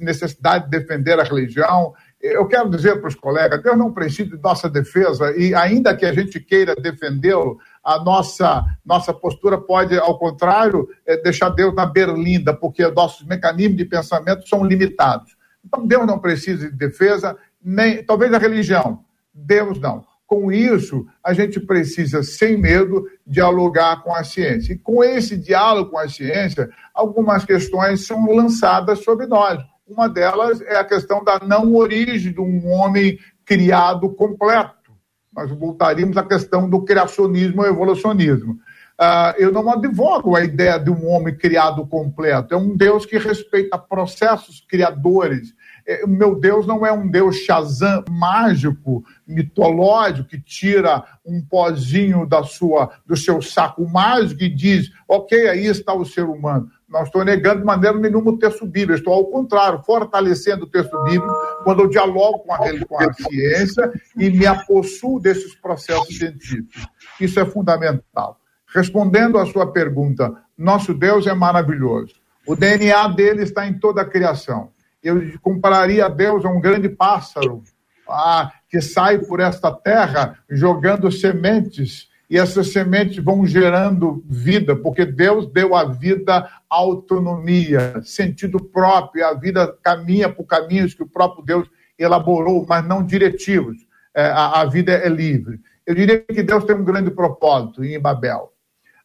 necessidade 0.00 0.64
de 0.64 0.70
defender 0.70 1.20
a 1.20 1.24
religião. 1.24 1.94
Eu 2.20 2.46
quero 2.46 2.68
dizer 2.68 3.00
para 3.00 3.08
os 3.08 3.14
colegas: 3.14 3.62
Deus 3.62 3.76
não 3.78 3.92
precisa 3.92 4.36
de 4.36 4.42
nossa 4.42 4.68
defesa, 4.68 5.30
e 5.36 5.54
ainda 5.54 5.96
que 5.96 6.04
a 6.04 6.12
gente 6.12 6.40
queira 6.40 6.74
defendê-lo, 6.74 7.58
a 7.82 8.02
nossa, 8.02 8.64
nossa 8.84 9.14
postura 9.14 9.56
pode, 9.56 9.96
ao 9.96 10.18
contrário, 10.18 10.88
é 11.06 11.16
deixar 11.16 11.50
Deus 11.50 11.74
na 11.74 11.86
berlinda, 11.86 12.52
porque 12.52 12.86
nossos 12.88 13.24
mecanismos 13.24 13.76
de 13.76 13.84
pensamento 13.84 14.48
são 14.48 14.64
limitados. 14.64 15.36
Então, 15.64 15.86
Deus 15.86 16.06
não 16.06 16.18
precisa 16.18 16.68
de 16.68 16.76
defesa, 16.76 17.36
nem 17.62 18.02
talvez 18.02 18.32
a 18.32 18.38
religião. 18.38 19.04
Deus 19.32 19.78
não. 19.78 20.04
Com 20.26 20.52
isso, 20.52 21.06
a 21.24 21.32
gente 21.32 21.58
precisa, 21.58 22.22
sem 22.22 22.58
medo, 22.58 23.06
dialogar 23.26 24.02
com 24.02 24.14
a 24.14 24.22
ciência. 24.22 24.74
E 24.74 24.78
com 24.78 25.02
esse 25.02 25.38
diálogo 25.38 25.92
com 25.92 25.98
a 25.98 26.08
ciência, 26.08 26.68
algumas 26.92 27.44
questões 27.44 28.06
são 28.06 28.26
lançadas 28.34 29.02
sobre 29.04 29.26
nós. 29.26 29.58
Uma 29.88 30.08
delas 30.08 30.60
é 30.60 30.76
a 30.76 30.84
questão 30.84 31.24
da 31.24 31.38
não 31.38 31.74
origem 31.74 32.32
de 32.32 32.40
um 32.40 32.68
homem 32.70 33.18
criado 33.44 34.10
completo 34.10 34.78
nós 35.38 35.50
voltaríamos 35.52 36.16
à 36.16 36.24
questão 36.24 36.68
do 36.68 36.84
criacionismo 36.84 37.62
ou 37.62 37.68
evolucionismo. 37.68 38.58
Uh, 39.00 39.30
eu 39.38 39.52
não 39.52 39.70
advogo 39.70 40.34
a 40.34 40.42
ideia 40.42 40.76
de 40.76 40.90
um 40.90 41.06
homem 41.06 41.32
criado 41.36 41.86
completo. 41.86 42.52
É 42.52 42.56
um 42.56 42.76
Deus 42.76 43.06
que 43.06 43.16
respeita 43.16 43.78
processos 43.78 44.60
criadores. 44.68 45.54
é, 45.86 46.04
meu 46.04 46.34
Deus 46.34 46.66
não 46.66 46.84
é 46.84 46.90
um 46.90 47.08
Deus 47.08 47.36
Shazam 47.36 48.04
mágico, 48.10 49.04
mitológico, 49.24 50.28
que 50.28 50.40
tira 50.40 51.04
um 51.24 51.40
pozinho 51.40 52.26
da 52.26 52.42
sua, 52.42 52.90
do 53.06 53.16
seu 53.16 53.40
saco 53.40 53.88
mágico 53.88 54.42
e 54.42 54.48
diz: 54.48 54.90
ok, 55.06 55.48
aí 55.48 55.66
está 55.66 55.94
o 55.94 56.04
ser 56.04 56.24
humano. 56.24 56.68
Não 56.88 57.02
estou 57.02 57.22
negando 57.22 57.60
de 57.60 57.66
maneira 57.66 57.98
nenhuma 57.98 58.30
o 58.30 58.38
texto 58.38 58.64
bíblico, 58.64 58.98
estou 58.98 59.12
ao 59.12 59.26
contrário, 59.26 59.82
fortalecendo 59.82 60.64
o 60.64 60.70
texto 60.70 60.96
bíblico 61.04 61.34
quando 61.62 61.82
eu 61.82 61.88
dialogo 61.88 62.38
com 62.38 62.52
a, 62.54 62.58
com 62.86 62.98
a 62.98 63.12
ciência 63.12 63.92
e 64.16 64.30
me 64.30 64.46
apossuo 64.46 65.20
desses 65.20 65.54
processos 65.54 66.16
científicos. 66.16 66.86
Isso 67.20 67.38
é 67.38 67.44
fundamental. 67.44 68.40
Respondendo 68.74 69.38
à 69.38 69.44
sua 69.44 69.70
pergunta, 69.70 70.32
nosso 70.56 70.94
Deus 70.94 71.26
é 71.26 71.34
maravilhoso. 71.34 72.14
O 72.46 72.56
DNA 72.56 73.08
dele 73.08 73.42
está 73.42 73.66
em 73.66 73.78
toda 73.78 74.00
a 74.00 74.08
criação. 74.08 74.70
Eu 75.02 75.38
compararia 75.42 76.08
Deus 76.08 76.44
a 76.44 76.48
um 76.48 76.60
grande 76.60 76.88
pássaro 76.88 77.62
ah, 78.08 78.50
que 78.68 78.80
sai 78.80 79.18
por 79.18 79.40
esta 79.40 79.70
terra 79.70 80.38
jogando 80.48 81.12
sementes 81.12 82.07
e 82.30 82.36
essas 82.36 82.72
sementes 82.72 83.22
vão 83.22 83.46
gerando 83.46 84.22
vida, 84.28 84.76
porque 84.76 85.06
Deus 85.06 85.50
deu 85.50 85.74
à 85.74 85.84
vida 85.84 86.48
autonomia, 86.68 88.02
sentido 88.02 88.60
próprio, 88.60 89.26
a 89.26 89.32
vida 89.32 89.74
caminha 89.82 90.28
por 90.28 90.44
caminhos 90.44 90.92
que 90.92 91.02
o 91.02 91.08
próprio 91.08 91.44
Deus 91.44 91.68
elaborou, 91.98 92.66
mas 92.68 92.86
não 92.86 93.02
diretivos. 93.02 93.76
É, 94.14 94.26
a, 94.26 94.60
a, 94.60 94.64
vida 94.66 94.92
é 94.92 95.08
livre. 95.08 95.60
Eu 95.86 95.94
diria 95.94 96.20
que 96.20 96.42
Deus 96.42 96.64
tem 96.64 96.76
um 96.76 96.84
grande 96.84 97.10
propósito 97.10 97.84
em 97.84 97.98
Babel. 97.98 98.52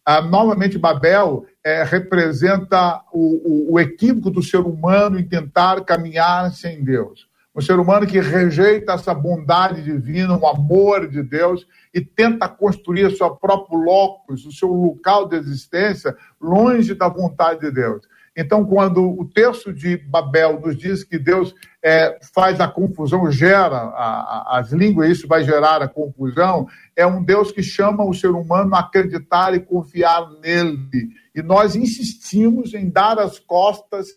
Ah, 0.05 0.21
novamente, 0.21 0.77
Babel 0.77 1.45
é, 1.63 1.83
representa 1.83 3.01
o, 3.13 3.69
o, 3.69 3.73
o 3.73 3.79
equívoco 3.79 4.29
do 4.29 4.43
ser 4.43 4.59
humano 4.59 5.17
em 5.17 5.23
tentar 5.23 5.81
caminhar 5.85 6.51
sem 6.51 6.83
Deus. 6.83 7.27
Um 7.55 7.61
ser 7.61 7.79
humano 7.79 8.07
que 8.07 8.19
rejeita 8.19 8.93
essa 8.93 9.13
bondade 9.13 9.83
divina, 9.83 10.35
o 10.35 10.47
amor 10.47 11.07
de 11.07 11.21
Deus 11.21 11.67
e 11.93 12.01
tenta 12.01 12.49
construir 12.49 13.05
o 13.05 13.15
seu 13.15 13.35
próprio 13.35 13.77
locus, 13.77 14.45
o 14.45 14.51
seu 14.51 14.69
local 14.69 15.27
de 15.27 15.35
existência, 15.35 16.15
longe 16.41 16.95
da 16.95 17.07
vontade 17.07 17.59
de 17.59 17.71
Deus. 17.71 18.01
Então, 18.35 18.65
quando 18.65 19.03
o 19.03 19.25
texto 19.25 19.71
de 19.71 19.95
Babel 19.95 20.59
nos 20.59 20.75
diz 20.75 21.03
que 21.03 21.19
Deus 21.19 21.53
é, 21.83 22.17
faz 22.33 22.59
a 22.59 22.67
confusão, 22.67 23.29
gera 23.31 23.75
a, 23.75 24.55
a, 24.55 24.59
as 24.59 24.71
línguas, 24.71 25.11
isso 25.11 25.27
vai 25.27 25.43
gerar 25.43 25.83
a 25.83 25.87
confusão, 25.87 26.67
é 26.95 27.05
um 27.05 27.23
Deus 27.23 27.51
que 27.51 27.61
chama 27.61 28.03
o 28.03 28.13
ser 28.13 28.31
humano 28.31 28.73
a 28.73 28.79
acreditar 28.79 29.53
e 29.53 29.59
confiar 29.59 30.31
nele. 30.41 31.09
E 31.35 31.43
nós 31.43 31.75
insistimos 31.75 32.73
em 32.73 32.89
dar 32.89 33.19
as 33.19 33.37
costas 33.37 34.07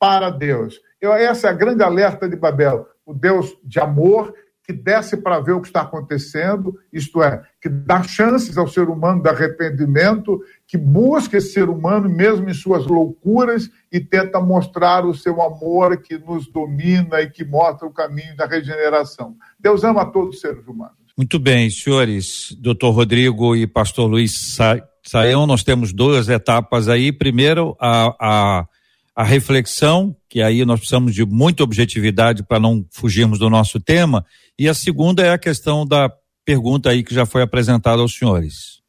para 0.00 0.30
Deus. 0.30 0.80
Essa 1.02 1.48
é 1.48 1.50
a 1.50 1.54
grande 1.54 1.82
alerta 1.82 2.28
de 2.28 2.36
Babel. 2.36 2.86
O 3.04 3.12
Deus 3.12 3.56
de 3.64 3.80
amor 3.80 4.32
que 4.64 4.72
desce 4.72 5.16
para 5.16 5.40
ver 5.40 5.52
o 5.52 5.60
que 5.60 5.66
está 5.66 5.80
acontecendo, 5.82 6.78
isto 6.92 7.22
é, 7.22 7.42
que 7.60 7.68
dá 7.68 8.02
chances 8.02 8.56
ao 8.56 8.68
ser 8.68 8.88
humano 8.88 9.20
de 9.20 9.28
arrependimento, 9.28 10.40
que 10.66 10.78
busca 10.78 11.36
esse 11.36 11.52
ser 11.52 11.68
humano 11.68 12.08
mesmo 12.08 12.48
em 12.48 12.54
suas 12.54 12.86
loucuras 12.86 13.68
e 13.90 13.98
tenta 13.98 14.40
mostrar 14.40 15.04
o 15.04 15.14
seu 15.14 15.42
amor 15.42 16.00
que 16.00 16.16
nos 16.16 16.46
domina 16.46 17.20
e 17.20 17.28
que 17.28 17.44
mostra 17.44 17.86
o 17.86 17.92
caminho 17.92 18.36
da 18.36 18.46
regeneração. 18.46 19.34
Deus 19.58 19.82
ama 19.82 20.06
todos 20.06 20.36
os 20.36 20.40
seres 20.40 20.66
humanos. 20.66 20.94
Muito 21.16 21.38
bem, 21.38 21.68
senhores, 21.68 22.56
doutor 22.58 22.92
Rodrigo 22.92 23.54
e 23.54 23.66
pastor 23.66 24.08
Luiz 24.08 24.56
Saião, 25.04 25.46
nós 25.46 25.62
temos 25.62 25.92
duas 25.92 26.28
etapas 26.28 26.88
aí. 26.88 27.12
Primeiro, 27.12 27.76
a, 27.78 28.16
a 28.18 28.68
a 29.14 29.24
reflexão, 29.24 30.16
que 30.28 30.40
aí 30.40 30.64
nós 30.64 30.80
precisamos 30.80 31.14
de 31.14 31.24
muita 31.24 31.62
objetividade 31.62 32.42
para 32.42 32.58
não 32.58 32.84
fugirmos 32.90 33.38
do 33.38 33.50
nosso 33.50 33.78
tema, 33.78 34.24
e 34.58 34.68
a 34.68 34.74
segunda 34.74 35.22
é 35.22 35.30
a 35.30 35.38
questão 35.38 35.86
da 35.86 36.10
pergunta 36.44 36.90
aí 36.90 37.02
que 37.02 37.14
já 37.14 37.26
foi 37.26 37.42
apresentada 37.42 38.00
aos 38.00 38.16
senhores. 38.16 38.80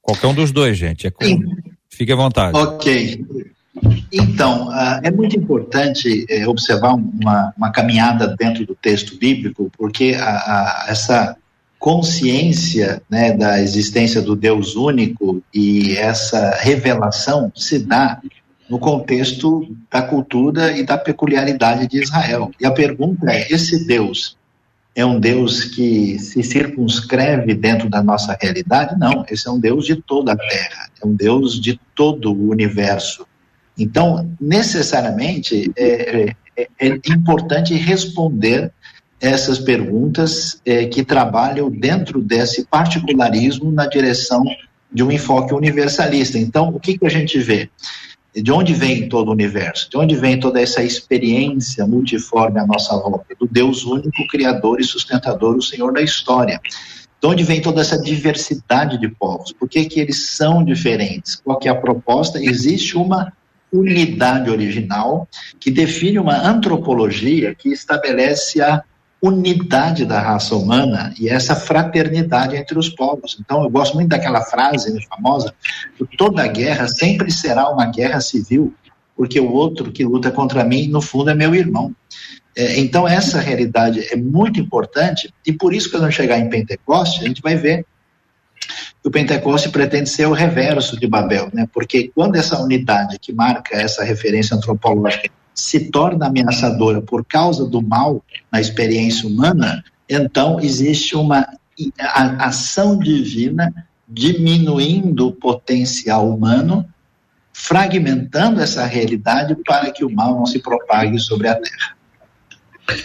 Qualquer 0.00 0.26
um 0.28 0.34
dos 0.34 0.52
dois, 0.52 0.78
gente. 0.78 1.06
É 1.06 1.10
com... 1.10 1.24
Fique 1.90 2.12
à 2.12 2.16
vontade. 2.16 2.56
Ok. 2.56 3.24
Então, 4.12 4.68
uh, 4.68 5.00
é 5.02 5.10
muito 5.10 5.36
importante 5.36 6.26
uh, 6.30 6.48
observar 6.48 6.94
uma, 6.94 7.52
uma, 7.56 7.70
caminhada 7.70 8.34
dentro 8.38 8.64
do 8.64 8.74
texto 8.74 9.18
bíblico, 9.18 9.70
porque 9.76 10.16
a, 10.18 10.28
a, 10.28 10.86
essa 10.88 11.36
consciência 11.78 13.02
né, 13.08 13.32
da 13.32 13.60
existência 13.60 14.20
do 14.20 14.34
Deus 14.34 14.74
único 14.74 15.42
e 15.54 15.96
essa 15.96 16.56
revelação 16.60 17.52
se 17.54 17.78
dá 17.78 18.20
no 18.68 18.78
contexto 18.78 19.74
da 19.90 20.02
cultura 20.02 20.76
e 20.76 20.84
da 20.84 20.98
peculiaridade 20.98 21.86
de 21.86 22.02
Israel. 22.02 22.50
E 22.60 22.66
a 22.66 22.70
pergunta 22.70 23.30
é: 23.30 23.52
esse 23.52 23.86
Deus 23.86 24.36
é 24.94 25.04
um 25.04 25.18
Deus 25.18 25.64
que 25.64 26.18
se 26.18 26.42
circunscreve 26.42 27.54
dentro 27.54 27.88
da 27.88 28.02
nossa 28.02 28.36
realidade? 28.40 28.98
Não, 28.98 29.24
esse 29.30 29.46
é 29.46 29.50
um 29.50 29.60
Deus 29.60 29.86
de 29.86 29.96
toda 29.96 30.32
a 30.32 30.36
terra, 30.36 30.90
é 31.02 31.06
um 31.06 31.14
Deus 31.14 31.60
de 31.60 31.80
todo 31.94 32.32
o 32.32 32.50
universo. 32.50 33.26
Então, 33.78 34.28
necessariamente, 34.40 35.70
é, 35.76 36.34
é, 36.56 36.68
é 36.80 36.88
importante 36.88 37.74
responder 37.74 38.72
essas 39.20 39.58
perguntas 39.58 40.60
é, 40.64 40.86
que 40.86 41.04
trabalham 41.04 41.70
dentro 41.70 42.20
desse 42.20 42.66
particularismo 42.66 43.70
na 43.70 43.86
direção 43.86 44.44
de 44.92 45.02
um 45.02 45.12
enfoque 45.12 45.54
universalista. 45.54 46.38
Então, 46.38 46.70
o 46.70 46.80
que, 46.80 46.98
que 46.98 47.06
a 47.06 47.10
gente 47.10 47.38
vê? 47.38 47.70
De 48.42 48.52
onde 48.52 48.74
vem 48.74 49.08
todo 49.08 49.28
o 49.28 49.32
universo? 49.32 49.90
De 49.90 49.96
onde 49.96 50.14
vem 50.16 50.38
toda 50.38 50.60
essa 50.60 50.82
experiência 50.82 51.86
multiforme 51.86 52.58
à 52.60 52.66
nossa 52.66 52.96
volta? 52.96 53.34
Do 53.38 53.46
Deus 53.46 53.84
único, 53.84 54.26
Criador 54.28 54.80
e 54.80 54.84
sustentador, 54.84 55.56
o 55.56 55.62
Senhor 55.62 55.92
da 55.92 56.00
história. 56.00 56.60
De 57.20 57.26
onde 57.26 57.42
vem 57.42 57.60
toda 57.60 57.80
essa 57.80 58.00
diversidade 58.00 58.98
de 58.98 59.08
povos? 59.08 59.52
Por 59.52 59.68
que, 59.68 59.84
que 59.86 59.98
eles 59.98 60.30
são 60.30 60.62
diferentes? 60.64 61.36
Qual 61.36 61.58
que 61.58 61.68
é 61.68 61.70
a 61.70 61.74
proposta? 61.74 62.38
Existe 62.42 62.96
uma 62.96 63.32
unidade 63.72 64.50
original 64.50 65.28
que 65.58 65.70
define 65.70 66.18
uma 66.18 66.36
antropologia 66.36 67.54
que 67.54 67.70
estabelece 67.70 68.62
a 68.62 68.82
unidade 69.20 70.04
da 70.04 70.20
raça 70.20 70.54
humana 70.54 71.12
e 71.18 71.28
essa 71.28 71.54
fraternidade 71.54 72.56
entre 72.56 72.78
os 72.78 72.88
povos. 72.88 73.36
Então, 73.40 73.62
eu 73.62 73.70
gosto 73.70 73.94
muito 73.94 74.08
daquela 74.08 74.42
frase 74.42 75.00
famosa: 75.06 75.52
toda 76.16 76.46
guerra 76.46 76.88
sempre 76.88 77.30
será 77.30 77.68
uma 77.68 77.86
guerra 77.86 78.20
civil, 78.20 78.72
porque 79.16 79.40
o 79.40 79.52
outro 79.52 79.90
que 79.90 80.04
luta 80.04 80.30
contra 80.30 80.64
mim, 80.64 80.88
no 80.88 81.00
fundo, 81.00 81.30
é 81.30 81.34
meu 81.34 81.54
irmão. 81.54 81.94
É, 82.56 82.78
então, 82.78 83.06
essa 83.06 83.40
realidade 83.40 84.06
é 84.12 84.16
muito 84.16 84.60
importante, 84.60 85.32
e 85.46 85.52
por 85.52 85.72
isso, 85.74 85.90
quando 85.90 86.10
chegar 86.10 86.38
em 86.38 86.48
Pentecoste, 86.48 87.20
a 87.20 87.28
gente 87.28 87.42
vai 87.42 87.56
ver 87.56 87.84
o 89.04 89.10
Pentecoste 89.10 89.68
pretende 89.68 90.08
ser 90.08 90.26
o 90.26 90.32
reverso 90.32 90.98
de 90.98 91.06
Babel, 91.06 91.48
né? 91.52 91.68
porque 91.72 92.10
quando 92.14 92.36
essa 92.36 92.60
unidade 92.60 93.18
que 93.18 93.32
marca 93.32 93.76
essa 93.76 94.04
referência 94.04 94.56
antropológica 94.56 95.30
se 95.54 95.90
torna 95.90 96.26
ameaçadora 96.26 97.00
por 97.00 97.24
causa 97.24 97.64
do 97.64 97.82
mal 97.82 98.22
na 98.50 98.60
experiência 98.60 99.28
humana, 99.28 99.82
então 100.08 100.60
existe 100.60 101.16
uma 101.16 101.46
ação 102.38 102.98
divina 102.98 103.72
diminuindo 104.08 105.28
o 105.28 105.32
potencial 105.32 106.28
humano, 106.28 106.88
fragmentando 107.52 108.60
essa 108.60 108.84
realidade 108.86 109.56
para 109.66 109.90
que 109.90 110.04
o 110.04 110.10
mal 110.10 110.34
não 110.34 110.46
se 110.46 110.60
propague 110.60 111.18
sobre 111.18 111.48
a 111.48 111.54
Terra. 111.54 111.96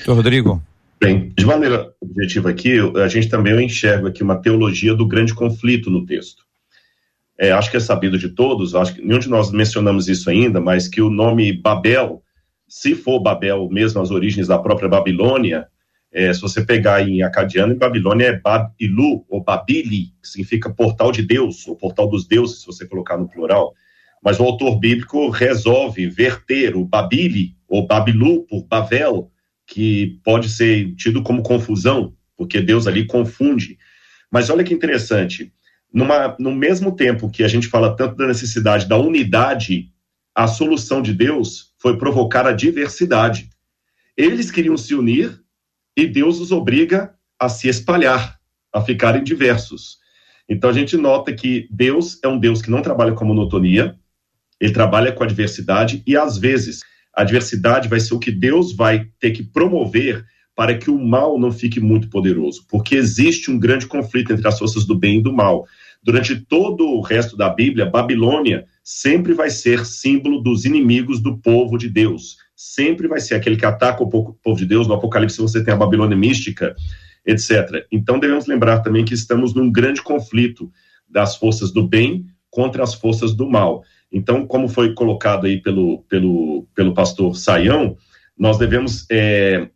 Rodrigo. 0.08 0.62
Bem, 1.04 1.34
de 1.38 1.46
maneira 1.46 1.94
objetiva 2.00 2.50
aqui, 2.50 2.78
a 2.96 3.08
gente 3.08 3.28
também 3.28 3.66
enxerga 3.66 4.08
aqui 4.08 4.24
uma 4.24 4.42
teologia 4.42 4.96
do 4.96 5.08
grande 5.08 5.34
conflito 5.34 5.90
no 5.90 6.06
texto. 6.06 6.44
É, 7.38 7.52
acho 7.52 7.70
que 7.70 7.78
é 7.78 7.80
sabido 7.80 8.18
de 8.18 8.30
todos, 8.30 8.74
acho 8.76 8.96
que 8.96 9.02
nenhum 9.02 9.20
de 9.20 9.28
nós 9.28 9.52
mencionamos 9.52 10.08
isso 10.08 10.30
ainda, 10.30 10.62
mas 10.62 10.88
que 10.88 11.02
o 11.02 11.10
nome 11.10 11.52
Babel 11.52 12.24
se 12.74 12.96
for 12.96 13.20
Babel 13.20 13.70
mesmo, 13.70 14.02
as 14.02 14.10
origens 14.10 14.48
da 14.48 14.58
própria 14.58 14.90
Babilônia, 14.90 15.68
é, 16.12 16.34
se 16.34 16.42
você 16.42 16.66
pegar 16.66 17.08
em 17.08 17.22
acadiano, 17.22 17.72
em 17.72 17.78
Babilônia 17.78 18.26
é 18.26 18.40
Babilu, 18.40 19.24
ou 19.30 19.44
Babili, 19.44 20.08
que 20.20 20.28
significa 20.28 20.74
portal 20.74 21.12
de 21.12 21.22
Deus, 21.22 21.68
ou 21.68 21.76
portal 21.76 22.10
dos 22.10 22.28
deuses, 22.28 22.62
se 22.62 22.66
você 22.66 22.88
colocar 22.88 23.16
no 23.16 23.30
plural. 23.30 23.76
Mas 24.24 24.40
o 24.40 24.44
autor 24.44 24.80
bíblico 24.80 25.30
resolve 25.30 26.08
verter 26.08 26.76
o 26.76 26.84
Babili, 26.84 27.56
ou 27.68 27.86
Babilu, 27.86 28.42
por 28.48 28.66
Bavel, 28.66 29.30
que 29.66 30.20
pode 30.24 30.50
ser 30.50 30.94
tido 30.96 31.24
como 31.24 31.44
confusão, 31.44 32.16
porque 32.36 32.62
Deus 32.62 32.88
ali 32.88 33.06
confunde. 33.06 33.78
Mas 34.32 34.50
olha 34.50 34.64
que 34.64 34.74
interessante, 34.74 35.54
numa, 35.94 36.36
no 36.40 36.54
mesmo 36.54 36.96
tempo 36.96 37.30
que 37.30 37.44
a 37.44 37.48
gente 37.48 37.68
fala 37.68 37.96
tanto 37.96 38.16
da 38.16 38.28
necessidade 38.28 38.88
da 38.88 38.98
unidade, 38.98 39.92
a 40.34 40.48
solução 40.48 41.02
de 41.02 41.14
Deus 41.14 41.74
foi 41.78 41.98
provocar 41.98 42.48
a 42.48 42.52
diversidade. 42.52 43.50
Eles 44.18 44.50
queriam 44.50 44.76
se 44.76 44.96
unir 44.96 45.40
e 45.96 46.08
Deus 46.08 46.40
os 46.40 46.52
obriga 46.52 47.14
a 47.40 47.48
se 47.48 47.68
espalhar, 47.68 48.40
a 48.74 48.82
ficarem 48.82 49.24
diversos. 49.24 50.00
Então 50.50 50.70
a 50.70 50.74
gente 50.74 50.98
nota 50.98 51.34
que 51.34 51.68
Deus 51.70 52.20
é 52.24 52.28
um 52.28 52.40
Deus 52.40 52.62
que 52.62 52.72
não 52.72 52.82
trabalha 52.82 53.14
com 53.14 53.26
monotonia, 53.26 53.98
ele 54.60 54.74
trabalha 54.74 55.12
com 55.12 55.24
a 55.24 55.28
diversidade 55.28 56.02
e 56.08 56.18
às 56.18 56.38
vezes 56.38 56.82
A 57.14 57.24
diversidade 57.24 57.88
vai 57.88 58.00
ser 58.00 58.14
o 58.14 58.20
que 58.20 58.32
Deus 58.32 58.76
vai 58.76 59.08
ter 59.20 59.32
que 59.32 59.44
promover 59.44 60.26
para 60.56 60.78
que 60.78 60.90
o 60.90 60.98
mal 60.98 61.40
não 61.40 61.52
fique 61.52 61.80
muito 61.80 62.10
poderoso, 62.10 62.66
porque 62.70 62.96
existe 62.96 63.50
um 63.50 63.60
grande 63.60 63.88
conflito 63.88 64.32
entre 64.32 64.48
as 64.48 64.58
forças 64.58 64.86
do 64.86 64.98
bem 64.98 65.20
e 65.20 65.24
do 65.24 65.34
mal. 65.34 65.66
Durante 66.04 66.36
todo 66.36 66.86
o 66.86 67.02
resto 67.02 67.38
da 67.38 67.50
Bíblia, 67.50 67.86
Babilônia 67.86 68.66
sempre 68.84 69.34
vai 69.34 69.50
ser 69.50 69.86
símbolo 69.86 70.42
dos 70.42 70.66
inimigos 70.66 71.22
do 71.22 71.38
povo 71.38 71.78
de 71.78 71.90
Deus. 71.90 72.38
Sempre 72.56 73.08
vai 73.08 73.20
ser 73.20 73.36
aquele 73.36 73.56
que 73.56 73.66
ataca 73.66 74.04
o 74.04 74.10
povo 74.10 74.58
de 74.58 74.66
Deus. 74.66 74.88
No 74.88 74.94
Apocalipse 74.94 75.38
você 75.38 75.64
tem 75.64 75.74
a 75.74 75.78
Babilônia 75.78 76.18
mística, 76.18 76.76
etc. 77.26 77.86
Então 77.92 78.20
devemos 78.20 78.46
lembrar 78.48 78.80
também 78.82 79.06
que 79.06 79.14
estamos 79.14 79.54
num 79.54 79.72
grande 79.72 80.02
conflito 80.02 80.70
das 81.10 81.38
forças 81.38 81.72
do 81.72 81.88
bem 81.88 82.26
contra 82.50 82.84
as 82.84 82.94
forças 82.94 83.34
do 83.34 83.50
mal. 83.50 83.84
Então, 84.14 84.46
como 84.46 84.70
foi 84.70 84.94
colocado 84.94 85.48
aí 85.48 85.60
pelo, 85.60 86.04
pelo, 86.04 86.68
pelo 86.76 86.94
pastor 86.94 87.36
Saião, 87.36 87.98
nós 88.38 88.60
devemos 88.60 89.08
é, 89.12 89.68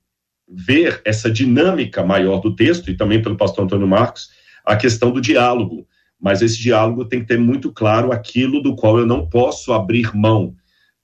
ver 0.47 1.01
essa 1.03 1.29
dinâmica 1.31 2.05
maior 2.05 2.39
do 2.39 2.55
texto, 2.55 2.91
e 2.91 2.95
também 2.95 3.19
pelo 3.19 3.35
pastor 3.35 3.65
Antônio 3.65 3.87
Marcos, 3.87 4.29
a 4.63 4.75
questão 4.75 5.09
do 5.09 5.19
diálogo. 5.19 5.87
Mas 6.21 6.43
esse 6.43 6.59
diálogo 6.59 7.05
tem 7.05 7.21
que 7.21 7.25
ter 7.25 7.39
muito 7.39 7.71
claro 7.71 8.11
aquilo 8.11 8.61
do 8.61 8.75
qual 8.75 8.99
eu 8.99 9.07
não 9.07 9.27
posso 9.27 9.73
abrir 9.73 10.15
mão, 10.15 10.55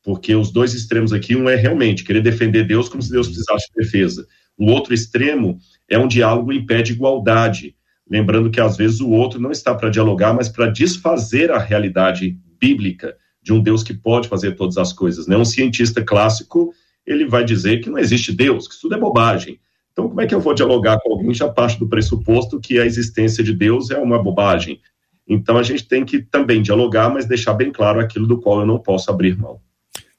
porque 0.03 0.35
os 0.35 0.51
dois 0.51 0.75
extremos 0.75 1.11
aqui, 1.11 1.35
um 1.35 1.49
é 1.49 1.55
realmente 1.55 2.03
querer 2.03 2.21
defender 2.21 2.65
Deus 2.65 2.87
como 2.87 3.01
se 3.01 3.11
Deus 3.11 3.27
precisasse 3.27 3.67
de 3.69 3.83
defesa. 3.83 4.27
O 4.55 4.65
outro 4.65 4.93
extremo 4.93 5.57
é 5.89 5.97
um 5.97 6.07
diálogo 6.07 6.53
em 6.53 6.63
pé 6.63 6.83
de 6.83 6.93
igualdade, 6.93 7.75
lembrando 8.07 8.51
que 8.51 8.61
às 8.61 8.77
vezes 8.77 8.99
o 8.99 9.09
outro 9.09 9.39
não 9.39 9.51
está 9.51 9.73
para 9.73 9.89
dialogar, 9.89 10.33
mas 10.33 10.49
para 10.49 10.69
desfazer 10.69 11.49
a 11.49 11.57
realidade 11.57 12.37
bíblica 12.59 13.15
de 13.43 13.51
um 13.51 13.61
Deus 13.61 13.83
que 13.83 13.93
pode 13.93 14.27
fazer 14.27 14.55
todas 14.55 14.77
as 14.77 14.93
coisas. 14.93 15.27
Né? 15.27 15.37
Um 15.37 15.45
cientista 15.45 16.01
clássico 16.01 16.73
ele 17.05 17.27
vai 17.27 17.43
dizer 17.43 17.81
que 17.81 17.89
não 17.89 17.99
existe 17.99 18.31
Deus, 18.31 18.67
que 18.67 18.73
isso 18.73 18.83
tudo 18.83 18.95
é 18.95 18.99
bobagem. 18.99 19.59
Então, 19.91 20.07
como 20.07 20.21
é 20.21 20.25
que 20.25 20.33
eu 20.33 20.39
vou 20.39 20.53
dialogar 20.53 20.99
com 21.01 21.11
alguém 21.11 21.33
já 21.33 21.47
parte 21.47 21.77
do 21.77 21.87
pressuposto 21.87 22.59
que 22.59 22.79
a 22.79 22.85
existência 22.85 23.43
de 23.43 23.53
Deus 23.53 23.91
é 23.91 23.97
uma 23.97 24.21
bobagem? 24.21 24.79
Então, 25.27 25.57
a 25.57 25.63
gente 25.63 25.87
tem 25.87 26.03
que 26.03 26.19
também 26.19 26.61
dialogar, 26.61 27.09
mas 27.09 27.25
deixar 27.25 27.53
bem 27.53 27.71
claro 27.71 27.99
aquilo 27.99 28.25
do 28.25 28.39
qual 28.39 28.61
eu 28.61 28.65
não 28.65 28.79
posso 28.79 29.11
abrir 29.11 29.37
mão. 29.37 29.59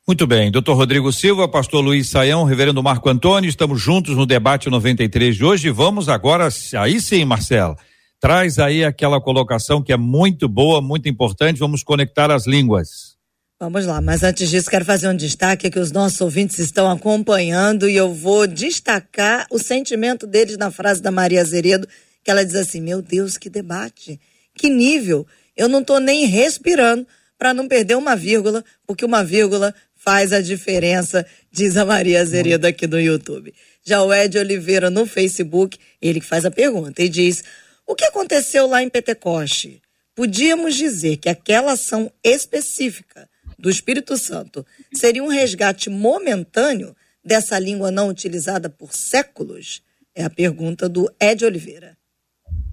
Muito 0.07 0.27
bem, 0.27 0.51
doutor 0.51 0.75
Rodrigo 0.75 1.11
Silva, 1.11 1.49
pastor 1.49 1.83
Luiz 1.83 2.11
Saião, 2.11 2.45
reverendo 2.45 2.83
Marco 2.83 3.09
Antônio, 3.09 3.49
estamos 3.49 3.81
juntos 3.81 4.15
no 4.15 4.27
debate 4.27 4.69
93 4.69 5.35
de 5.35 5.45
hoje. 5.45 5.71
Vamos 5.71 6.11
agora, 6.11 6.49
aí 6.79 7.01
sim, 7.01 7.25
Marcela, 7.25 7.75
traz 8.21 8.59
aí 8.59 8.85
aquela 8.85 9.19
colocação 9.19 9.83
que 9.83 9.95
é 9.95 9.97
muito 9.97 10.47
boa, 10.47 10.83
muito 10.83 11.09
importante, 11.09 11.59
vamos 11.59 11.83
conectar 11.83 12.31
as 12.31 12.47
línguas. 12.47 13.14
Vamos 13.61 13.87
lá, 13.87 14.01
mas 14.01 14.25
antes 14.25 14.51
disso, 14.51 14.69
quero 14.69 14.85
fazer 14.85 15.09
um 15.09 15.17
destaque 15.17 15.71
que 15.71 15.79
os 15.79 15.93
nossos 15.93 16.21
ouvintes 16.21 16.59
estão 16.59 16.91
acompanhando 16.91 17.89
e 17.89 17.95
eu 17.95 18.13
vou 18.13 18.49
destacar 18.49 19.47
o 19.49 19.61
sentimento 19.61 20.27
deles 20.27 20.57
na 20.57 20.73
frase 20.73 21.01
da 21.01 21.13
Maria 21.13 21.41
Azeredo, 21.41 21.89
que 22.25 22.33
ela 22.33 22.45
diz 22.45 22.57
assim: 22.57 22.81
Meu 22.81 23.01
Deus, 23.01 23.39
que 23.39 23.49
debate, 23.49 24.21
que 24.57 24.69
nível! 24.69 25.25
Eu 25.57 25.69
não 25.69 25.83
estou 25.83 26.01
nem 26.01 26.27
respirando 26.27 27.07
para 27.39 27.55
não 27.55 27.69
perder 27.69 27.97
uma 27.97 28.17
vírgula, 28.17 28.65
porque 28.85 29.05
uma 29.05 29.23
vírgula 29.23 29.73
faz 29.95 30.33
a 30.33 30.41
diferença, 30.41 31.25
diz 31.51 31.77
a 31.77 31.85
Maria 31.85 32.23
Azeredo 32.23 32.67
aqui 32.67 32.89
no 32.89 33.01
YouTube. 33.01 33.55
Já 33.85 34.03
o 34.03 34.13
Ed 34.13 34.37
Oliveira 34.37 34.91
no 34.91 35.07
Facebook, 35.07 35.79
ele 36.03 36.19
que 36.19 36.27
faz 36.27 36.45
a 36.45 36.51
pergunta 36.51 37.01
e 37.01 37.09
diz: 37.09 37.45
O 37.87 37.95
que 37.95 38.05
aconteceu 38.05 38.67
lá 38.67 38.83
em 38.83 38.89
Pentecoste? 38.89 39.81
Podíamos 40.13 40.75
dizer 40.75 41.19
que 41.19 41.29
aquela 41.29 41.73
ação 41.73 42.11
específica 42.23 43.29
do 43.59 43.71
Espírito 43.71 44.17
Santo 44.17 44.65
seria 44.93 45.23
um 45.23 45.29
resgate 45.29 45.89
momentâneo 45.91 46.95
dessa 47.25 47.59
língua 47.59 47.91
não 47.91 48.09
utilizada 48.09 48.69
por 48.69 48.93
séculos? 48.93 49.83
É 50.15 50.25
a 50.25 50.31
pergunta 50.31 50.89
do 50.89 51.13
Ed 51.21 51.45
Oliveira. 51.45 51.97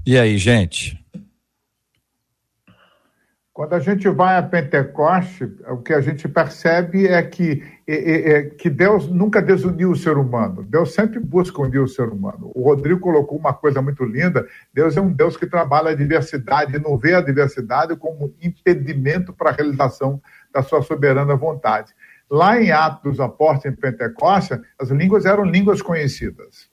E 0.05 0.17
aí, 0.17 0.37
gente? 0.37 0.99
Quando 3.53 3.73
a 3.73 3.79
gente 3.79 4.07
vai 4.09 4.37
a 4.37 4.43
Pentecoste, 4.43 5.43
o 5.69 5.77
que 5.77 5.93
a 5.93 6.01
gente 6.01 6.27
percebe 6.27 7.07
é 7.07 7.21
que, 7.21 7.61
que 8.57 8.69
Deus 8.69 9.07
nunca 9.07 9.41
desuniu 9.41 9.91
o 9.91 9.95
ser 9.95 10.17
humano. 10.17 10.63
Deus 10.63 10.93
sempre 10.93 11.19
busca 11.19 11.61
unir 11.61 11.79
o 11.79 11.87
ser 11.87 12.09
humano. 12.09 12.51
O 12.55 12.63
Rodrigo 12.63 12.99
colocou 12.99 13.37
uma 13.37 13.53
coisa 13.53 13.81
muito 13.81 14.03
linda: 14.03 14.45
Deus 14.73 14.95
é 14.97 15.01
um 15.01 15.11
Deus 15.11 15.35
que 15.37 15.47
trabalha 15.47 15.91
a 15.91 15.95
diversidade 15.95 16.79
não 16.79 16.97
vê 16.97 17.13
a 17.13 17.21
diversidade 17.21 17.95
como 17.95 18.33
impedimento 18.41 19.33
para 19.33 19.49
a 19.49 19.53
realização 19.53 20.21
da 20.53 20.61
sua 20.61 20.81
soberana 20.81 21.35
vontade. 21.35 21.93
Lá 22.29 22.61
em 22.61 22.71
Atos 22.71 23.03
dos 23.03 23.19
Apóstolos, 23.19 23.77
em 23.77 23.79
Pentecostes, 23.79 24.59
as 24.79 24.89
línguas 24.89 25.25
eram 25.25 25.43
línguas 25.43 25.81
conhecidas. 25.81 26.69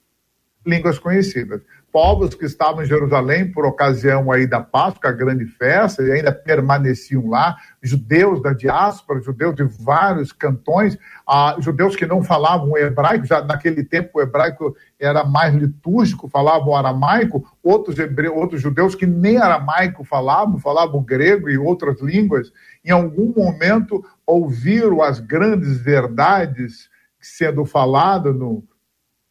Línguas 0.64 0.98
conhecidas. 0.98 1.62
Povos 2.00 2.32
que 2.32 2.44
estavam 2.44 2.80
em 2.80 2.86
Jerusalém 2.86 3.50
por 3.50 3.66
ocasião 3.66 4.30
aí 4.30 4.46
da 4.46 4.60
Páscoa, 4.60 5.10
a 5.10 5.12
grande 5.12 5.44
festa, 5.46 6.00
e 6.00 6.12
ainda 6.12 6.30
permaneciam 6.30 7.28
lá, 7.28 7.56
judeus 7.82 8.40
da 8.40 8.52
diáspora, 8.52 9.20
judeus 9.20 9.56
de 9.56 9.64
vários 9.64 10.30
cantões, 10.30 10.96
ah, 11.26 11.56
judeus 11.58 11.96
que 11.96 12.06
não 12.06 12.22
falavam 12.22 12.78
hebraico, 12.78 13.26
já 13.26 13.42
naquele 13.42 13.82
tempo 13.82 14.10
o 14.14 14.22
hebraico 14.22 14.76
era 14.96 15.24
mais 15.24 15.52
litúrgico, 15.52 16.28
falavam 16.28 16.76
aramaico, 16.76 17.44
outros, 17.64 17.98
hebre... 17.98 18.28
outros 18.28 18.62
judeus 18.62 18.94
que 18.94 19.04
nem 19.04 19.36
aramaico 19.36 20.04
falavam, 20.04 20.56
falavam 20.56 21.02
grego 21.02 21.50
e 21.50 21.58
outras 21.58 22.00
línguas, 22.00 22.52
em 22.84 22.92
algum 22.92 23.32
momento 23.36 24.04
ouviram 24.24 25.02
as 25.02 25.18
grandes 25.18 25.76
verdades 25.78 26.88
sendo 27.20 27.64
faladas 27.64 28.36
no, 28.36 28.62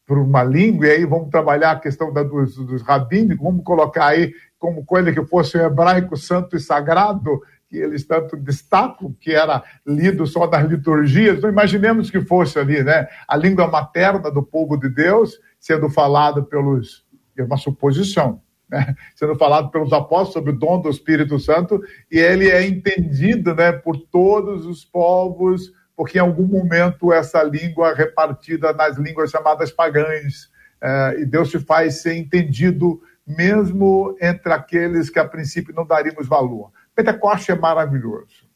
por 0.07 0.17
uma 0.17 0.41
língua, 0.41 0.87
e 0.87 0.91
aí 0.91 1.05
vamos 1.05 1.29
trabalhar 1.29 1.71
a 1.71 1.79
questão 1.79 2.13
da, 2.13 2.23
dos, 2.23 2.55
dos 2.55 2.81
rabínicos, 2.81 3.43
vamos 3.43 3.61
colocar 3.65 4.07
aí 4.07 4.33
como 4.57 4.85
coisa 4.85 5.11
que 5.11 5.23
fosse 5.25 5.57
o 5.57 5.61
hebraico 5.61 6.15
santo 6.15 6.55
e 6.55 6.61
sagrado, 6.61 7.41
que 7.69 7.75
eles 7.75 8.07
tanto 8.07 8.37
destacam, 8.37 9.13
que 9.19 9.33
era 9.33 9.61
lido 9.85 10.25
só 10.25 10.49
nas 10.49 10.65
liturgias. 10.65 11.37
Então, 11.37 11.49
imaginemos 11.49 12.09
que 12.09 12.21
fosse 12.21 12.57
ali, 12.57 12.81
né? 12.81 13.09
A 13.27 13.35
língua 13.35 13.67
materna 13.67 14.31
do 14.31 14.41
povo 14.41 14.77
de 14.77 14.87
Deus 14.87 15.37
sendo 15.59 15.89
falada 15.89 16.41
pelos. 16.41 17.05
É 17.37 17.43
uma 17.43 17.57
suposição, 17.57 18.41
né? 18.69 18.95
sendo 19.13 19.35
falado 19.35 19.69
pelos 19.69 19.91
apóstolos 19.91 20.33
sobre 20.33 20.51
o 20.51 20.57
dom 20.57 20.81
do 20.81 20.89
Espírito 20.89 21.37
Santo, 21.37 21.81
e 22.09 22.17
ele 22.17 22.49
é 22.49 22.65
entendido 22.65 23.53
né, 23.53 23.71
por 23.73 23.97
todos 23.97 24.65
os 24.65 24.83
povos, 24.83 25.71
porque 25.97 26.19
em 26.19 26.21
algum 26.21 26.45
momento 26.45 27.11
essa 27.11 27.41
língua 27.41 27.89
é 27.89 27.95
repartida 27.95 28.71
nas 28.71 28.97
línguas 28.97 29.31
chamadas 29.31 29.71
pagãs, 29.71 30.47
é, 30.79 31.21
e 31.21 31.25
Deus 31.25 31.49
se 31.49 31.59
faz 31.59 32.03
ser 32.03 32.15
entendido 32.15 33.01
mesmo 33.25 34.15
entre 34.21 34.53
aqueles 34.53 35.09
que 35.09 35.17
a 35.17 35.27
princípio 35.27 35.73
não 35.73 35.85
daríamos 35.85 36.27
valor. 36.27 36.71
Pentecoste 36.95 37.51
é 37.51 37.55
maravilhoso. 37.55 38.47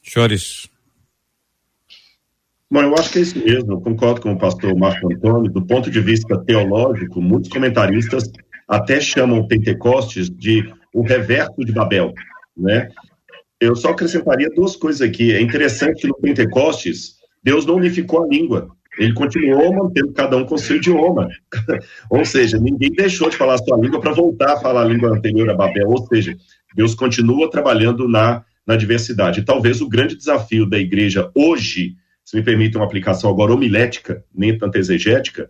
Chores. 0.00 0.70
Bom, 2.70 2.82
eu 2.82 2.94
acho 2.94 3.10
que 3.10 3.18
é 3.18 3.22
isso 3.22 3.38
mesmo, 3.38 3.72
eu 3.72 3.80
concordo 3.80 4.20
com 4.20 4.32
o 4.32 4.38
pastor 4.38 4.74
Marco 4.76 5.12
Antônio. 5.12 5.50
Do 5.50 5.66
ponto 5.66 5.90
de 5.90 6.00
vista 6.00 6.38
teológico, 6.44 7.20
muitos 7.20 7.50
comentaristas 7.50 8.30
até 8.68 9.00
chamam 9.00 9.46
Pentecostes 9.46 10.30
de 10.30 10.72
o 10.92 11.02
reverso 11.02 11.56
de 11.64 11.72
Babel, 11.72 12.12
né? 12.56 12.88
Eu 13.64 13.76
só 13.76 13.90
acrescentaria 13.90 14.48
duas 14.50 14.76
coisas 14.76 15.00
aqui. 15.00 15.32
É 15.32 15.40
interessante 15.40 16.02
que 16.02 16.08
no 16.08 16.16
Pentecostes, 16.16 17.16
Deus 17.42 17.66
não 17.66 17.76
unificou 17.76 18.24
a 18.24 18.26
língua. 18.26 18.68
Ele 18.98 19.12
continuou 19.12 19.74
mantendo 19.74 20.12
cada 20.12 20.36
um 20.36 20.44
com 20.44 20.56
seu 20.56 20.76
idioma. 20.76 21.28
Ou 22.10 22.24
seja, 22.24 22.58
ninguém 22.58 22.90
deixou 22.90 23.28
de 23.28 23.36
falar 23.36 23.54
a 23.54 23.58
sua 23.58 23.76
língua 23.78 24.00
para 24.00 24.12
voltar 24.12 24.54
a 24.54 24.60
falar 24.60 24.82
a 24.82 24.88
língua 24.88 25.10
anterior 25.10 25.48
a 25.50 25.54
Babel. 25.54 25.88
Ou 25.88 26.06
seja, 26.06 26.36
Deus 26.74 26.94
continua 26.94 27.50
trabalhando 27.50 28.08
na, 28.08 28.44
na 28.66 28.76
diversidade. 28.76 29.40
E 29.40 29.44
talvez 29.44 29.80
o 29.80 29.88
grande 29.88 30.16
desafio 30.16 30.64
da 30.64 30.78
igreja 30.78 31.30
hoje 31.34 31.96
se 32.24 32.36
me 32.36 32.42
permite 32.42 32.76
uma 32.76 32.86
aplicação 32.86 33.30
agora 33.30 33.52
homilética, 33.52 34.24
nem 34.34 34.56
tanto 34.56 34.78
exegética, 34.78 35.48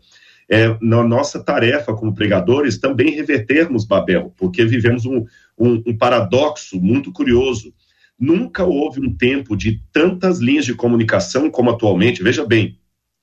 é 0.51 0.77
na 0.83 1.03
nossa 1.03 1.43
tarefa 1.43 1.95
como 1.95 2.15
pregadores 2.15 2.77
também 2.79 3.15
revertermos 3.15 3.87
Babel, 3.87 4.35
porque 4.37 4.65
vivemos 4.65 5.07
um, 5.07 5.25
um, 5.59 5.83
um 5.87 5.97
paradoxo 5.97 6.79
muito 6.81 7.13
curioso. 7.13 7.73
Nunca 8.19 8.65
houve 8.65 9.01
um 9.01 9.15
tempo 9.15 9.57
de 9.57 9.81
tantas 9.93 10.39
linhas 10.39 10.65
de 10.65 10.75
comunicação 10.75 11.51
como 11.51 11.71
atualmente. 11.71 12.23
Veja 12.23 12.47
bem, 12.47 12.79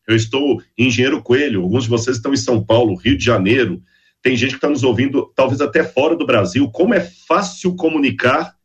eu 0.08 0.16
estou 0.16 0.62
em 0.78 0.88
Engenheiro 0.88 1.22
Coelho, 1.22 1.62
alguns 1.62 1.84
de 1.84 1.90
vocês 1.90 2.18
estão 2.18 2.34
em 2.34 2.38
São 2.38 2.64
Paulo, 2.64 2.96
Rio 2.96 3.18
de 3.18 3.24
Janeiro, 3.24 3.82
tem 4.22 4.36
gente 4.36 4.52
que 4.52 4.58
está 4.58 4.70
nos 4.70 4.84
ouvindo, 4.84 5.32
talvez 5.36 5.62
até 5.62 5.84
fora 5.84 6.16
do 6.16 6.26
Brasil. 6.26 6.70
Como 6.70 6.94
é 6.94 7.00
fácil 7.00 7.76
comunicar 7.76 8.56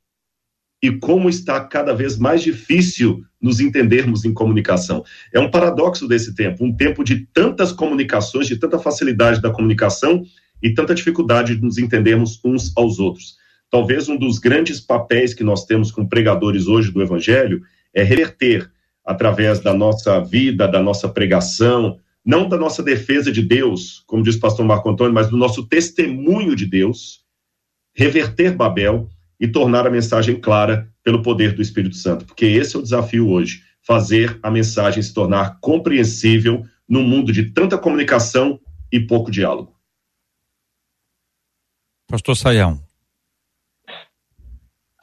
e 0.83 0.93
como 0.93 1.29
está 1.29 1.61
cada 1.65 1.95
vez 1.95 2.19
mais 2.19 2.43
difícil 2.43 3.25
nos 3.41 3.61
entendermos 3.61 4.25
em 4.25 4.35
comunicação. 4.35 5.03
É 5.33 5.41
um 5.41 5.51
paradoxo 5.51 6.07
desse 6.07 6.35
tempo, 6.35 6.65
um 6.65 6.75
tempo 6.75 7.03
de 7.03 7.27
tantas 7.33 7.73
comunicações, 7.73 8.47
de 8.47 8.57
tanta 8.57 8.79
facilidade 8.79 9.41
da 9.41 9.51
comunicação 9.51 10.23
e 10.63 10.75
tanta 10.75 10.95
dificuldade 10.95 11.57
de 11.57 11.63
nos 11.63 11.79
entendermos 11.79 12.39
uns 12.45 12.73
aos 12.77 12.99
outros. 12.99 13.37
Talvez 13.77 14.09
um 14.09 14.17
dos 14.17 14.39
grandes 14.39 14.81
papéis 14.81 15.35
que 15.35 15.45
nós 15.45 15.67
temos 15.67 15.93
como 15.93 16.09
pregadores 16.09 16.67
hoje 16.67 16.91
do 16.91 17.03
Evangelho 17.03 17.61
é 17.93 18.03
reverter 18.03 18.73
através 19.05 19.61
da 19.61 19.75
nossa 19.75 20.19
vida, 20.19 20.67
da 20.67 20.83
nossa 20.83 21.11
pregação, 21.11 22.01
não 22.25 22.49
da 22.49 22.57
nossa 22.57 22.83
defesa 22.83 23.31
de 23.31 23.43
Deus, 23.43 24.03
como 24.07 24.23
diz 24.23 24.37
o 24.37 24.41
pastor 24.41 24.65
Marco 24.65 24.89
Antônio, 24.89 25.13
mas 25.13 25.29
do 25.29 25.37
nosso 25.37 25.67
testemunho 25.67 26.57
de 26.57 26.65
Deus, 26.65 27.21
reverter 27.95 28.57
Babel 28.57 29.11
e 29.39 29.47
tornar 29.47 29.87
a 29.87 29.91
mensagem 29.91 30.41
clara 30.41 30.91
pelo 31.05 31.21
poder 31.21 31.53
do 31.53 31.61
Espírito 31.61 31.97
Santo, 31.97 32.25
porque 32.25 32.47
esse 32.47 32.77
é 32.77 32.79
o 32.79 32.83
desafio 32.83 33.29
hoje, 33.29 33.61
fazer 33.83 34.41
a 34.43 34.51
mensagem 34.51 35.03
se 35.03 35.13
tornar 35.13 35.61
compreensível 35.61 36.65
num 36.89 37.03
mundo 37.03 37.31
de 37.31 37.51
tanta 37.51 37.77
comunicação 37.77 38.59
e 38.91 38.99
pouco 38.99 39.31
diálogo. 39.31 39.77
Pastor 42.09 42.35
Saião. 42.35 42.86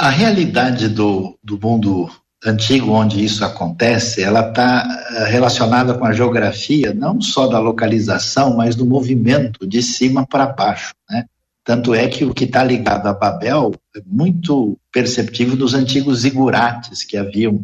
A 0.04 0.10
realidade 0.10 0.90
do, 0.90 1.40
do 1.42 1.58
mundo 1.58 2.12
antigo 2.44 2.92
onde 2.92 3.24
isso 3.24 3.46
acontece, 3.46 4.22
ela 4.22 4.50
está 4.50 4.86
eh, 5.12 5.30
relacionada 5.30 5.94
com 5.94 6.04
a 6.04 6.12
geografia, 6.12 6.94
não 6.94 7.22
só 7.22 7.48
da 7.48 7.58
localização, 7.58 8.54
mas 8.58 8.76
do 8.76 8.86
movimento 8.86 9.66
de 9.66 9.82
cima 9.82 10.28
para 10.28 10.48
baixo, 10.48 10.94
né? 11.10 11.24
Tanto 11.64 11.94
é 11.94 12.10
que 12.10 12.26
o 12.26 12.34
que 12.34 12.44
está 12.44 12.66
ligado 12.66 13.08
a 13.08 13.14
Babel 13.14 13.72
é 13.96 14.02
muito 14.06 14.78
perceptível 14.92 15.56
dos 15.56 15.74
antigos 15.74 16.20
zigurates 16.20 17.06
que 17.06 17.16
haviam, 17.16 17.64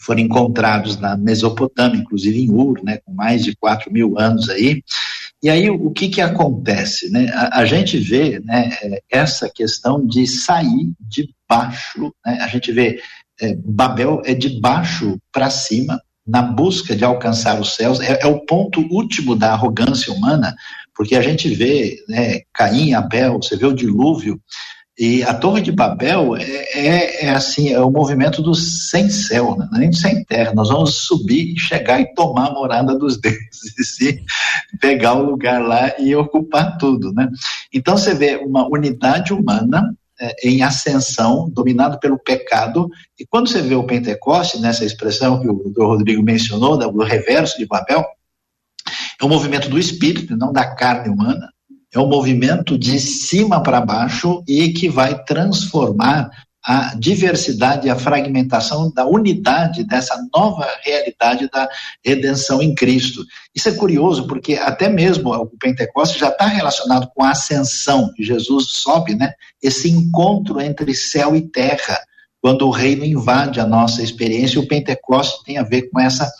foram 0.00 0.20
encontrados 0.20 0.96
na 0.98 1.18
Mesopotâmia, 1.18 2.00
inclusive 2.00 2.46
em 2.46 2.50
Ur, 2.50 2.82
né, 2.82 3.00
com 3.04 3.12
mais 3.12 3.44
de 3.44 3.54
4 3.56 3.92
mil 3.92 4.18
anos 4.18 4.48
aí. 4.48 4.82
E 5.44 5.50
aí 5.50 5.68
o 5.68 5.90
que 5.90 6.08
que 6.08 6.22
acontece, 6.22 7.10
né? 7.10 7.28
A, 7.34 7.60
a 7.60 7.66
gente 7.66 7.98
vê, 7.98 8.40
né, 8.40 8.70
é, 8.82 9.02
essa 9.10 9.46
questão 9.54 10.06
de 10.06 10.26
sair 10.26 10.90
de 10.98 11.28
baixo, 11.46 12.10
né? 12.24 12.38
A 12.40 12.48
gente 12.48 12.72
vê 12.72 12.98
é, 13.38 13.54
Babel 13.54 14.22
é 14.24 14.32
de 14.32 14.58
baixo 14.58 15.20
para 15.30 15.50
cima, 15.50 16.00
na 16.26 16.40
busca 16.40 16.96
de 16.96 17.04
alcançar 17.04 17.60
os 17.60 17.74
céus, 17.74 18.00
é, 18.00 18.20
é, 18.22 18.26
o 18.26 18.40
ponto 18.46 18.80
último 18.90 19.36
da 19.36 19.52
arrogância 19.52 20.10
humana, 20.14 20.56
porque 20.94 21.14
a 21.14 21.20
gente 21.20 21.54
vê 21.54 22.02
né, 22.08 22.40
Caim, 22.50 22.94
Abel, 22.94 23.34
você 23.34 23.54
vê 23.54 23.66
o 23.66 23.74
dilúvio, 23.74 24.40
e 24.96 25.24
a 25.24 25.34
Torre 25.34 25.60
de 25.60 25.72
Babel 25.72 26.36
é, 26.36 26.42
é, 26.42 27.24
é 27.26 27.30
assim, 27.30 27.72
é 27.72 27.80
o 27.80 27.90
movimento 27.90 28.40
do 28.40 28.54
sem 28.54 29.10
céu, 29.10 29.56
né? 29.56 29.68
nem 29.72 29.92
sem 29.92 30.24
terra. 30.24 30.54
Nós 30.54 30.68
vamos 30.68 30.94
subir 30.94 31.58
chegar 31.58 32.00
e 32.00 32.14
tomar 32.14 32.48
a 32.48 32.52
morada 32.52 32.96
dos 32.96 33.18
deuses, 33.20 34.00
e 34.00 34.24
pegar 34.80 35.14
o 35.14 35.24
lugar 35.24 35.60
lá 35.60 35.98
e 35.98 36.14
ocupar 36.14 36.78
tudo, 36.78 37.12
né? 37.12 37.28
Então 37.72 37.96
você 37.96 38.14
vê 38.14 38.36
uma 38.36 38.68
unidade 38.68 39.32
humana 39.32 39.96
é, 40.20 40.48
em 40.48 40.62
ascensão, 40.62 41.50
dominado 41.50 41.98
pelo 41.98 42.16
pecado. 42.16 42.88
E 43.18 43.26
quando 43.26 43.48
você 43.48 43.60
vê 43.60 43.74
o 43.74 43.86
Pentecoste, 43.86 44.60
nessa 44.60 44.84
expressão 44.84 45.40
que 45.40 45.48
o, 45.48 45.72
o 45.76 45.86
Rodrigo 45.86 46.22
mencionou, 46.22 46.78
do 46.78 47.02
reverso 47.02 47.58
de 47.58 47.66
Babel, 47.66 48.04
é 49.20 49.24
um 49.24 49.28
movimento 49.28 49.68
do 49.68 49.78
espírito, 49.78 50.36
não 50.36 50.52
da 50.52 50.72
carne 50.74 51.08
humana. 51.08 51.53
É 51.94 51.98
um 51.98 52.08
movimento 52.08 52.76
de 52.76 52.98
cima 52.98 53.62
para 53.62 53.80
baixo 53.80 54.42
e 54.48 54.72
que 54.72 54.88
vai 54.88 55.22
transformar 55.24 56.28
a 56.64 56.94
diversidade 56.94 57.90
a 57.90 57.94
fragmentação 57.94 58.90
da 58.90 59.04
unidade 59.04 59.84
dessa 59.84 60.16
nova 60.34 60.66
realidade 60.82 61.48
da 61.52 61.68
redenção 62.02 62.62
em 62.62 62.74
Cristo. 62.74 63.22
Isso 63.54 63.68
é 63.68 63.72
curioso, 63.72 64.26
porque 64.26 64.54
até 64.54 64.88
mesmo 64.88 65.30
o 65.34 65.46
Pentecostes 65.58 66.18
já 66.18 66.30
está 66.30 66.46
relacionado 66.46 67.06
com 67.14 67.22
a 67.22 67.32
ascensão, 67.32 68.10
que 68.14 68.24
Jesus 68.24 68.68
sobe, 68.70 69.14
né? 69.14 69.34
Esse 69.62 69.90
encontro 69.90 70.58
entre 70.58 70.94
céu 70.94 71.36
e 71.36 71.42
terra, 71.42 72.00
quando 72.40 72.66
o 72.66 72.70
reino 72.70 73.04
invade 73.04 73.60
a 73.60 73.66
nossa 73.66 74.02
experiência, 74.02 74.56
e 74.56 74.62
o 74.62 74.66
Pentecostes 74.66 75.42
tem 75.44 75.58
a 75.58 75.62
ver 75.62 75.90
com 75.90 76.00
essa 76.00 76.30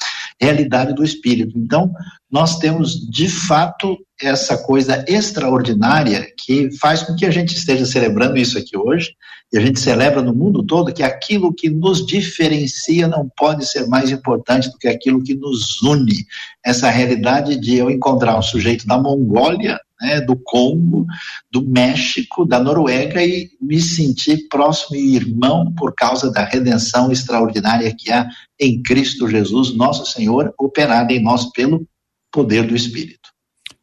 realidade 0.41 0.95
do 0.95 1.05
Espírito. 1.05 1.59
Então, 1.59 1.93
nós 2.31 2.59
temos 2.59 3.09
de 3.09 3.29
fato 3.29 3.97
essa 4.21 4.57
coisa 4.59 5.05
extraordinária 5.09 6.27
que 6.39 6.71
faz 6.79 7.03
com 7.03 7.15
que 7.15 7.27
a 7.27 7.31
gente 7.31 7.55
esteja 7.55 7.85
celebrando 7.85 8.37
isso 8.37 8.59
aqui 8.59 8.77
hoje, 8.77 9.15
e 9.53 9.59
a 9.59 9.61
gente 9.61 9.79
celebra 9.79 10.23
no 10.23 10.35
mundo 10.35 10.65
todo 10.65 10.93
que 10.93 11.03
aquilo 11.03 11.55
que 11.55 11.71
nos 11.71 12.05
diferencia 12.05 13.07
não 13.07 13.31
pode 13.37 13.65
ser 13.67 13.87
mais 13.87 14.11
importante 14.11 14.71
do 14.71 14.79
que 14.79 14.89
aquilo 14.89 15.23
que 15.23 15.35
nos 15.35 15.81
une. 15.83 16.27
Essa 16.65 16.91
realidade 16.91 17.57
de 17.57 17.77
eu 17.77 17.91
encontrar 17.91 18.39
um 18.39 18.43
sujeito 18.43 18.87
da 18.87 18.99
Mongólia, 18.99 19.79
né, 20.01 20.21
do 20.21 20.37
Congo, 20.37 21.07
do 21.51 21.63
México, 21.63 22.45
da 22.45 22.59
Noruega 22.59 23.25
e 23.25 23.51
me 23.61 23.81
sentir 23.81 24.49
próximo 24.49 24.97
e 24.97 25.17
irmão 25.17 25.73
por 25.75 25.95
causa 25.95 26.31
da 26.31 26.45
redenção 26.45 27.11
extraordinária 27.11 27.95
que 27.97 28.11
há 28.11 28.29
em 28.59 28.83
Cristo 28.83 29.29
Jesus, 29.29 29.75
nosso 29.75 30.07
Senhor, 30.07 30.53
operada 30.59 31.13
em 31.13 31.23
nós 31.23 31.51
pelo 31.53 31.87
poder 32.31 32.67
do 32.67 32.75
Espírito. 32.75 33.31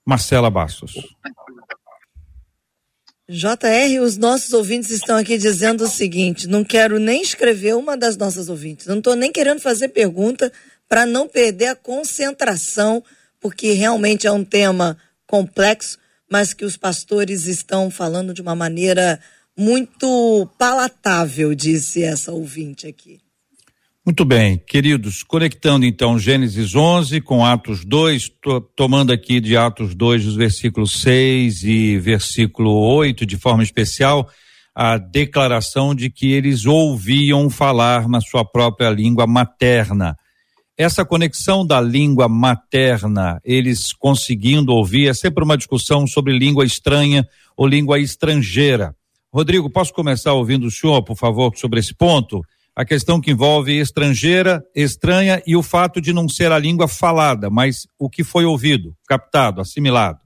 Marcela 0.05 0.49
Bastos. 0.49 0.93
JR, 3.29 4.01
os 4.03 4.17
nossos 4.17 4.51
ouvintes 4.51 4.89
estão 4.89 5.15
aqui 5.15 5.37
dizendo 5.37 5.85
o 5.85 5.87
seguinte: 5.87 6.47
não 6.47 6.65
quero 6.65 6.99
nem 6.99 7.21
escrever 7.21 7.75
uma 7.75 7.95
das 7.95 8.17
nossas 8.17 8.49
ouvintes, 8.49 8.87
não 8.87 8.97
estou 8.97 9.15
nem 9.15 9.31
querendo 9.31 9.61
fazer 9.61 9.87
pergunta 9.87 10.51
para 10.89 11.05
não 11.05 11.29
perder 11.29 11.67
a 11.67 11.75
concentração, 11.75 13.01
porque 13.39 13.71
realmente 13.71 14.27
é 14.27 14.31
um 14.31 14.43
tema 14.43 14.97
complexo, 15.25 15.97
mas 16.31 16.53
que 16.53 16.63
os 16.63 16.77
pastores 16.77 17.45
estão 17.45 17.91
falando 17.91 18.33
de 18.33 18.41
uma 18.41 18.55
maneira 18.55 19.19
muito 19.57 20.49
palatável, 20.57 21.53
disse 21.53 22.01
essa 22.01 22.31
ouvinte 22.31 22.87
aqui. 22.87 23.19
Muito 24.03 24.23
bem, 24.23 24.57
queridos, 24.57 25.21
conectando 25.21 25.85
então 25.85 26.17
Gênesis 26.17 26.73
11 26.73 27.21
com 27.21 27.45
Atos 27.45 27.85
2, 27.85 28.29
to, 28.41 28.61
tomando 28.75 29.11
aqui 29.11 29.39
de 29.39 29.55
Atos 29.55 29.93
2 29.93 30.25
os 30.25 30.35
versículos 30.35 31.01
6 31.01 31.63
e 31.63 31.99
versículo 31.99 32.71
8 32.71 33.25
de 33.25 33.37
forma 33.37 33.61
especial, 33.61 34.27
a 34.73 34.97
declaração 34.97 35.93
de 35.93 36.09
que 36.09 36.31
eles 36.31 36.65
ouviam 36.65 37.49
falar 37.49 38.07
na 38.07 38.21
sua 38.21 38.43
própria 38.43 38.89
língua 38.89 39.27
materna. 39.27 40.17
Essa 40.81 41.05
conexão 41.05 41.63
da 41.63 41.79
língua 41.79 42.27
materna, 42.27 43.39
eles 43.45 43.93
conseguindo 43.93 44.71
ouvir, 44.71 45.09
é 45.09 45.13
sempre 45.13 45.43
uma 45.43 45.55
discussão 45.55 46.07
sobre 46.07 46.35
língua 46.35 46.65
estranha 46.65 47.23
ou 47.55 47.67
língua 47.67 47.99
estrangeira. 47.99 48.95
Rodrigo, 49.31 49.69
posso 49.69 49.93
começar 49.93 50.33
ouvindo 50.33 50.65
o 50.65 50.71
senhor, 50.71 51.03
por 51.03 51.15
favor, 51.15 51.55
sobre 51.55 51.79
esse 51.79 51.93
ponto? 51.93 52.41
a 52.75 52.85
questão 52.85 53.19
que 53.19 53.29
envolve 53.29 53.77
estrangeira, 53.77 54.63
estranha 54.73 55.43
e 55.45 55.57
o 55.57 55.61
fato 55.61 55.99
de 56.01 56.13
não 56.13 56.27
ser 56.27 56.51
a 56.53 56.57
língua 56.57 56.87
falada, 56.87 57.49
mas 57.49 57.85
o 57.99 58.09
que 58.09 58.23
foi 58.23 58.45
ouvido, 58.45 58.95
captado, 59.05 59.59
assimilado. 59.59 60.19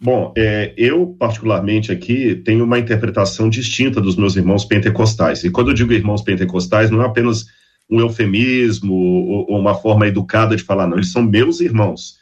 Bom, 0.00 0.32
é, 0.36 0.74
eu 0.76 1.16
particularmente 1.18 1.90
aqui 1.90 2.34
tenho 2.34 2.64
uma 2.64 2.78
interpretação 2.78 3.48
distinta 3.48 4.00
dos 4.00 4.16
meus 4.16 4.36
irmãos 4.36 4.64
pentecostais. 4.64 5.42
E 5.44 5.50
quando 5.50 5.68
eu 5.68 5.74
digo 5.74 5.92
irmãos 5.92 6.22
pentecostais, 6.22 6.90
não 6.90 7.02
é 7.02 7.06
apenas 7.06 7.46
um 7.90 8.00
eufemismo 8.00 8.94
ou, 8.94 9.50
ou 9.50 9.58
uma 9.58 9.74
forma 9.74 10.06
educada 10.06 10.56
de 10.56 10.62
falar, 10.62 10.86
não, 10.86 10.96
eles 10.96 11.12
são 11.12 11.22
meus 11.22 11.60
irmãos. 11.60 12.18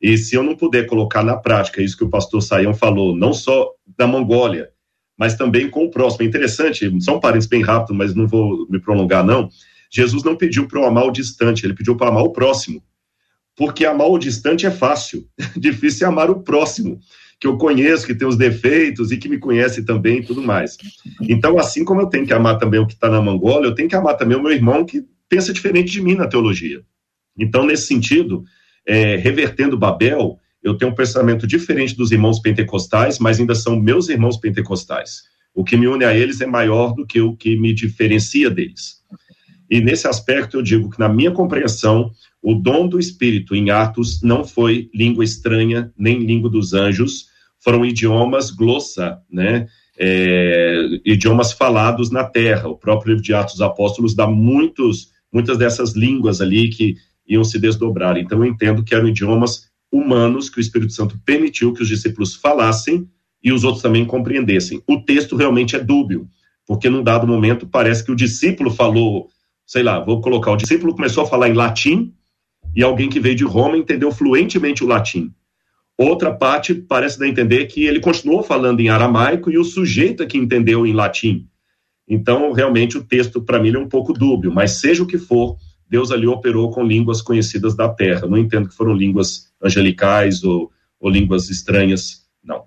E 0.00 0.16
se 0.16 0.34
eu 0.34 0.42
não 0.42 0.56
puder 0.56 0.86
colocar 0.86 1.22
na 1.22 1.36
prática 1.36 1.82
isso 1.82 1.96
que 1.96 2.04
o 2.04 2.08
pastor 2.08 2.42
Saião 2.42 2.72
falou, 2.72 3.14
não 3.14 3.32
só 3.34 3.70
da 3.98 4.06
Mongólia, 4.06 4.70
mas 5.18 5.34
também 5.34 5.68
com 5.68 5.84
o 5.84 5.90
próximo. 5.90 6.22
É 6.22 6.26
interessante, 6.26 6.90
só 7.02 7.18
um 7.18 7.20
parênteses 7.20 7.50
bem 7.50 7.60
rápido, 7.60 7.94
mas 7.94 8.14
não 8.14 8.26
vou 8.26 8.66
me 8.70 8.80
prolongar, 8.80 9.22
não. 9.22 9.50
Jesus 9.92 10.22
não 10.22 10.34
pediu 10.34 10.66
para 10.66 10.80
eu 10.80 10.86
amar 10.86 11.04
o 11.04 11.10
distante, 11.10 11.66
ele 11.66 11.74
pediu 11.74 11.94
para 11.94 12.08
amar 12.08 12.22
o 12.22 12.32
próximo. 12.32 12.82
Porque 13.54 13.84
amar 13.84 14.08
o 14.08 14.18
distante 14.18 14.64
é 14.64 14.70
fácil, 14.70 15.28
difícil 15.54 16.06
é 16.06 16.08
amar 16.08 16.30
o 16.30 16.40
próximo, 16.42 16.98
que 17.40 17.46
eu 17.46 17.56
conheço, 17.56 18.06
que 18.06 18.14
tem 18.14 18.28
os 18.28 18.36
defeitos 18.36 19.10
e 19.10 19.16
que 19.16 19.28
me 19.28 19.38
conhece 19.38 19.82
também 19.82 20.18
e 20.18 20.22
tudo 20.22 20.42
mais. 20.42 20.76
Então, 21.22 21.58
assim 21.58 21.84
como 21.84 22.02
eu 22.02 22.06
tenho 22.06 22.26
que 22.26 22.34
amar 22.34 22.58
também 22.58 22.78
o 22.78 22.86
que 22.86 22.92
está 22.92 23.08
na 23.08 23.22
Mongólia, 23.22 23.66
eu 23.66 23.74
tenho 23.74 23.88
que 23.88 23.96
amar 23.96 24.18
também 24.18 24.36
o 24.36 24.42
meu 24.42 24.52
irmão 24.52 24.84
que 24.84 25.02
pensa 25.26 25.50
diferente 25.50 25.90
de 25.90 26.02
mim 26.02 26.14
na 26.14 26.26
teologia. 26.26 26.82
Então, 27.38 27.64
nesse 27.64 27.86
sentido, 27.86 28.44
é, 28.86 29.16
revertendo 29.16 29.78
Babel, 29.78 30.38
eu 30.62 30.76
tenho 30.76 30.92
um 30.92 30.94
pensamento 30.94 31.46
diferente 31.46 31.96
dos 31.96 32.12
irmãos 32.12 32.38
pentecostais, 32.40 33.18
mas 33.18 33.40
ainda 33.40 33.54
são 33.54 33.80
meus 33.80 34.10
irmãos 34.10 34.36
pentecostais. 34.36 35.22
O 35.54 35.64
que 35.64 35.78
me 35.78 35.88
une 35.88 36.04
a 36.04 36.14
eles 36.14 36.42
é 36.42 36.46
maior 36.46 36.94
do 36.94 37.06
que 37.06 37.22
o 37.22 37.34
que 37.34 37.56
me 37.56 37.72
diferencia 37.72 38.50
deles. 38.50 39.00
E 39.70 39.80
nesse 39.80 40.06
aspecto 40.06 40.58
eu 40.58 40.62
digo 40.62 40.90
que, 40.90 40.98
na 40.98 41.08
minha 41.08 41.30
compreensão, 41.30 42.10
o 42.42 42.54
dom 42.54 42.86
do 42.86 42.98
Espírito 42.98 43.54
em 43.54 43.70
Atos 43.70 44.20
não 44.22 44.44
foi 44.44 44.90
língua 44.94 45.24
estranha, 45.24 45.90
nem 45.96 46.18
língua 46.18 46.50
dos 46.50 46.74
anjos, 46.74 47.29
foram 47.62 47.84
idiomas 47.84 48.50
glossa, 48.50 49.18
né? 49.30 49.66
É, 49.98 51.00
idiomas 51.04 51.52
falados 51.52 52.10
na 52.10 52.24
terra. 52.24 52.68
O 52.68 52.76
próprio 52.76 53.10
livro 53.10 53.22
de 53.22 53.34
Atos 53.34 53.54
dos 53.54 53.62
Apóstolos 53.62 54.14
dá 54.14 54.26
muitos, 54.26 55.10
muitas 55.32 55.58
dessas 55.58 55.94
línguas 55.94 56.40
ali 56.40 56.68
que 56.70 56.96
iam 57.28 57.44
se 57.44 57.58
desdobrar. 57.58 58.16
Então 58.16 58.38
eu 58.38 58.50
entendo 58.50 58.82
que 58.82 58.94
eram 58.94 59.08
idiomas 59.08 59.68
humanos 59.92 60.48
que 60.48 60.58
o 60.58 60.60
Espírito 60.60 60.92
Santo 60.92 61.20
permitiu 61.24 61.72
que 61.72 61.82
os 61.82 61.88
discípulos 61.88 62.34
falassem 62.34 63.06
e 63.42 63.52
os 63.52 63.64
outros 63.64 63.82
também 63.82 64.04
compreendessem. 64.04 64.82
O 64.86 65.00
texto 65.00 65.36
realmente 65.36 65.76
é 65.76 65.80
dúbio, 65.80 66.28
porque 66.66 66.88
num 66.88 67.02
dado 67.02 67.26
momento 67.26 67.66
parece 67.66 68.04
que 68.04 68.12
o 68.12 68.16
discípulo 68.16 68.70
falou 68.70 69.28
sei 69.70 69.84
lá, 69.84 70.00
vou 70.00 70.20
colocar, 70.20 70.50
o 70.50 70.56
discípulo 70.56 70.96
começou 70.96 71.22
a 71.22 71.26
falar 71.28 71.48
em 71.48 71.52
latim 71.52 72.12
e 72.74 72.82
alguém 72.82 73.08
que 73.08 73.20
veio 73.20 73.36
de 73.36 73.44
Roma 73.44 73.76
entendeu 73.76 74.10
fluentemente 74.10 74.82
o 74.82 74.86
latim. 74.86 75.32
Outra 76.02 76.32
parte 76.34 76.74
parece 76.74 77.18
dar 77.18 77.26
a 77.26 77.28
entender 77.28 77.66
que 77.66 77.84
ele 77.84 78.00
continuou 78.00 78.42
falando 78.42 78.80
em 78.80 78.88
aramaico 78.88 79.50
e 79.50 79.58
o 79.58 79.64
sujeito 79.64 80.22
é 80.22 80.26
que 80.26 80.38
entendeu 80.38 80.86
em 80.86 80.94
latim. 80.94 81.46
Então, 82.08 82.52
realmente, 82.52 82.96
o 82.96 83.04
texto, 83.04 83.42
para 83.42 83.60
mim, 83.60 83.74
é 83.74 83.78
um 83.78 83.86
pouco 83.86 84.14
dúbio, 84.14 84.50
mas 84.50 84.80
seja 84.80 85.02
o 85.02 85.06
que 85.06 85.18
for, 85.18 85.58
Deus 85.86 86.10
ali 86.10 86.26
operou 86.26 86.70
com 86.70 86.82
línguas 86.82 87.20
conhecidas 87.20 87.76
da 87.76 87.86
terra. 87.86 88.26
Não 88.26 88.38
entendo 88.38 88.70
que 88.70 88.74
foram 88.74 88.94
línguas 88.94 89.52
angelicais 89.62 90.42
ou, 90.42 90.72
ou 90.98 91.10
línguas 91.10 91.50
estranhas, 91.50 92.26
não. 92.42 92.64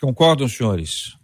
Concordam, 0.00 0.46
senhores? 0.46 1.16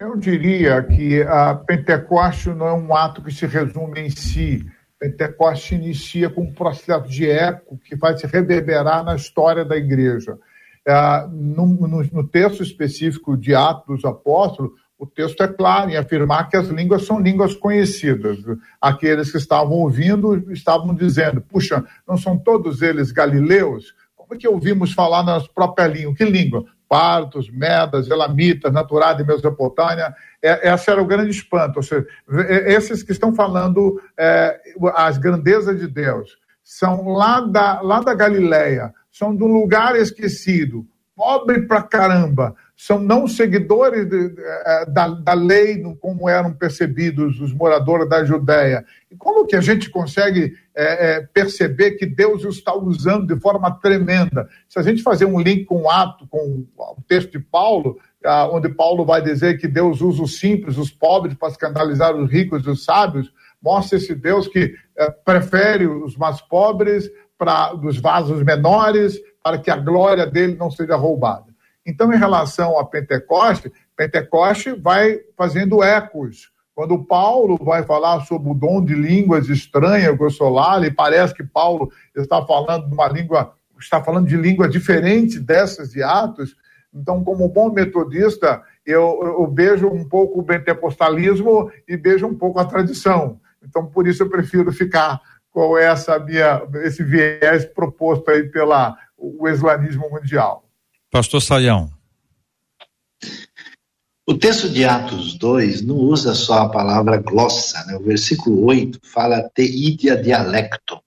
Eu 0.00 0.16
diria 0.16 0.82
que 0.82 1.22
a 1.22 1.54
Pentecoste 1.54 2.48
não 2.48 2.66
é 2.66 2.72
um 2.74 2.92
ato 2.92 3.22
que 3.22 3.30
se 3.30 3.46
resume 3.46 4.00
em 4.00 4.10
si. 4.10 4.66
Pentecoste 5.04 5.74
inicia 5.74 6.30
com 6.30 6.44
um 6.44 6.52
processo 6.52 7.06
de 7.06 7.28
eco 7.28 7.76
que 7.76 7.94
vai 7.94 8.16
se 8.16 8.26
reverberar 8.26 9.04
na 9.04 9.14
história 9.14 9.62
da 9.62 9.76
igreja. 9.76 10.38
É, 10.86 11.26
no, 11.30 11.66
no, 11.66 12.02
no, 12.04 12.26
texto 12.26 12.62
específico 12.62 13.36
de 13.36 13.54
Atos 13.54 13.96
dos 13.96 14.04
Apóstolos, 14.06 14.72
o 14.98 15.06
texto 15.06 15.42
é 15.42 15.48
claro 15.48 15.90
em 15.90 15.96
afirmar 15.96 16.48
que 16.48 16.56
as 16.56 16.68
línguas 16.68 17.04
são 17.04 17.20
línguas 17.20 17.54
conhecidas. 17.54 18.38
Aqueles 18.80 19.30
que 19.30 19.36
estavam 19.36 19.74
ouvindo 19.74 20.50
estavam 20.50 20.94
dizendo: 20.94 21.42
puxa, 21.42 21.84
não 22.08 22.16
são 22.16 22.38
todos 22.38 22.80
eles 22.80 23.12
galileus? 23.12 23.94
Como 24.16 24.34
é 24.34 24.38
que 24.38 24.48
ouvimos 24.48 24.94
falar 24.94 25.22
nas 25.22 25.46
próprias 25.46 25.92
línguas? 25.92 26.16
Que 26.16 26.24
língua? 26.24 26.64
Partos, 26.88 27.50
Medas, 27.50 28.08
Elamitas, 28.08 28.72
Naturais 28.72 29.16
de 29.16 29.24
Mesopotâmia. 29.24 30.14
É, 30.42 30.72
esse 30.72 30.90
era 30.90 31.02
o 31.02 31.06
grande 31.06 31.30
espanto. 31.30 31.76
Ou 31.78 31.82
seja, 31.82 32.06
esses 32.66 33.02
que 33.02 33.12
estão 33.12 33.34
falando 33.34 34.00
é, 34.16 34.58
as 34.94 35.18
grandezas 35.18 35.78
de 35.78 35.86
Deus 35.86 36.38
são 36.62 37.08
lá 37.08 37.40
da, 37.40 37.80
lá 37.82 38.00
da 38.00 38.14
Galileia, 38.14 38.92
são 39.12 39.36
de 39.36 39.42
um 39.44 39.52
lugar 39.52 39.96
esquecido, 39.96 40.86
pobre 41.14 41.66
pra 41.66 41.82
caramba, 41.82 42.56
são 42.76 42.98
não 42.98 43.28
seguidores 43.28 44.08
de, 44.08 44.30
de, 44.30 44.42
é, 44.42 44.86
da, 44.86 45.08
da 45.08 45.32
lei, 45.34 45.82
como 46.00 46.28
eram 46.28 46.52
percebidos 46.52 47.40
os 47.40 47.52
moradores 47.52 48.08
da 48.08 48.24
Judéia. 48.24 48.84
E 49.10 49.16
como 49.16 49.46
que 49.46 49.54
a 49.54 49.60
gente 49.60 49.90
consegue 49.90 50.54
é, 50.76 51.16
é, 51.16 51.20
perceber 51.20 51.92
que 51.92 52.06
Deus 52.06 52.44
os 52.44 52.56
está 52.56 52.74
usando 52.74 53.32
de 53.32 53.40
forma 53.40 53.70
tremenda? 53.80 54.48
Se 54.68 54.78
a 54.78 54.82
gente 54.82 55.02
fazer 55.02 55.24
um 55.24 55.40
link 55.40 55.64
com 55.64 55.82
o 55.82 55.90
ato, 55.90 56.26
com 56.28 56.66
o 56.76 57.02
texto 57.06 57.32
de 57.32 57.38
Paulo, 57.38 57.98
ah, 58.24 58.48
onde 58.50 58.68
Paulo 58.68 59.04
vai 59.04 59.22
dizer 59.22 59.58
que 59.58 59.68
Deus 59.68 60.00
usa 60.00 60.22
os 60.22 60.38
simples, 60.38 60.78
os 60.78 60.90
pobres, 60.90 61.34
para 61.34 61.48
escandalizar 61.48 62.16
os 62.16 62.30
ricos 62.30 62.64
e 62.64 62.70
os 62.70 62.84
sábios, 62.84 63.32
mostra 63.62 63.98
esse 63.98 64.14
Deus 64.14 64.48
que 64.48 64.74
é, 64.96 65.10
prefere 65.10 65.86
os 65.86 66.16
mais 66.16 66.40
pobres 66.40 67.10
para 67.38 67.72
dos 67.74 67.98
vasos 67.98 68.42
menores, 68.42 69.18
para 69.42 69.58
que 69.58 69.70
a 69.70 69.76
glória 69.76 70.26
dele 70.26 70.56
não 70.56 70.70
seja 70.70 70.96
roubada. 70.96 71.54
Então, 71.86 72.12
em 72.12 72.16
relação 72.16 72.78
a 72.78 72.84
Pentecoste, 72.84 73.70
Pentecoste 73.96 74.72
vai 74.72 75.20
fazendo 75.36 75.82
ecos. 75.82 76.50
Quando 76.74 77.04
Paulo 77.04 77.56
vai 77.62 77.84
falar 77.84 78.20
sobre 78.26 78.50
o 78.50 78.54
dom 78.54 78.84
de 78.84 78.94
línguas 78.94 79.48
estranhas, 79.48 80.16
grossolare, 80.16 80.90
parece 80.90 81.32
que 81.32 81.44
Paulo 81.44 81.92
está 82.16 82.44
falando 82.44 82.88
de 82.88 82.94
uma 82.94 83.08
língua, 83.08 83.54
está 83.78 84.02
falando 84.02 84.26
de 84.26 84.36
língua 84.36 84.68
diferente 84.68 85.38
dessas 85.38 85.90
de 85.90 86.02
Atos. 86.02 86.56
Então, 86.92 87.22
como 87.22 87.48
bom 87.48 87.70
metodista, 87.70 88.60
eu, 88.84 89.20
eu 89.22 89.52
vejo 89.54 89.88
um 89.88 90.08
pouco 90.08 90.40
o 90.40 90.44
pentecostalismo 90.44 91.70
e 91.86 91.96
vejo 91.96 92.26
um 92.26 92.34
pouco 92.34 92.58
a 92.58 92.64
tradição. 92.64 93.40
Então, 93.62 93.86
por 93.86 94.06
isso 94.06 94.24
eu 94.24 94.28
prefiro 94.28 94.72
ficar 94.72 95.20
com 95.50 95.78
essa 95.78 96.18
minha, 96.18 96.62
esse 96.82 97.04
viés 97.04 97.64
proposto 97.64 98.28
aí 98.30 98.48
pela 98.48 98.96
o 99.16 99.48
islamismo 99.48 100.10
mundial. 100.10 100.64
Pastor 101.10 101.40
Saião. 101.40 101.93
O 104.26 104.34
texto 104.34 104.70
de 104.70 104.84
Atos 104.84 105.34
2 105.34 105.82
não 105.82 105.96
usa 105.96 106.34
só 106.34 106.60
a 106.60 106.68
palavra 106.68 107.18
glossa, 107.18 107.84
né? 107.86 107.96
o 107.96 108.02
versículo 108.02 108.64
8 108.64 108.98
fala 109.02 109.50
teidia 109.54 110.16
dialecto. 110.16 110.98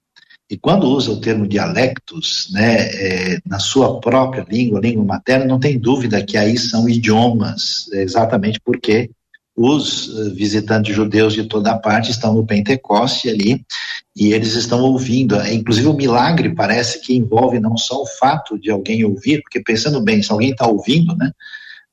E 0.49 0.57
quando 0.57 0.87
usa 0.87 1.11
o 1.11 1.19
termo 1.19 1.47
dialectos, 1.47 2.47
né, 2.51 2.87
é, 2.89 3.39
na 3.45 3.59
sua 3.59 3.99
própria 3.99 4.45
língua, 4.47 4.79
língua 4.79 5.03
materna, 5.03 5.45
não 5.45 5.59
tem 5.59 5.77
dúvida 5.77 6.23
que 6.23 6.37
aí 6.37 6.57
são 6.57 6.87
idiomas, 6.87 7.89
exatamente 7.91 8.59
porque 8.63 9.09
os 9.57 10.15
eh, 10.15 10.29
visitantes 10.35 10.95
judeus 10.95 11.33
de 11.33 11.45
toda 11.45 11.77
parte 11.79 12.11
estão 12.11 12.35
no 12.35 12.45
Pentecoste 12.45 13.27
ali 13.27 13.65
e 14.15 14.31
eles 14.31 14.53
estão 14.53 14.81
ouvindo. 14.81 15.35
É, 15.35 15.51
inclusive, 15.51 15.87
o 15.87 15.93
milagre 15.93 16.53
parece 16.53 17.01
que 17.01 17.17
envolve 17.17 17.59
não 17.59 17.75
só 17.75 18.03
o 18.03 18.05
fato 18.05 18.59
de 18.59 18.69
alguém 18.69 19.03
ouvir, 19.03 19.41
porque 19.41 19.59
pensando 19.59 19.99
bem, 19.99 20.21
se 20.21 20.31
alguém 20.31 20.51
está 20.51 20.67
ouvindo, 20.67 21.15
né? 21.15 21.31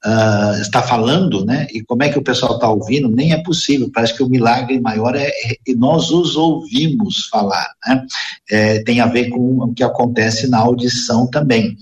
Uh, 0.07 0.61
está 0.61 0.83
falando, 0.83 1.47
né? 1.47 1.67
E 1.73 1.83
como 1.83 2.03
é 2.03 2.11
que 2.11 2.19
o 2.19 2.23
pessoal 2.23 2.57
está 2.57 2.69
ouvindo? 2.69 3.09
Nem 3.09 3.33
é 3.33 3.43
possível. 3.43 3.91
Parece 3.91 4.15
que 4.15 4.23
o 4.23 4.29
milagre 4.29 4.79
maior 4.79 5.17
é, 5.17 5.29
é 5.29 5.75
nós 5.77 6.11
os 6.11 6.37
ouvimos 6.37 7.27
falar, 7.29 7.67
né? 7.87 8.07
É, 8.51 8.83
tem 8.83 9.01
a 9.01 9.07
ver 9.07 9.31
com 9.31 9.63
o 9.63 9.73
que 9.73 9.83
acontece 9.83 10.47
na 10.47 10.59
audição 10.59 11.27
também. 11.27 11.79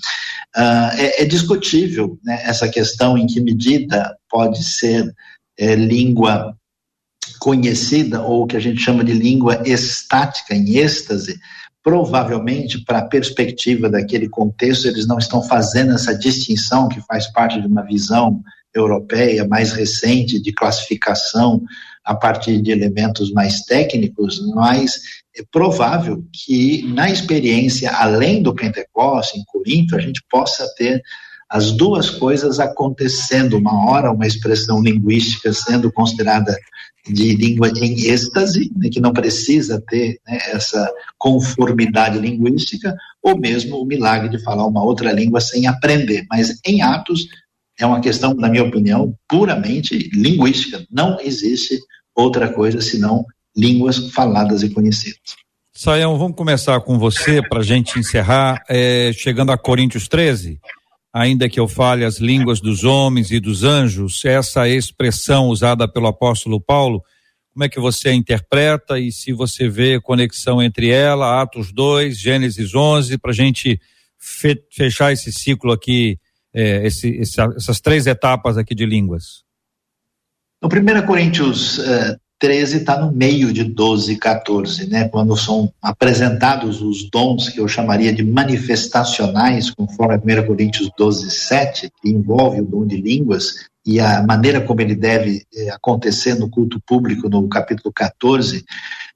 Uh, 0.56 0.92
é, 0.98 1.22
é, 1.22 1.24
discutível 1.24 2.18
né, 2.22 2.42
essa 2.44 2.68
questão 2.68 3.18
em 3.18 3.26
que 3.26 3.40
medida 3.40 4.16
pode 4.30 4.62
ser 4.62 5.12
é, 5.58 5.74
língua 5.74 6.54
conhecida, 7.40 8.22
ou 8.22 8.46
que 8.46 8.56
a 8.56 8.60
gente 8.60 8.80
chama 8.80 9.02
de 9.02 9.14
língua 9.14 9.62
estática, 9.66 10.54
em 10.54 10.76
êxtase, 10.76 11.40
provavelmente, 11.82 12.84
para 12.84 12.98
a 12.98 13.06
perspectiva 13.06 13.90
daquele 13.90 14.28
contexto, 14.28 14.86
eles 14.86 15.06
não 15.06 15.18
estão 15.18 15.42
fazendo 15.42 15.92
essa 15.92 16.16
distinção 16.16 16.88
que 16.88 17.00
faz 17.00 17.30
parte 17.32 17.60
de 17.60 17.66
uma 17.66 17.82
visão 17.82 18.40
europeia 18.74 19.46
mais 19.46 19.72
recente 19.72 20.40
de 20.40 20.52
classificação 20.52 21.62
a 22.04 22.14
partir 22.14 22.60
de 22.60 22.70
elementos 22.70 23.32
mais 23.32 23.60
técnicos, 23.62 24.40
mas 24.54 25.00
é 25.36 25.42
provável 25.50 26.24
que 26.32 26.82
na 26.94 27.10
experiência 27.10 27.90
além 27.90 28.42
do 28.42 28.54
Pentecostes 28.54 29.40
em 29.40 29.44
Corinto 29.44 29.96
a 29.96 30.00
gente 30.00 30.22
possa 30.30 30.66
ter 30.76 31.02
as 31.48 31.70
duas 31.70 32.08
coisas 32.08 32.58
acontecendo, 32.58 33.58
uma 33.58 33.90
hora 33.90 34.10
uma 34.10 34.26
expressão 34.26 34.82
linguística 34.82 35.52
sendo 35.52 35.92
considerada 35.92 36.56
de 37.06 37.34
língua 37.34 37.68
em 37.68 38.06
êxtase, 38.06 38.70
né, 38.76 38.88
que 38.88 39.00
não 39.00 39.12
precisa 39.12 39.82
ter 39.88 40.20
né, 40.26 40.38
essa 40.52 40.88
conformidade 41.18 42.18
linguística, 42.18 42.94
ou 43.22 43.36
mesmo 43.36 43.80
o 43.80 43.84
milagre 43.84 44.28
de 44.28 44.42
falar 44.42 44.66
uma 44.66 44.84
outra 44.84 45.12
língua 45.12 45.40
sem 45.40 45.66
aprender. 45.66 46.24
Mas 46.30 46.60
em 46.64 46.82
Atos 46.82 47.26
é 47.78 47.84
uma 47.84 48.00
questão, 48.00 48.34
na 48.34 48.48
minha 48.48 48.64
opinião, 48.64 49.14
puramente 49.28 50.10
linguística. 50.12 50.84
Não 50.90 51.18
existe 51.20 51.78
outra 52.14 52.52
coisa 52.52 52.80
senão 52.80 53.24
línguas 53.56 54.10
faladas 54.10 54.62
e 54.62 54.70
conhecidas. 54.70 55.36
Saião, 55.74 56.18
vamos 56.18 56.36
começar 56.36 56.80
com 56.82 56.98
você 56.98 57.40
para 57.48 57.60
a 57.60 57.64
gente 57.64 57.98
encerrar, 57.98 58.62
é, 58.68 59.10
chegando 59.14 59.50
a 59.50 59.58
Coríntios 59.58 60.06
13 60.06 60.60
ainda 61.12 61.48
que 61.48 61.60
eu 61.60 61.68
fale 61.68 62.04
as 62.04 62.18
línguas 62.18 62.60
dos 62.60 62.84
homens 62.84 63.30
e 63.30 63.38
dos 63.38 63.64
anjos, 63.64 64.24
essa 64.24 64.68
expressão 64.68 65.48
usada 65.48 65.86
pelo 65.86 66.06
apóstolo 66.06 66.60
Paulo, 66.60 67.02
como 67.52 67.64
é 67.64 67.68
que 67.68 67.78
você 67.78 68.08
a 68.08 68.14
interpreta 68.14 68.98
e 68.98 69.12
se 69.12 69.32
você 69.32 69.68
vê 69.68 70.00
conexão 70.00 70.62
entre 70.62 70.88
ela, 70.88 71.42
Atos 71.42 71.70
2, 71.70 72.18
Gênesis 72.18 72.74
11, 72.74 73.18
para 73.18 73.30
a 73.30 73.34
gente 73.34 73.78
fe 74.18 74.56
fechar 74.70 75.12
esse 75.12 75.30
ciclo 75.30 75.70
aqui, 75.70 76.18
é, 76.54 76.86
esse, 76.86 77.08
esse, 77.10 77.40
essas 77.40 77.80
três 77.80 78.06
etapas 78.06 78.56
aqui 78.56 78.74
de 78.74 78.86
línguas? 78.86 79.44
No 80.62 80.68
1 80.68 81.06
Coríntios 81.06 81.78
uh, 81.78 82.16
13 82.42 82.78
está 82.78 82.98
no 82.98 83.12
meio 83.12 83.52
de 83.52 83.62
12 83.62 84.14
e 84.14 84.16
14, 84.16 84.88
né? 84.88 85.08
Quando 85.08 85.36
são 85.36 85.72
apresentados 85.80 86.82
os 86.82 87.08
dons 87.08 87.48
que 87.48 87.60
eu 87.60 87.68
chamaria 87.68 88.12
de 88.12 88.24
manifestacionais, 88.24 89.70
conforme 89.70 90.16
1 90.16 90.44
Coríntios 90.44 90.90
12, 90.98 91.30
7, 91.30 91.92
que 92.02 92.10
envolve 92.10 92.60
o 92.60 92.66
dom 92.66 92.84
de 92.84 93.00
línguas 93.00 93.68
e 93.86 94.00
a 94.00 94.24
maneira 94.26 94.60
como 94.60 94.80
ele 94.80 94.96
deve 94.96 95.44
eh, 95.54 95.70
acontecer 95.70 96.34
no 96.34 96.50
culto 96.50 96.82
público, 96.84 97.28
no 97.28 97.48
capítulo 97.48 97.92
14, 97.94 98.64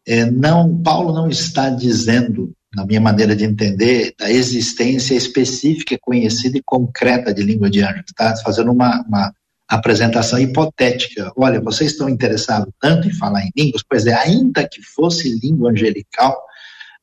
eh, 0.07 0.31
não, 0.31 0.81
Paulo 0.81 1.13
não 1.13 1.29
está 1.29 1.69
dizendo, 1.69 2.53
na 2.73 2.87
minha 2.87 3.01
maneira 3.01 3.35
de 3.35 3.45
entender, 3.45 4.15
da 4.17 4.31
existência 4.31 5.17
específica, 5.17 5.99
conhecida 6.01 6.59
e 6.59 6.63
concreta 6.65 7.35
de 7.35 7.43
língua 7.43 7.69
de 7.69 7.83
anjos, 7.83 8.05
está 8.07 8.37
fazendo 8.37 8.71
uma, 8.71 9.05
uma 9.09 9.33
apresentação 9.69 10.39
hipotética. 10.39 11.33
Olha, 11.37 11.61
vocês 11.61 11.93
estão 11.93 12.09
interessados 12.09 12.73
tanto 12.81 13.09
em 13.09 13.13
falar 13.13 13.43
em 13.43 13.51
línguas? 13.57 13.83
Pois 13.89 14.07
é, 14.07 14.15
ainda 14.15 14.67
que 14.69 14.83
fosse 14.83 15.39
língua 15.43 15.71
angelical, 15.71 16.37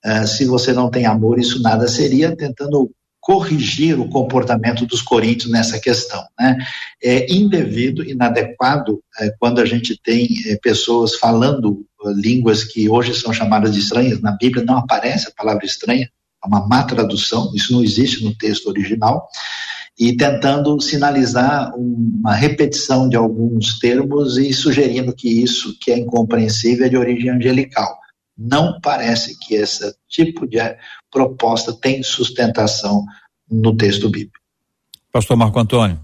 uh, 0.06 0.28
se 0.28 0.46
você 0.46 0.74
não 0.74 0.90
tem 0.90 1.06
amor, 1.06 1.40
isso 1.40 1.62
nada 1.62 1.88
seria, 1.88 2.36
tentando 2.36 2.92
corrigir 3.24 3.98
o 3.98 4.10
comportamento 4.10 4.86
dos 4.86 5.02
coríntios 5.02 5.50
nessa 5.50 5.80
questão. 5.80 6.22
Né? 6.38 6.58
É 7.02 7.34
indevido, 7.34 8.04
inadequado, 8.04 9.02
é, 9.18 9.34
quando 9.40 9.62
a 9.62 9.66
gente 9.66 9.98
tem 10.04 10.28
é, 10.46 10.58
pessoas 10.58 11.16
falando 11.16 11.86
uh, 12.04 12.12
línguas 12.12 12.66
que 12.66 12.90
hoje 12.90 13.14
são 13.14 13.32
chamadas 13.32 13.74
de 13.74 13.80
estranhas, 13.80 14.20
na 14.20 14.34
Bíblia 14.34 14.66
não 14.66 14.78
aparece 14.78 15.30
a 15.30 15.32
palavra 15.32 15.66
estranha, 15.66 16.10
é 16.44 16.48
uma 16.48 16.68
má 16.68 16.84
tradução, 16.84 17.50
isso 17.56 17.72
não 17.72 17.82
existe 17.82 18.26
no 18.26 18.36
texto 18.36 18.68
original, 18.68 19.30
e 20.00 20.18
tentando 20.18 20.80
sinalizar 20.82 21.74
uma 21.76 22.34
repetição 22.34 23.08
de 23.08 23.16
alguns 23.16 23.78
termos 23.80 24.38
e 24.38 24.52
sugerindo 24.52 25.14
que 25.14 25.30
isso, 25.30 25.78
que 25.80 25.92
é 25.92 25.98
incompreensível, 25.98 26.86
é 26.86 26.90
de 26.90 26.98
origem 26.98 27.30
angelical. 27.30 28.00
Não 28.36 28.80
parece 28.82 29.38
que 29.40 29.54
esse 29.54 29.96
tipo 30.10 30.48
de 30.48 30.58
proposta 31.12 31.72
tem 31.72 32.02
sustentação 32.02 33.06
no 33.50 33.76
texto 33.76 34.10
bíblico. 34.10 34.40
Pastor 35.12 35.38
Marco 35.38 35.60
Antônio. 35.60 36.00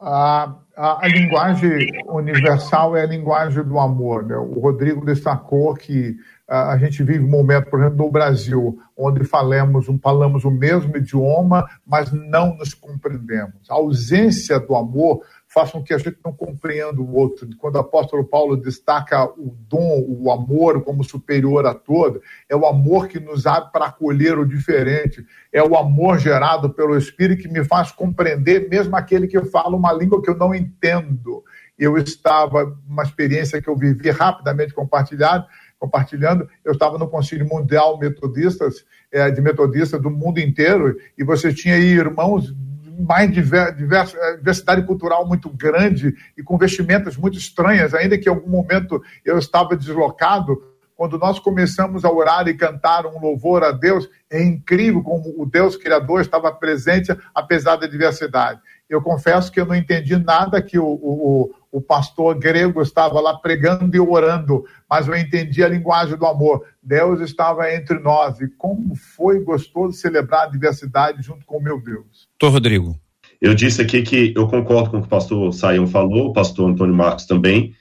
A, 0.00 0.54
a, 0.76 1.04
a, 1.04 1.08
linguagem 1.08 1.90
universal 2.08 2.96
é 2.96 3.02
a 3.02 3.06
linguagem 3.06 3.62
do 3.62 3.78
amor. 3.78 4.26
Né? 4.26 4.36
O 4.36 4.60
Rodrigo 4.60 5.04
destacou 5.04 5.74
que 5.74 6.16
a, 6.48 6.72
a 6.72 6.78
gente 6.78 7.02
vive 7.02 7.24
um 7.24 7.28
momento, 7.28 7.70
por 7.70 7.80
exemplo, 7.80 8.04
no 8.04 8.10
Brasil, 8.10 8.78
onde 8.96 9.24
falamos, 9.24 9.88
um, 9.88 9.98
falamos 9.98 10.44
o 10.44 10.50
mesmo 10.50 10.96
idioma, 10.96 11.64
mas 11.86 12.12
não 12.12 12.56
nos 12.56 12.74
compreendemos. 12.74 13.70
A 13.70 13.74
ausência 13.74 14.58
do 14.58 14.74
amor 14.74 15.22
faz 15.54 15.70
com 15.70 15.80
que 15.80 15.94
a 15.94 15.98
gente 15.98 16.18
não 16.24 16.32
compreenda 16.32 17.00
o 17.00 17.14
outro. 17.14 17.48
Quando 17.58 17.76
o 17.76 17.78
apóstolo 17.78 18.24
Paulo 18.24 18.56
destaca 18.56 19.24
o 19.24 19.56
dom, 19.68 20.04
o 20.08 20.32
amor 20.32 20.82
como 20.82 21.04
superior 21.04 21.64
a 21.64 21.72
todo, 21.72 22.20
é 22.48 22.56
o 22.56 22.66
amor 22.66 23.06
que 23.06 23.20
nos 23.20 23.46
abre 23.46 23.70
para 23.70 23.86
acolher 23.86 24.36
o 24.36 24.44
diferente, 24.44 25.24
é 25.52 25.62
o 25.62 25.76
amor 25.76 26.18
gerado 26.18 26.70
pelo 26.70 26.98
Espírito 26.98 27.42
que 27.42 27.48
me 27.48 27.64
faz 27.64 27.92
compreender 27.92 28.68
mesmo 28.68 28.96
aquele 28.96 29.28
que 29.28 29.40
fala 29.44 29.76
uma 29.76 29.92
língua 29.92 30.20
que 30.20 30.28
eu 30.28 30.36
não 30.36 30.52
entendo. 30.52 31.44
Eu 31.78 31.96
estava, 31.98 32.76
uma 32.88 33.04
experiência 33.04 33.62
que 33.62 33.68
eu 33.68 33.76
vivi 33.76 34.10
rapidamente 34.10 34.74
compartilhado, 34.74 35.46
compartilhando, 35.78 36.48
eu 36.64 36.72
estava 36.72 36.98
no 36.98 37.08
Conselho 37.08 37.46
Mundial 37.46 37.96
Metodistas, 37.98 38.84
é, 39.12 39.30
de 39.30 39.40
Metodistas 39.40 40.00
do 40.00 40.10
mundo 40.10 40.40
inteiro, 40.40 40.96
e 41.16 41.22
você 41.22 41.54
tinha 41.54 41.76
aí 41.76 41.92
irmãos 41.92 42.52
mais 42.98 43.30
diverso, 43.32 44.16
é, 44.16 44.36
diversidade 44.36 44.82
cultural 44.86 45.26
muito 45.26 45.48
grande 45.50 46.14
e 46.36 46.42
com 46.42 46.56
vestimentas 46.56 47.16
muito 47.16 47.38
estranhas, 47.38 47.94
ainda 47.94 48.18
que 48.18 48.28
em 48.28 48.32
algum 48.32 48.50
momento 48.50 49.02
eu 49.24 49.38
estava 49.38 49.76
deslocado. 49.76 50.74
Quando 50.96 51.18
nós 51.18 51.40
começamos 51.40 52.04
a 52.04 52.10
orar 52.10 52.46
e 52.46 52.54
cantar 52.54 53.04
um 53.04 53.20
louvor 53.20 53.64
a 53.64 53.72
Deus, 53.72 54.08
é 54.30 54.40
incrível 54.42 55.02
como 55.02 55.34
o 55.36 55.44
Deus 55.44 55.76
Criador 55.76 56.20
estava 56.20 56.52
presente, 56.52 57.16
apesar 57.34 57.76
da 57.76 57.86
diversidade. 57.88 58.60
Eu 58.88 59.02
confesso 59.02 59.50
que 59.50 59.60
eu 59.60 59.66
não 59.66 59.74
entendi 59.74 60.16
nada 60.16 60.62
que 60.62 60.78
o, 60.78 60.86
o, 60.86 61.50
o 61.74 61.80
pastor 61.80 62.38
grego 62.38 62.80
estava 62.80 63.20
lá 63.20 63.34
pregando 63.36 63.96
e 63.96 63.98
orando, 63.98 64.64
mas 64.88 65.08
eu 65.08 65.16
entendi 65.16 65.60
a 65.60 65.68
linguagem 65.68 66.16
do 66.16 66.24
amor. 66.24 66.64
Deus 66.80 67.20
estava 67.20 67.74
entre 67.74 67.98
nós 67.98 68.40
e 68.40 68.46
como 68.46 68.94
foi 68.94 69.40
gostoso 69.40 69.98
celebrar 69.98 70.44
a 70.44 70.50
diversidade 70.50 71.20
junto 71.20 71.44
com 71.44 71.58
o 71.58 71.62
meu 71.62 71.82
Deus. 71.82 72.28
Doutor 72.38 72.54
Rodrigo. 72.54 72.96
Eu 73.40 73.56
disse 73.56 73.82
aqui 73.82 74.02
que 74.02 74.32
eu 74.36 74.46
concordo 74.46 74.88
com 74.88 74.98
o 74.98 75.00
que 75.00 75.08
o 75.08 75.10
pastor 75.10 75.52
Saião 75.52 75.84
falou, 75.84 76.28
o 76.28 76.32
pastor 76.32 76.70
Antônio 76.70 76.94
Marcos 76.94 77.26
também, 77.26 77.74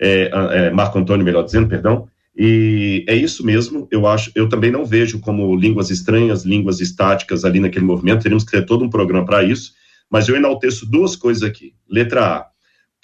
é, 0.00 0.30
é, 0.32 0.70
Marco 0.70 0.98
Antônio, 0.98 1.22
melhor 1.22 1.42
dizendo, 1.42 1.68
perdão, 1.68 2.08
e 2.34 3.04
é 3.06 3.14
isso 3.14 3.44
mesmo, 3.44 3.86
eu 3.90 4.06
acho, 4.06 4.32
eu 4.34 4.48
também 4.48 4.70
não 4.70 4.86
vejo 4.86 5.20
como 5.20 5.54
línguas 5.54 5.90
estranhas, 5.90 6.46
línguas 6.46 6.80
estáticas 6.80 7.44
ali 7.44 7.60
naquele 7.60 7.84
movimento, 7.84 8.22
teríamos 8.22 8.42
que 8.42 8.52
ter 8.52 8.64
todo 8.64 8.82
um 8.82 8.90
programa 8.90 9.26
para 9.26 9.44
isso, 9.44 9.72
mas 10.10 10.30
eu 10.30 10.34
enalteço 10.34 10.90
duas 10.90 11.14
coisas 11.14 11.42
aqui. 11.42 11.74
Letra 11.88 12.38
A, 12.38 12.53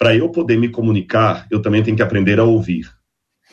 para 0.01 0.15
eu 0.15 0.29
poder 0.29 0.57
me 0.57 0.67
comunicar, 0.67 1.45
eu 1.51 1.61
também 1.61 1.83
tenho 1.83 1.95
que 1.95 2.01
aprender 2.01 2.39
a 2.39 2.43
ouvir. 2.43 2.91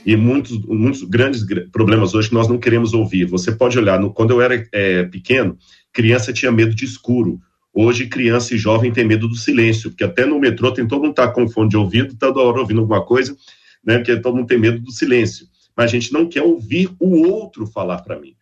E 0.07 0.17
muitos, 0.17 0.59
muitos 0.65 1.03
grandes 1.03 1.45
problemas 1.71 2.15
hoje 2.15 2.31
que 2.31 2.35
nós 2.35 2.49
não 2.49 2.57
queremos 2.57 2.95
ouvir. 2.95 3.27
Você 3.27 3.53
pode 3.53 3.79
olhar, 3.79 4.01
no, 4.01 4.11
quando 4.11 4.31
eu 4.31 4.41
era 4.41 4.67
é, 4.73 5.05
pequeno, 5.05 5.59
criança 5.93 6.33
tinha 6.33 6.51
medo 6.51 6.75
de 6.75 6.87
escuro. 6.87 7.39
Hoje, 7.71 8.07
criança 8.07 8.55
e 8.55 8.57
jovem 8.59 8.91
tem 8.91 9.05
medo 9.05 9.29
do 9.29 9.37
silêncio, 9.37 9.91
porque 9.91 10.05
até 10.05 10.25
no 10.25 10.41
metrô 10.41 10.73
tem 10.73 10.89
todo 10.89 11.03
mundo 11.03 11.13
tá 11.13 11.29
com 11.29 11.47
fone 11.47 11.69
de 11.69 11.77
ouvido, 11.77 12.17
toda 12.17 12.41
hora 12.41 12.61
ouvindo 12.61 12.81
alguma 12.81 13.05
coisa, 13.05 13.37
né? 13.85 13.99
Porque 13.99 14.17
todo 14.17 14.37
mundo 14.37 14.47
tem 14.47 14.59
medo 14.59 14.81
do 14.81 14.91
silêncio. 14.91 15.47
Mas 15.77 15.91
a 15.91 15.93
gente 15.93 16.15
não 16.15 16.27
quer 16.27 16.41
ouvir 16.41 16.89
o 16.99 17.29
outro 17.29 17.67
falar 17.67 17.99
para 17.99 18.19
mim. 18.19 18.35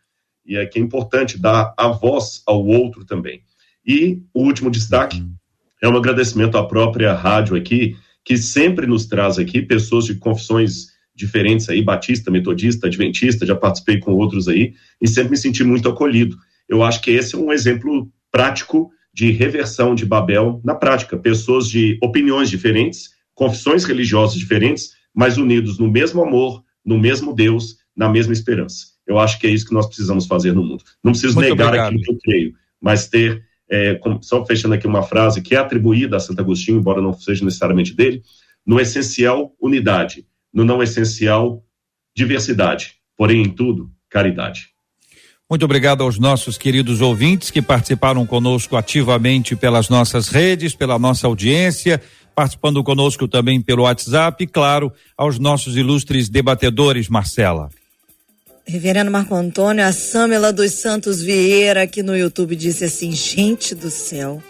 E 0.47 0.57
é 0.57 0.65
que 0.65 0.79
é 0.79 0.83
importante 0.83 1.41
dar 1.41 1.75
a 1.77 1.89
voz 1.89 2.41
ao 2.47 2.65
outro 2.65 3.05
também. 3.05 3.43
E 3.85 4.23
o 4.33 4.45
último 4.45 4.71
destaque 4.71 5.27
é 5.83 5.89
um 5.89 5.97
agradecimento 5.97 6.57
à 6.57 6.67
própria 6.67 7.13
rádio 7.15 7.57
aqui, 7.57 7.97
que 8.25 8.37
sempre 8.37 8.87
nos 8.87 9.07
traz 9.07 9.39
aqui 9.39 9.63
pessoas 9.63 10.05
de 10.07 10.15
confissões 10.17 10.89
diferentes 11.15 11.69
aí, 11.69 11.83
batista, 11.83 12.31
metodista, 12.31 12.87
adventista, 12.87 13.47
já 13.47 13.55
participei 13.55 13.99
com 13.99 14.13
outros 14.13 14.49
aí, 14.49 14.75
e 15.01 15.09
sempre 15.09 15.31
me 15.31 15.37
senti 15.37 15.65
muito 15.65 15.89
acolhido. 15.89 16.37
Eu 16.69 16.83
acho 16.83 17.01
que 17.01 17.11
esse 17.11 17.35
é 17.35 17.39
um 17.39 17.53
exemplo 17.53 18.11
prático 18.31 18.91
de 19.15 19.31
reversão 19.31 19.95
de 19.95 20.05
Babel 20.05 20.61
na 20.63 20.75
prática. 20.75 21.17
Pessoas 21.17 21.71
de 21.71 21.99
opiniões 22.03 22.51
diferentes, 22.51 23.11
confissões 23.35 23.85
religiosas 23.85 24.37
diferentes, 24.39 24.91
mas 25.15 25.39
unidos 25.39 25.79
no 25.79 25.91
mesmo 25.91 26.23
amor, 26.23 26.63
no 26.85 26.99
mesmo 26.99 27.35
Deus, 27.35 27.79
na 27.97 28.11
mesma 28.11 28.35
esperança. 28.35 28.89
Eu 29.07 29.19
acho 29.19 29.39
que 29.39 29.47
é 29.47 29.51
isso 29.51 29.67
que 29.67 29.73
nós 29.73 29.87
precisamos 29.87 30.27
fazer 30.27 30.53
no 30.53 30.63
mundo. 30.63 30.85
Não 31.03 31.13
preciso 31.13 31.35
Muito 31.35 31.49
negar 31.49 31.69
obrigado. 31.69 31.87
aquilo 31.87 32.03
que 32.03 32.11
eu 32.11 32.19
creio, 32.23 32.55
mas 32.81 33.09
ter, 33.09 33.43
é, 33.71 33.99
só 34.21 34.45
fechando 34.45 34.75
aqui 34.75 34.87
uma 34.87 35.03
frase 35.03 35.43
que 35.43 35.55
é 35.55 35.59
atribuída 35.59 36.17
a 36.17 36.21
Santo 36.21 36.41
Agostinho, 36.41 36.79
embora 36.79 37.03
não 37.03 37.13
seja 37.13 37.45
necessariamente 37.45 37.95
dele, 37.95 38.23
no 38.65 38.81
essencial, 38.81 39.55
unidade, 39.61 40.27
no 40.53 40.65
não 40.65 40.83
essencial, 40.83 41.63
diversidade, 42.15 42.95
porém 43.17 43.43
em 43.43 43.51
tudo, 43.51 43.91
caridade. 44.09 44.69
Muito 45.49 45.65
obrigado 45.65 46.03
aos 46.03 46.19
nossos 46.19 46.59
queridos 46.59 47.01
ouvintes 47.01 47.53
que 47.53 47.63
participaram 47.63 48.27
conosco 48.27 48.77
ativamente 48.77 49.55
pelas 49.55 49.89
nossas 49.89 50.29
redes, 50.29 50.75
pela 50.75 50.99
nossa 50.99 51.29
audiência, 51.29 52.03
participando 52.35 52.83
conosco 52.83 53.29
também 53.29 53.61
pelo 53.61 53.85
WhatsApp 53.85 54.43
e, 54.43 54.47
claro, 54.47 54.93
aos 55.17 55.39
nossos 55.39 55.77
ilustres 55.77 56.29
debatedores, 56.29 57.09
Marcela. 57.09 57.71
Reverendo 58.69 59.13
Marco 59.13 59.33
Antônio, 59.33 59.85
a 59.85 59.93
Samela 59.93 60.53
dos 60.53 60.73
Santos 60.73 61.23
Vieira 61.23 61.83
aqui 61.83 62.03
no 62.03 62.17
YouTube 62.17 62.57
disse 62.57 62.85
assim: 62.85 63.13
gente 63.13 63.77
do 63.77 63.91
céu, 63.91 64.43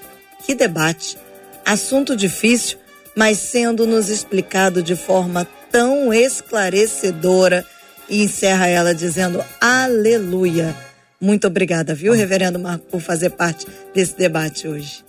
que 0.46 0.54
debate. 0.54 1.18
Assunto 1.66 2.16
difícil, 2.16 2.78
mas 3.14 3.36
sendo 3.36 3.86
nos 3.86 4.08
explicado 4.08 4.82
de 4.82 4.96
forma 4.96 5.46
tão 5.70 6.14
esclarecedora. 6.14 7.62
E 8.08 8.22
encerra 8.22 8.68
ela 8.68 8.94
dizendo: 8.94 9.44
Aleluia. 9.60 10.74
Muito 11.20 11.46
obrigada, 11.46 11.94
viu, 11.94 12.14
Reverendo 12.14 12.58
Marco, 12.58 12.86
por 12.86 13.02
fazer 13.02 13.30
parte 13.30 13.66
desse 13.94 14.16
debate 14.16 14.66
hoje. 14.66 15.05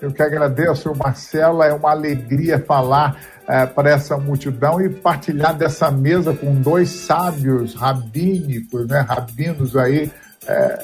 Eu 0.00 0.12
que 0.12 0.22
agradeço, 0.22 0.92
Marcela. 0.94 1.66
É 1.66 1.72
uma 1.72 1.90
alegria 1.90 2.58
falar 2.58 3.20
é, 3.48 3.66
para 3.66 3.90
essa 3.90 4.16
multidão 4.16 4.80
e 4.80 4.88
partilhar 4.88 5.56
dessa 5.56 5.90
mesa 5.90 6.32
com 6.32 6.54
dois 6.54 6.90
sábios 6.90 7.74
rabínicos, 7.74 8.86
né, 8.86 9.00
rabinos 9.00 9.76
aí. 9.76 10.10
É, 10.46 10.78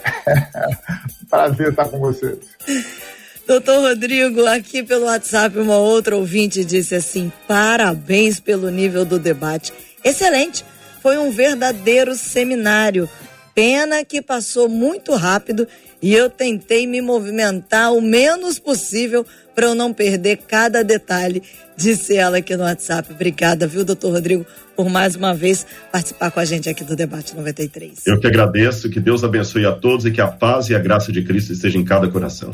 prazer 1.31 1.71
estar 1.71 1.89
com 1.89 1.99
vocês. 1.99 2.39
Doutor 3.47 3.81
Rodrigo, 3.81 4.47
aqui 4.47 4.83
pelo 4.83 5.05
WhatsApp, 5.05 5.59
uma 5.59 5.77
outra 5.77 6.17
ouvinte 6.17 6.65
disse 6.65 6.95
assim: 6.95 7.31
parabéns 7.47 8.41
pelo 8.41 8.71
nível 8.71 9.05
do 9.05 9.19
debate. 9.19 9.73
Excelente! 10.03 10.65
Foi 11.03 11.19
um 11.19 11.31
verdadeiro 11.31 12.15
seminário. 12.15 13.09
Pena 13.55 14.05
que 14.05 14.23
passou 14.23 14.69
muito 14.69 15.15
rápido 15.15 15.69
e 16.05 16.13
eu 16.13 16.29
tentei 16.29 16.87
me 16.87 17.01
movimentar 17.01 17.91
o 17.95 18.03
menos 18.03 18.59
possível 18.59 19.25
para 19.55 19.69
eu 19.69 19.75
não 19.75 19.91
perder 19.91 20.37
cada 20.47 20.85
detalhe, 20.85 21.43
disse 21.79 22.15
ela 22.15 22.37
aqui 22.37 22.55
no 22.55 22.63
WhatsApp. 22.63 23.11
Obrigada, 23.11 23.67
viu, 23.67 23.87
doutor 23.87 24.13
Rodrigo, 24.13 24.45
por 24.77 24.91
mais 24.91 25.17
uma 25.17 25.33
vez 25.33 25.67
participar 25.91 26.31
com 26.31 26.41
a 26.41 26.45
gente 26.45 26.69
aqui 26.69 26.85
do 26.85 26.95
Debate 26.95 27.35
93. 27.35 28.03
Eu 28.05 28.21
que 28.21 28.27
agradeço, 28.27 28.91
que 28.91 29.01
Deus 29.01 29.25
abençoe 29.25 29.65
a 29.65 29.73
todos 29.73 30.05
e 30.05 30.11
que 30.11 30.21
a 30.21 30.29
paz 30.29 30.69
e 30.69 30.75
a 30.75 30.79
graça 30.79 31.11
de 31.11 31.25
Cristo 31.25 31.55
esteja 31.55 31.79
em 31.79 31.85
cada 31.87 32.07
coração. 32.07 32.53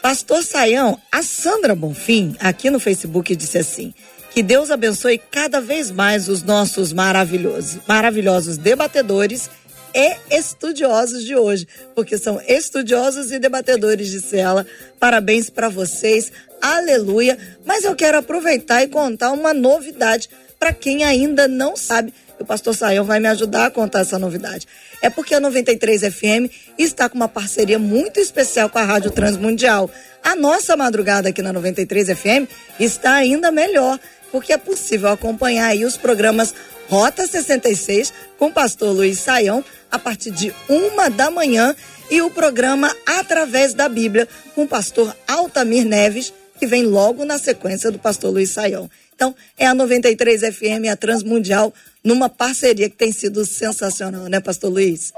Pastor 0.00 0.44
Saião, 0.44 1.00
a 1.10 1.20
Sandra 1.24 1.74
Bonfim, 1.74 2.36
aqui 2.38 2.70
no 2.70 2.78
Facebook, 2.78 3.34
disse 3.34 3.58
assim: 3.58 3.92
que 4.30 4.40
Deus 4.40 4.70
abençoe 4.70 5.18
cada 5.18 5.60
vez 5.60 5.90
mais 5.90 6.28
os 6.28 6.44
nossos 6.44 6.92
maravilhosos, 6.92 7.80
maravilhosos 7.88 8.56
debatedores 8.56 9.50
e 9.98 10.16
estudiosos 10.30 11.24
de 11.24 11.34
hoje, 11.34 11.66
porque 11.92 12.16
são 12.16 12.40
estudiosos 12.46 13.32
e 13.32 13.38
debatedores 13.40 14.08
de 14.08 14.20
cela. 14.20 14.64
Parabéns 15.00 15.50
para 15.50 15.68
vocês, 15.68 16.30
aleluia. 16.62 17.36
Mas 17.64 17.82
eu 17.82 17.96
quero 17.96 18.16
aproveitar 18.16 18.80
e 18.84 18.86
contar 18.86 19.32
uma 19.32 19.52
novidade 19.52 20.30
para 20.56 20.72
quem 20.72 21.02
ainda 21.02 21.48
não 21.48 21.76
sabe 21.76 22.14
o 22.38 22.44
pastor 22.44 22.74
Saião 22.74 23.04
vai 23.04 23.20
me 23.20 23.28
ajudar 23.28 23.66
a 23.66 23.70
contar 23.70 24.00
essa 24.00 24.18
novidade. 24.18 24.66
É 25.02 25.10
porque 25.10 25.34
a 25.34 25.40
93 25.40 26.02
FM 26.02 26.52
está 26.78 27.08
com 27.08 27.16
uma 27.16 27.28
parceria 27.28 27.78
muito 27.78 28.20
especial 28.20 28.68
com 28.68 28.78
a 28.78 28.84
Rádio 28.84 29.10
Transmundial. 29.10 29.90
A 30.22 30.34
nossa 30.34 30.76
madrugada 30.76 31.28
aqui 31.28 31.42
na 31.42 31.52
93 31.52 32.08
FM 32.08 32.50
está 32.78 33.14
ainda 33.14 33.50
melhor, 33.50 33.98
porque 34.30 34.52
é 34.52 34.58
possível 34.58 35.08
acompanhar 35.08 35.68
aí 35.68 35.84
os 35.84 35.96
programas 35.96 36.54
Rota 36.88 37.26
66 37.26 38.12
com 38.38 38.46
o 38.46 38.52
pastor 38.52 38.94
Luiz 38.94 39.18
Saião 39.18 39.62
a 39.90 39.98
partir 39.98 40.30
de 40.30 40.54
uma 40.68 41.10
da 41.10 41.30
manhã 41.30 41.74
e 42.10 42.22
o 42.22 42.30
programa 42.30 42.94
Através 43.06 43.74
da 43.74 43.88
Bíblia 43.88 44.26
com 44.54 44.62
o 44.62 44.68
pastor 44.68 45.14
Altamir 45.26 45.84
Neves, 45.84 46.32
que 46.58 46.66
vem 46.66 46.84
logo 46.84 47.24
na 47.24 47.38
sequência 47.38 47.90
do 47.90 47.98
pastor 47.98 48.32
Luiz 48.32 48.50
Saião. 48.50 48.90
Então, 49.14 49.34
é 49.56 49.66
a 49.66 49.74
93 49.74 50.54
FM 50.54 50.88
a 50.90 50.96
Transmundial 50.96 51.72
numa 52.04 52.28
parceria 52.28 52.88
que 52.88 52.96
tem 52.96 53.12
sido 53.12 53.44
sensacional, 53.44 54.26
né, 54.26 54.40
pastor 54.40 54.70
Luiz? 54.70 55.12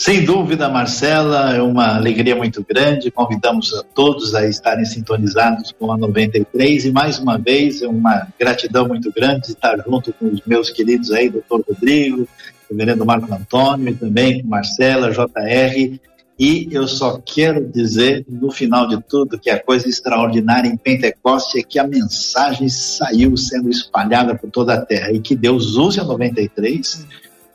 Sem 0.00 0.24
dúvida, 0.24 0.66
Marcela, 0.66 1.54
é 1.54 1.60
uma 1.60 1.96
alegria 1.96 2.34
muito 2.34 2.64
grande. 2.66 3.10
Convidamos 3.10 3.74
a 3.74 3.82
todos 3.82 4.34
a 4.34 4.46
estarem 4.48 4.86
sintonizados 4.86 5.72
com 5.78 5.92
a 5.92 5.98
93 5.98 6.86
e 6.86 6.90
mais 6.90 7.18
uma 7.18 7.36
vez 7.36 7.82
é 7.82 7.86
uma 7.86 8.26
gratidão 8.38 8.88
muito 8.88 9.12
grande 9.12 9.48
de 9.48 9.52
estar 9.52 9.76
junto 9.86 10.10
com 10.14 10.28
os 10.28 10.40
meus 10.46 10.70
queridos 10.70 11.12
aí, 11.12 11.28
doutor 11.28 11.62
Rodrigo, 11.68 12.26
reverendo 12.70 13.04
Marco 13.04 13.30
Antônio, 13.30 13.90
e 13.90 13.94
também 13.94 14.40
com 14.40 14.48
Marcela, 14.48 15.10
JR. 15.10 16.00
E 16.40 16.66
eu 16.70 16.88
só 16.88 17.20
quero 17.22 17.68
dizer, 17.68 18.24
no 18.26 18.50
final 18.50 18.88
de 18.88 18.98
tudo, 19.02 19.38
que 19.38 19.50
a 19.50 19.62
coisa 19.62 19.86
extraordinária 19.86 20.70
em 20.70 20.76
Pentecoste 20.76 21.58
é 21.58 21.62
que 21.62 21.78
a 21.78 21.86
mensagem 21.86 22.66
saiu 22.66 23.36
sendo 23.36 23.68
espalhada 23.68 24.34
por 24.34 24.50
toda 24.50 24.72
a 24.72 24.80
terra 24.80 25.12
e 25.12 25.20
que 25.20 25.36
Deus 25.36 25.76
use 25.76 26.00
a 26.00 26.04
93 26.04 27.06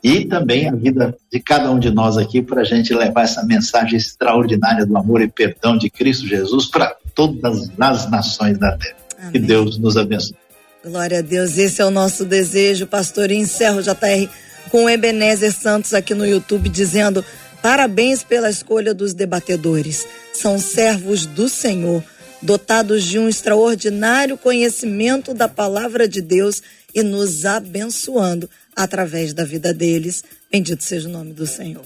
e 0.04 0.24
também 0.26 0.68
a 0.68 0.72
vida 0.72 1.16
de 1.32 1.40
cada 1.40 1.68
um 1.68 1.80
de 1.80 1.90
nós 1.90 2.16
aqui 2.16 2.40
para 2.40 2.60
a 2.60 2.64
gente 2.64 2.94
levar 2.94 3.22
essa 3.22 3.44
mensagem 3.44 3.96
extraordinária 3.96 4.86
do 4.86 4.96
amor 4.96 5.20
e 5.20 5.26
perdão 5.26 5.76
de 5.76 5.90
Cristo 5.90 6.24
Jesus 6.24 6.66
para 6.66 6.94
todas 7.12 7.68
as 7.80 8.08
nações 8.08 8.56
da 8.56 8.76
terra. 8.76 8.96
Amém. 9.18 9.32
Que 9.32 9.38
Deus 9.40 9.78
nos 9.78 9.96
abençoe. 9.96 10.36
Glória 10.84 11.18
a 11.18 11.22
Deus, 11.22 11.58
esse 11.58 11.82
é 11.82 11.84
o 11.84 11.90
nosso 11.90 12.24
desejo, 12.24 12.86
pastor. 12.86 13.32
E 13.32 13.34
encerro, 13.34 13.82
JR, 13.82 14.28
com 14.70 14.84
o 14.84 14.88
Ebenezer 14.88 15.52
Santos 15.52 15.92
aqui 15.92 16.14
no 16.14 16.24
YouTube 16.24 16.68
dizendo: 16.68 17.24
parabéns 17.62 18.22
pela 18.22 18.50
escolha 18.50 18.94
dos 18.94 19.14
debatedores. 19.14 20.06
São 20.32 20.58
servos 20.58 21.26
do 21.26 21.48
Senhor, 21.48 22.02
dotados 22.42 23.04
de 23.04 23.18
um 23.18 23.28
extraordinário 23.28 24.36
conhecimento 24.36 25.34
da 25.34 25.48
palavra 25.48 26.08
de 26.08 26.20
Deus 26.20 26.62
e 26.94 27.02
nos 27.02 27.44
abençoando 27.44 28.48
através 28.74 29.32
da 29.32 29.44
vida 29.44 29.72
deles. 29.72 30.24
Bendito 30.50 30.82
seja 30.82 31.08
o 31.08 31.12
nome 31.12 31.32
do 31.32 31.46
Senhor. 31.46 31.82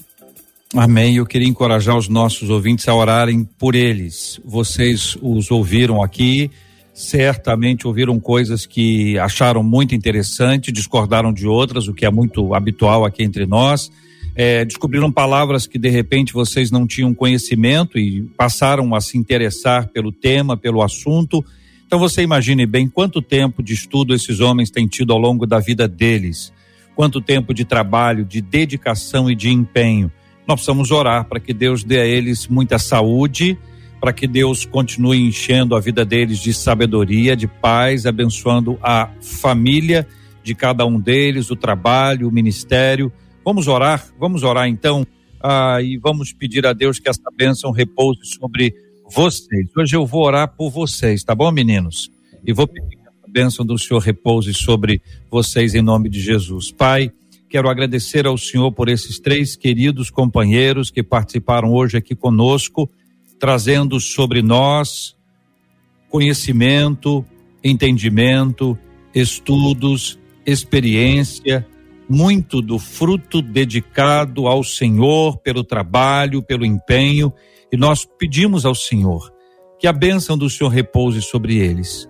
Amém. 0.73 1.17
Eu 1.17 1.25
queria 1.25 1.47
encorajar 1.47 1.97
os 1.97 2.07
nossos 2.07 2.49
ouvintes 2.49 2.87
a 2.87 2.95
orarem 2.95 3.43
por 3.43 3.75
eles. 3.75 4.39
Vocês 4.45 5.17
os 5.21 5.51
ouviram 5.51 6.01
aqui, 6.01 6.49
certamente 6.93 7.85
ouviram 7.85 8.17
coisas 8.19 8.65
que 8.65 9.19
acharam 9.19 9.63
muito 9.63 9.93
interessante, 9.93 10.71
discordaram 10.71 11.33
de 11.33 11.45
outras, 11.45 11.89
o 11.89 11.93
que 11.93 12.05
é 12.05 12.09
muito 12.09 12.53
habitual 12.53 13.03
aqui 13.03 13.21
entre 13.21 13.45
nós. 13.45 13.91
É, 14.35 14.63
descobriram 14.63 15.11
palavras 15.11 15.67
que 15.67 15.77
de 15.77 15.89
repente 15.89 16.33
vocês 16.33 16.71
não 16.71 16.87
tinham 16.87 17.13
conhecimento 17.13 17.99
e 17.99 18.23
passaram 18.37 18.95
a 18.95 19.01
se 19.01 19.17
interessar 19.17 19.89
pelo 19.89 20.11
tema, 20.11 20.55
pelo 20.55 20.81
assunto. 20.81 21.43
Então 21.85 21.99
você 21.99 22.21
imagine 22.21 22.65
bem 22.65 22.87
quanto 22.87 23.21
tempo 23.21 23.61
de 23.61 23.73
estudo 23.73 24.13
esses 24.13 24.39
homens 24.39 24.69
têm 24.69 24.87
tido 24.87 25.11
ao 25.11 25.19
longo 25.19 25.45
da 25.45 25.59
vida 25.59 25.87
deles 25.87 26.53
quanto 26.95 27.21
tempo 27.21 27.53
de 27.53 27.65
trabalho, 27.65 28.25
de 28.25 28.41
dedicação 28.41 29.29
e 29.29 29.35
de 29.35 29.49
empenho. 29.49 30.11
Nós 30.47 30.57
precisamos 30.57 30.91
orar 30.91 31.25
para 31.25 31.39
que 31.39 31.53
Deus 31.53 31.83
dê 31.83 31.99
a 31.99 32.05
eles 32.05 32.47
muita 32.47 32.77
saúde, 32.77 33.57
para 33.99 34.11
que 34.11 34.27
Deus 34.27 34.65
continue 34.65 35.19
enchendo 35.19 35.75
a 35.75 35.79
vida 35.79 36.03
deles 36.03 36.39
de 36.39 36.53
sabedoria, 36.53 37.35
de 37.35 37.47
paz, 37.47 38.05
abençoando 38.05 38.77
a 38.81 39.09
família 39.21 40.07
de 40.43 40.55
cada 40.55 40.85
um 40.85 40.99
deles, 40.99 41.51
o 41.51 41.55
trabalho, 41.55 42.27
o 42.27 42.31
ministério. 42.31 43.11
Vamos 43.43 43.67
orar, 43.67 44.07
vamos 44.19 44.43
orar 44.43 44.67
então 44.67 45.05
ah, 45.41 45.81
e 45.81 45.97
vamos 45.97 46.31
pedir 46.31 46.65
a 46.65 46.73
Deus 46.73 46.99
que 46.99 47.09
essa 47.09 47.31
bênção 47.35 47.71
repouse 47.71 48.25
sobre 48.25 48.73
vocês. 49.09 49.67
Hoje 49.75 49.95
eu 49.95 50.05
vou 50.05 50.23
orar 50.25 50.55
por 50.55 50.69
vocês, 50.69 51.23
tá 51.23 51.33
bom, 51.33 51.51
meninos? 51.51 52.11
E 52.45 52.53
vou 52.53 52.67
pedir 52.67 53.01
bênção 53.31 53.65
do 53.65 53.77
Senhor 53.77 53.99
repouse 53.99 54.53
sobre 54.53 55.01
vocês 55.29 55.73
em 55.73 55.81
nome 55.81 56.09
de 56.09 56.19
Jesus. 56.19 56.69
Pai, 56.69 57.11
quero 57.49 57.69
agradecer 57.69 58.27
ao 58.27 58.37
Senhor 58.37 58.71
por 58.73 58.89
esses 58.89 59.19
três 59.19 59.55
queridos 59.55 60.09
companheiros 60.09 60.91
que 60.91 61.01
participaram 61.01 61.71
hoje 61.71 61.97
aqui 61.97 62.13
conosco, 62.13 62.89
trazendo 63.39 63.99
sobre 63.99 64.41
nós 64.41 65.15
conhecimento, 66.09 67.25
entendimento, 67.63 68.77
estudos, 69.15 70.19
experiência, 70.45 71.65
muito 72.09 72.61
do 72.61 72.77
fruto 72.77 73.41
dedicado 73.41 74.47
ao 74.47 74.63
Senhor 74.63 75.37
pelo 75.37 75.63
trabalho, 75.63 76.43
pelo 76.43 76.65
empenho, 76.65 77.33
e 77.71 77.77
nós 77.77 78.05
pedimos 78.17 78.65
ao 78.65 78.75
Senhor 78.75 79.31
que 79.79 79.87
a 79.87 79.93
bênção 79.93 80.37
do 80.37 80.49
Senhor 80.49 80.69
repouse 80.69 81.21
sobre 81.21 81.57
eles 81.57 82.09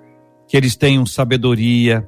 que 0.51 0.57
eles 0.57 0.75
tenham 0.75 1.05
sabedoria, 1.05 2.05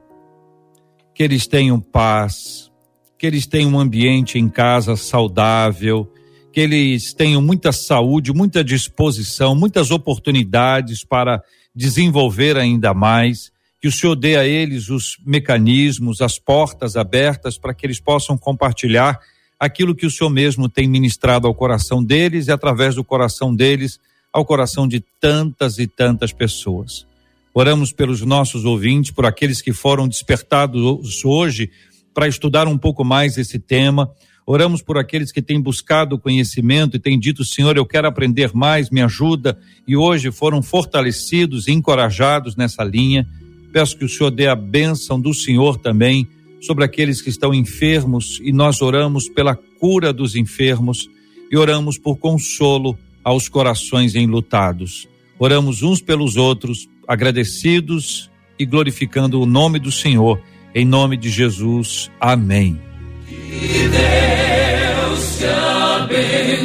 que 1.16 1.24
eles 1.24 1.48
tenham 1.48 1.80
paz, 1.80 2.70
que 3.18 3.26
eles 3.26 3.48
tenham 3.48 3.72
um 3.72 3.80
ambiente 3.80 4.38
em 4.38 4.50
casa 4.50 4.98
saudável, 4.98 6.12
que 6.52 6.60
eles 6.60 7.14
tenham 7.14 7.42
muita 7.42 7.72
saúde, 7.72 8.34
muita 8.34 8.62
disposição, 8.62 9.56
muitas 9.56 9.92
oportunidades 9.92 11.06
para 11.06 11.42
desenvolver 11.74 12.58
ainda 12.58 12.94
mais, 12.94 13.50
que 13.84 13.90
o 13.90 13.92
Senhor 13.92 14.16
dê 14.16 14.38
a 14.38 14.48
eles 14.48 14.90
os 14.90 15.18
mecanismos, 15.26 16.22
as 16.22 16.40
portas 16.40 16.96
abertas 16.96 17.58
para 17.58 17.74
que 17.74 17.86
eles 17.86 18.00
possam 18.00 18.38
compartilhar 18.38 19.20
aquilo 19.60 19.94
que 19.94 20.06
o 20.06 20.10
Senhor 20.10 20.30
mesmo 20.30 20.70
tem 20.70 20.88
ministrado 20.88 21.48
ao 21.48 21.54
coração 21.54 22.02
deles 22.02 22.48
e 22.48 22.52
através 22.54 22.96
do 22.96 23.04
coração 23.04 23.54
deles 23.54 24.00
ao 24.32 24.46
coração 24.46 24.88
de 24.88 25.04
tantas 25.20 25.80
e 25.80 25.86
tantas 25.86 26.32
pessoas. 26.32 27.06
Oramos 27.54 27.92
pelos 27.92 28.22
nossos 28.22 28.64
ouvintes, 28.64 29.12
por 29.12 29.26
aqueles 29.26 29.62
que 29.62 29.74
foram 29.74 30.08
despertados 30.08 31.26
hoje 31.26 31.70
para 32.14 32.26
estudar 32.26 32.70
um 32.70 32.78
pouco 32.78 33.04
mais 33.04 33.38
esse 33.38 33.60
tema. 33.60 34.10
Oramos 34.46 34.82
por 34.82 34.98
aqueles 34.98 35.30
que 35.30 35.42
têm 35.42 35.60
buscado 35.60 36.18
conhecimento 36.18 36.96
e 36.96 37.02
têm 37.02 37.20
dito, 37.20 37.44
Senhor, 37.44 37.76
eu 37.76 37.86
quero 37.86 38.08
aprender 38.08 38.52
mais, 38.54 38.90
me 38.90 39.02
ajuda, 39.02 39.60
e 39.86 39.98
hoje 39.98 40.32
foram 40.32 40.62
fortalecidos 40.62 41.68
e 41.68 41.74
encorajados 41.74 42.56
nessa 42.56 42.82
linha. 42.82 43.28
Peço 43.74 43.98
que 43.98 44.06
o 44.06 44.10
Senhor 44.10 44.30
dê 44.30 44.48
a 44.48 44.56
bênção 44.56 45.20
do 45.20 45.34
Senhor 45.34 45.78
também 45.78 46.28
sobre 46.62 46.86
aqueles 46.86 47.24
que 47.24 47.30
estão 47.30 47.52
enfermos 47.52 48.40
e 48.44 48.54
nós 48.54 48.84
oramos 48.84 49.28
pela 49.28 49.56
cura 49.56 50.14
dos 50.14 50.36
enfermos 50.36 51.10
e 51.52 51.58
oramos 51.58 51.98
por 51.98 52.18
consolo 52.18 52.96
aos 53.24 53.50
corações 53.50 54.14
enlutados. 54.14 55.08
Oramos 55.40 55.82
uns 55.82 56.00
pelos 56.02 56.38
outros 56.38 56.88
agradecidos 57.08 58.30
e 58.60 58.66
glorificando 58.66 59.42
o 59.42 59.46
nome 59.46 59.80
do 59.80 59.92
Senhor. 59.92 60.40
Em 60.76 60.86
nome 60.86 61.18
de 61.18 61.32
Jesus. 61.32 62.12
Amém. 62.20 62.80
Que 63.28 63.90
Deus 63.90 65.38
te 65.40 65.46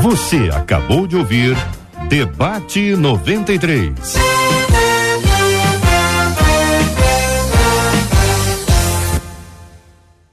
Você 0.04 0.50
acabou 0.54 1.08
de 1.08 1.16
ouvir 1.16 1.56
Debate 2.10 2.96
93. 2.96 4.45